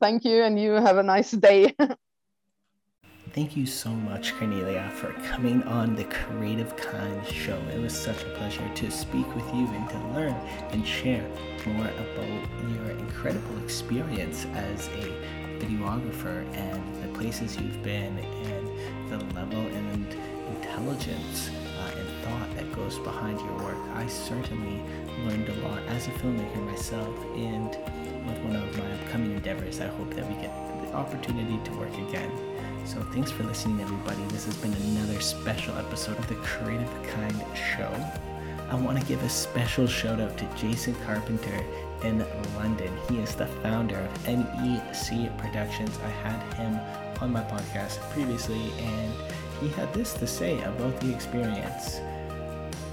thank 0.00 0.24
you, 0.24 0.42
and 0.42 0.58
you 0.58 0.72
have 0.72 0.98
a 0.98 1.02
nice 1.02 1.30
day. 1.32 1.74
Thank 3.34 3.56
you 3.56 3.64
so 3.64 3.88
much, 3.88 4.34
Cornelia, 4.34 4.92
for 4.96 5.10
coming 5.26 5.62
on 5.62 5.96
the 5.96 6.04
Creative 6.04 6.76
Kind 6.76 7.26
show. 7.26 7.58
It 7.74 7.80
was 7.80 7.94
such 7.96 8.22
a 8.24 8.28
pleasure 8.36 8.68
to 8.74 8.90
speak 8.90 9.26
with 9.34 9.46
you 9.54 9.66
and 9.68 9.88
to 9.88 9.98
learn 10.08 10.34
and 10.70 10.86
share 10.86 11.26
more 11.64 11.86
about 11.86 12.70
your 12.70 12.90
incredible 12.90 13.56
experience 13.64 14.44
as 14.52 14.88
a 14.88 15.06
videographer 15.58 16.44
and 16.54 17.02
the 17.02 17.18
places 17.18 17.56
you've 17.56 17.82
been 17.82 18.18
and 18.18 19.10
the 19.10 19.16
level 19.34 19.60
and 19.60 20.14
intelligence 20.56 21.48
uh, 21.78 21.90
and 21.96 22.08
thought 22.24 22.54
that 22.56 22.70
goes 22.74 22.98
behind 22.98 23.40
your 23.40 23.56
work. 23.62 23.78
I 23.94 24.08
certainly 24.08 24.82
learned 25.24 25.48
a 25.48 25.54
lot 25.66 25.80
as 25.88 26.06
a 26.06 26.10
filmmaker 26.10 26.66
myself, 26.66 27.16
and 27.34 27.70
with 28.26 28.38
one 28.44 28.56
of 28.56 28.76
my 28.76 28.92
upcoming 28.92 29.32
endeavors, 29.32 29.80
I 29.80 29.86
hope 29.86 30.12
that 30.16 30.28
we 30.28 30.34
get 30.34 30.52
the 30.84 30.92
opportunity 30.92 31.58
to 31.64 31.78
work 31.78 31.96
again. 31.96 32.30
So 32.84 33.00
thanks 33.12 33.30
for 33.30 33.44
listening, 33.44 33.80
everybody. 33.80 34.22
This 34.24 34.44
has 34.44 34.56
been 34.56 34.72
another 34.72 35.20
special 35.20 35.76
episode 35.76 36.18
of 36.18 36.26
the 36.28 36.34
Creative 36.36 36.90
Kind 37.14 37.42
Show. 37.56 37.90
I 38.68 38.74
want 38.74 39.00
to 39.00 39.06
give 39.06 39.22
a 39.22 39.28
special 39.28 39.86
shout 39.86 40.20
out 40.20 40.36
to 40.38 40.44
Jason 40.56 40.94
Carpenter 41.06 41.64
in 42.02 42.24
London. 42.56 42.92
He 43.08 43.18
is 43.18 43.34
the 43.34 43.46
founder 43.46 43.96
of 43.96 44.26
NEC 44.26 45.36
Productions. 45.38 45.96
I 46.04 46.08
had 46.08 46.54
him 46.54 46.78
on 47.22 47.32
my 47.32 47.42
podcast 47.42 48.00
previously, 48.10 48.72
and 48.78 49.12
he 49.60 49.68
had 49.68 49.92
this 49.94 50.12
to 50.14 50.26
say 50.26 50.60
about 50.62 51.00
the 51.00 51.14
experience. 51.14 52.00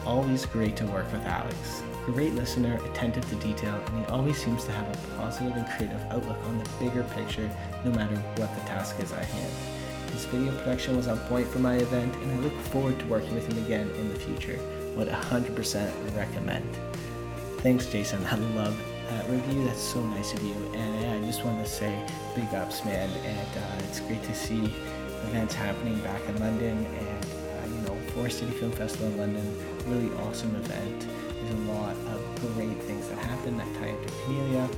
Always 0.06 0.46
great 0.46 0.76
to 0.78 0.86
work 0.86 1.12
with 1.12 1.26
Alex. 1.26 1.84
Great 2.06 2.34
listener, 2.36 2.80
attentive 2.86 3.28
to 3.30 3.36
detail, 3.36 3.76
and 3.88 4.06
he 4.06 4.12
always 4.12 4.38
seems 4.38 4.64
to 4.66 4.72
have 4.72 4.88
a 4.88 5.18
positive 5.18 5.56
and 5.56 5.68
creative 5.68 6.02
outlook 6.12 6.38
on 6.46 6.58
the 6.60 6.70
bigger 6.80 7.04
picture 7.16 7.50
no 7.84 7.92
matter 7.92 8.16
what 8.38 8.54
the 8.56 8.62
task 8.62 9.00
is 9.00 9.12
at 9.12 9.26
hand. 9.26 9.69
His 10.20 10.28
video 10.28 10.52
production 10.58 10.98
was 10.98 11.08
on 11.08 11.18
point 11.30 11.48
for 11.48 11.60
my 11.60 11.76
event, 11.76 12.14
and 12.14 12.30
I 12.30 12.36
look 12.44 12.54
forward 12.74 13.00
to 13.00 13.06
working 13.06 13.34
with 13.36 13.48
him 13.48 13.58
again 13.64 13.90
in 13.92 14.10
the 14.10 14.20
future. 14.20 14.60
Would 14.98 15.08
100% 15.08 16.18
recommend. 16.18 16.78
Thanks, 17.60 17.86
Jason. 17.86 18.26
I 18.26 18.36
love 18.36 18.78
that 19.08 19.30
review. 19.30 19.64
That's 19.64 19.80
so 19.82 20.06
nice 20.08 20.34
of 20.34 20.44
you. 20.44 20.56
And 20.74 21.24
I 21.24 21.26
just 21.26 21.46
want 21.46 21.64
to 21.64 21.72
say 21.72 22.06
big 22.36 22.54
ups, 22.54 22.84
man. 22.84 23.10
And 23.24 23.64
uh, 23.64 23.88
it's 23.88 24.02
great 24.02 24.22
to 24.24 24.36
see 24.36 24.66
events 25.30 25.54
happening 25.54 25.98
back 26.00 26.22
in 26.28 26.38
London 26.42 26.86
and, 26.86 27.26
uh, 27.26 27.74
you 27.74 27.82
know, 27.88 27.96
Forest 28.12 28.40
City 28.40 28.52
Film 28.52 28.74
Festival 28.74 29.08
in 29.08 29.18
London, 29.20 29.58
really 29.88 30.14
awesome 30.24 30.54
event. 30.58 31.08
There's 31.30 31.54
a 31.54 31.72
lot 31.72 31.96
of 31.96 32.56
great 32.56 32.84
things 32.84 33.08
that 33.08 33.20
happen 33.20 33.56
that 33.58 33.74
tie 33.76 33.88
into 33.88 34.14
Cornelia, 34.26 34.70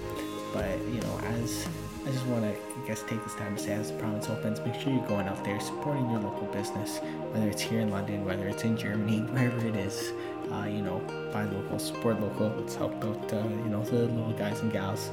but, 0.53 0.77
you 0.93 1.01
know, 1.01 1.19
as 1.41 1.67
I 2.03 2.09
just 2.09 2.25
want 2.25 2.43
to, 2.43 2.49
I 2.49 2.87
guess, 2.87 3.03
take 3.03 3.23
this 3.23 3.35
time 3.35 3.55
to 3.55 3.61
say 3.61 3.73
as 3.73 3.91
the 3.91 3.97
province 3.99 4.27
opens, 4.27 4.59
make 4.61 4.73
sure 4.73 4.91
you're 4.91 5.05
going 5.05 5.27
out 5.27 5.43
there 5.43 5.59
supporting 5.59 6.09
your 6.09 6.19
local 6.19 6.47
business, 6.47 6.97
whether 7.31 7.47
it's 7.47 7.61
here 7.61 7.79
in 7.79 7.91
London, 7.91 8.25
whether 8.25 8.47
it's 8.47 8.63
in 8.63 8.75
Germany, 8.75 9.19
wherever 9.31 9.65
it 9.67 9.75
is. 9.75 10.11
Uh, 10.51 10.65
you 10.65 10.81
know, 10.81 10.99
buy 11.31 11.43
local, 11.43 11.77
support 11.77 12.19
local. 12.19 12.51
Let's 12.57 12.75
help 12.75 12.93
out, 13.05 13.33
uh, 13.33 13.37
you 13.37 13.69
know, 13.69 13.83
the 13.83 14.07
little 14.07 14.33
guys 14.33 14.61
and 14.61 14.71
gals 14.71 15.11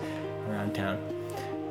around 0.49 0.74
town. 0.74 0.99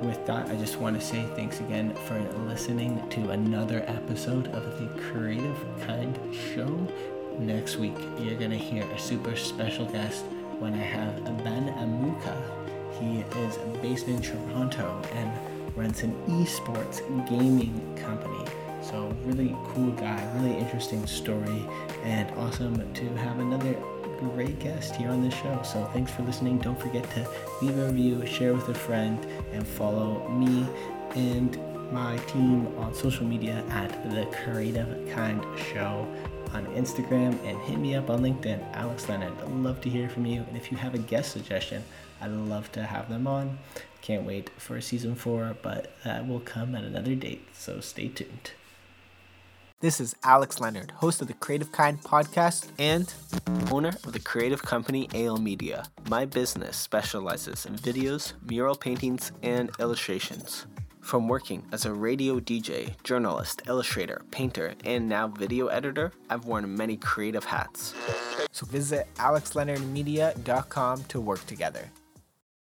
With 0.02 0.24
that, 0.28 0.50
I 0.50 0.56
just 0.56 0.78
want 0.78 1.00
to 1.00 1.06
say 1.06 1.26
thanks 1.36 1.60
again 1.62 1.96
for 2.06 2.20
listening 2.46 3.02
to 3.10 3.32
another 3.32 3.84
episode 3.88 4.48
of 4.50 4.80
the 4.80 4.88
Creative 5.02 5.58
Kind 5.88 6.20
Show. 6.54 6.88
Next 7.40 7.78
week, 7.78 7.98
you're 8.20 8.38
going 8.38 8.52
to 8.52 8.58
hear 8.58 8.84
a 8.84 9.00
super 9.00 9.36
special 9.36 9.86
guest 9.86 10.26
when 10.60 10.76
I 10.76 10.84
have 10.84 11.26
Ben 11.44 11.74
Amuka 11.74 12.57
he 13.00 13.22
is 13.42 13.58
based 13.82 14.08
in 14.08 14.22
Toronto 14.22 15.02
and 15.14 15.32
runs 15.76 16.04
an 16.04 16.16
esports 16.28 17.02
gaming 17.30 17.80
company. 17.96 18.44
So, 18.82 19.14
really 19.26 19.56
cool 19.70 19.92
guy, 19.92 20.32
really 20.36 20.58
interesting 20.58 21.06
story, 21.06 21.66
and 22.04 22.30
awesome 22.38 22.94
to 22.94 23.06
have 23.18 23.40
another 23.40 23.74
great 24.20 24.60
guest 24.60 24.96
here 24.96 25.10
on 25.10 25.22
this 25.22 25.34
show. 25.34 25.62
So, 25.64 25.84
thanks 25.94 26.12
for 26.12 26.24
listening. 26.24 26.60
Don't 26.60 26.80
forget 26.80 27.04
to 27.12 27.28
leave 27.62 27.78
a 27.78 27.86
review, 27.88 28.26
share 28.26 28.54
with 28.54 28.70
a 28.70 28.74
friend, 28.74 29.24
and 29.52 29.68
follow 29.68 30.28
me 30.30 30.66
and 31.16 31.58
my 31.92 32.18
team 32.28 32.68
on 32.78 32.94
social 32.94 33.26
media 33.26 33.64
at 33.70 33.90
The 34.12 34.26
Creative 34.44 34.88
Kind 35.14 35.44
Show 35.58 36.08
on 36.54 36.66
Instagram 36.68 37.38
and 37.46 37.58
hit 37.62 37.78
me 37.78 37.96
up 37.96 38.10
on 38.10 38.22
LinkedIn, 38.22 38.64
Alex 38.74 39.08
Leonard. 39.10 39.34
I'd 39.42 39.52
love 39.52 39.82
to 39.82 39.90
hear 39.90 40.10
from 40.10 40.26
you. 40.26 40.44
And 40.48 40.58
if 40.58 40.72
you 40.72 40.78
have 40.78 40.96
a 40.96 41.00
guest 41.00 41.32
suggestion, 41.32 41.84
I'd 42.22 42.32
love 42.32 42.72
to 42.74 42.84
have 42.84 43.10
them 43.10 43.28
on. 43.28 43.60
Can't 44.02 44.26
wait 44.26 44.50
for 44.58 44.80
season 44.82 45.16
four, 45.16 45.56
but 45.62 45.92
that 46.04 46.28
will 46.28 46.40
come 46.40 46.76
at 46.76 46.84
another 46.84 47.16
date, 47.16 47.48
so 47.54 47.80
stay 47.80 48.08
tuned. 48.08 48.52
This 49.80 50.02
is 50.02 50.16
Alex 50.24 50.60
Leonard, 50.60 50.90
host 50.90 51.22
of 51.22 51.28
the 51.28 51.36
Creative 51.36 51.72
Kind 51.72 52.02
podcast 52.02 52.70
and 52.80 53.14
owner 53.72 53.90
of 53.90 54.12
the 54.12 54.20
creative 54.20 54.64
company 54.64 55.08
AL 55.14 55.38
Media. 55.38 55.86
My 56.10 56.26
business 56.26 56.78
specializes 56.78 57.68
in 57.68 57.76
videos, 57.76 58.34
mural 58.50 58.76
paintings, 58.76 59.32
and 59.44 59.70
illustrations. 59.80 60.66
From 61.02 61.28
working 61.28 61.64
as 61.72 61.86
a 61.86 61.94
radio 61.94 62.40
DJ, 62.40 63.02
journalist, 63.04 63.62
illustrator, 63.68 64.24
painter, 64.32 64.74
and 64.84 65.08
now 65.08 65.28
video 65.28 65.68
editor, 65.68 66.12
I've 66.30 66.46
worn 66.46 66.76
many 66.76 66.98
creative 66.98 67.46
hats. 67.46 67.94
So 68.52 68.66
visit 68.66 69.08
alexleonardmedia.com 69.16 71.04
to 71.04 71.22
work 71.22 71.46
together. 71.46 71.92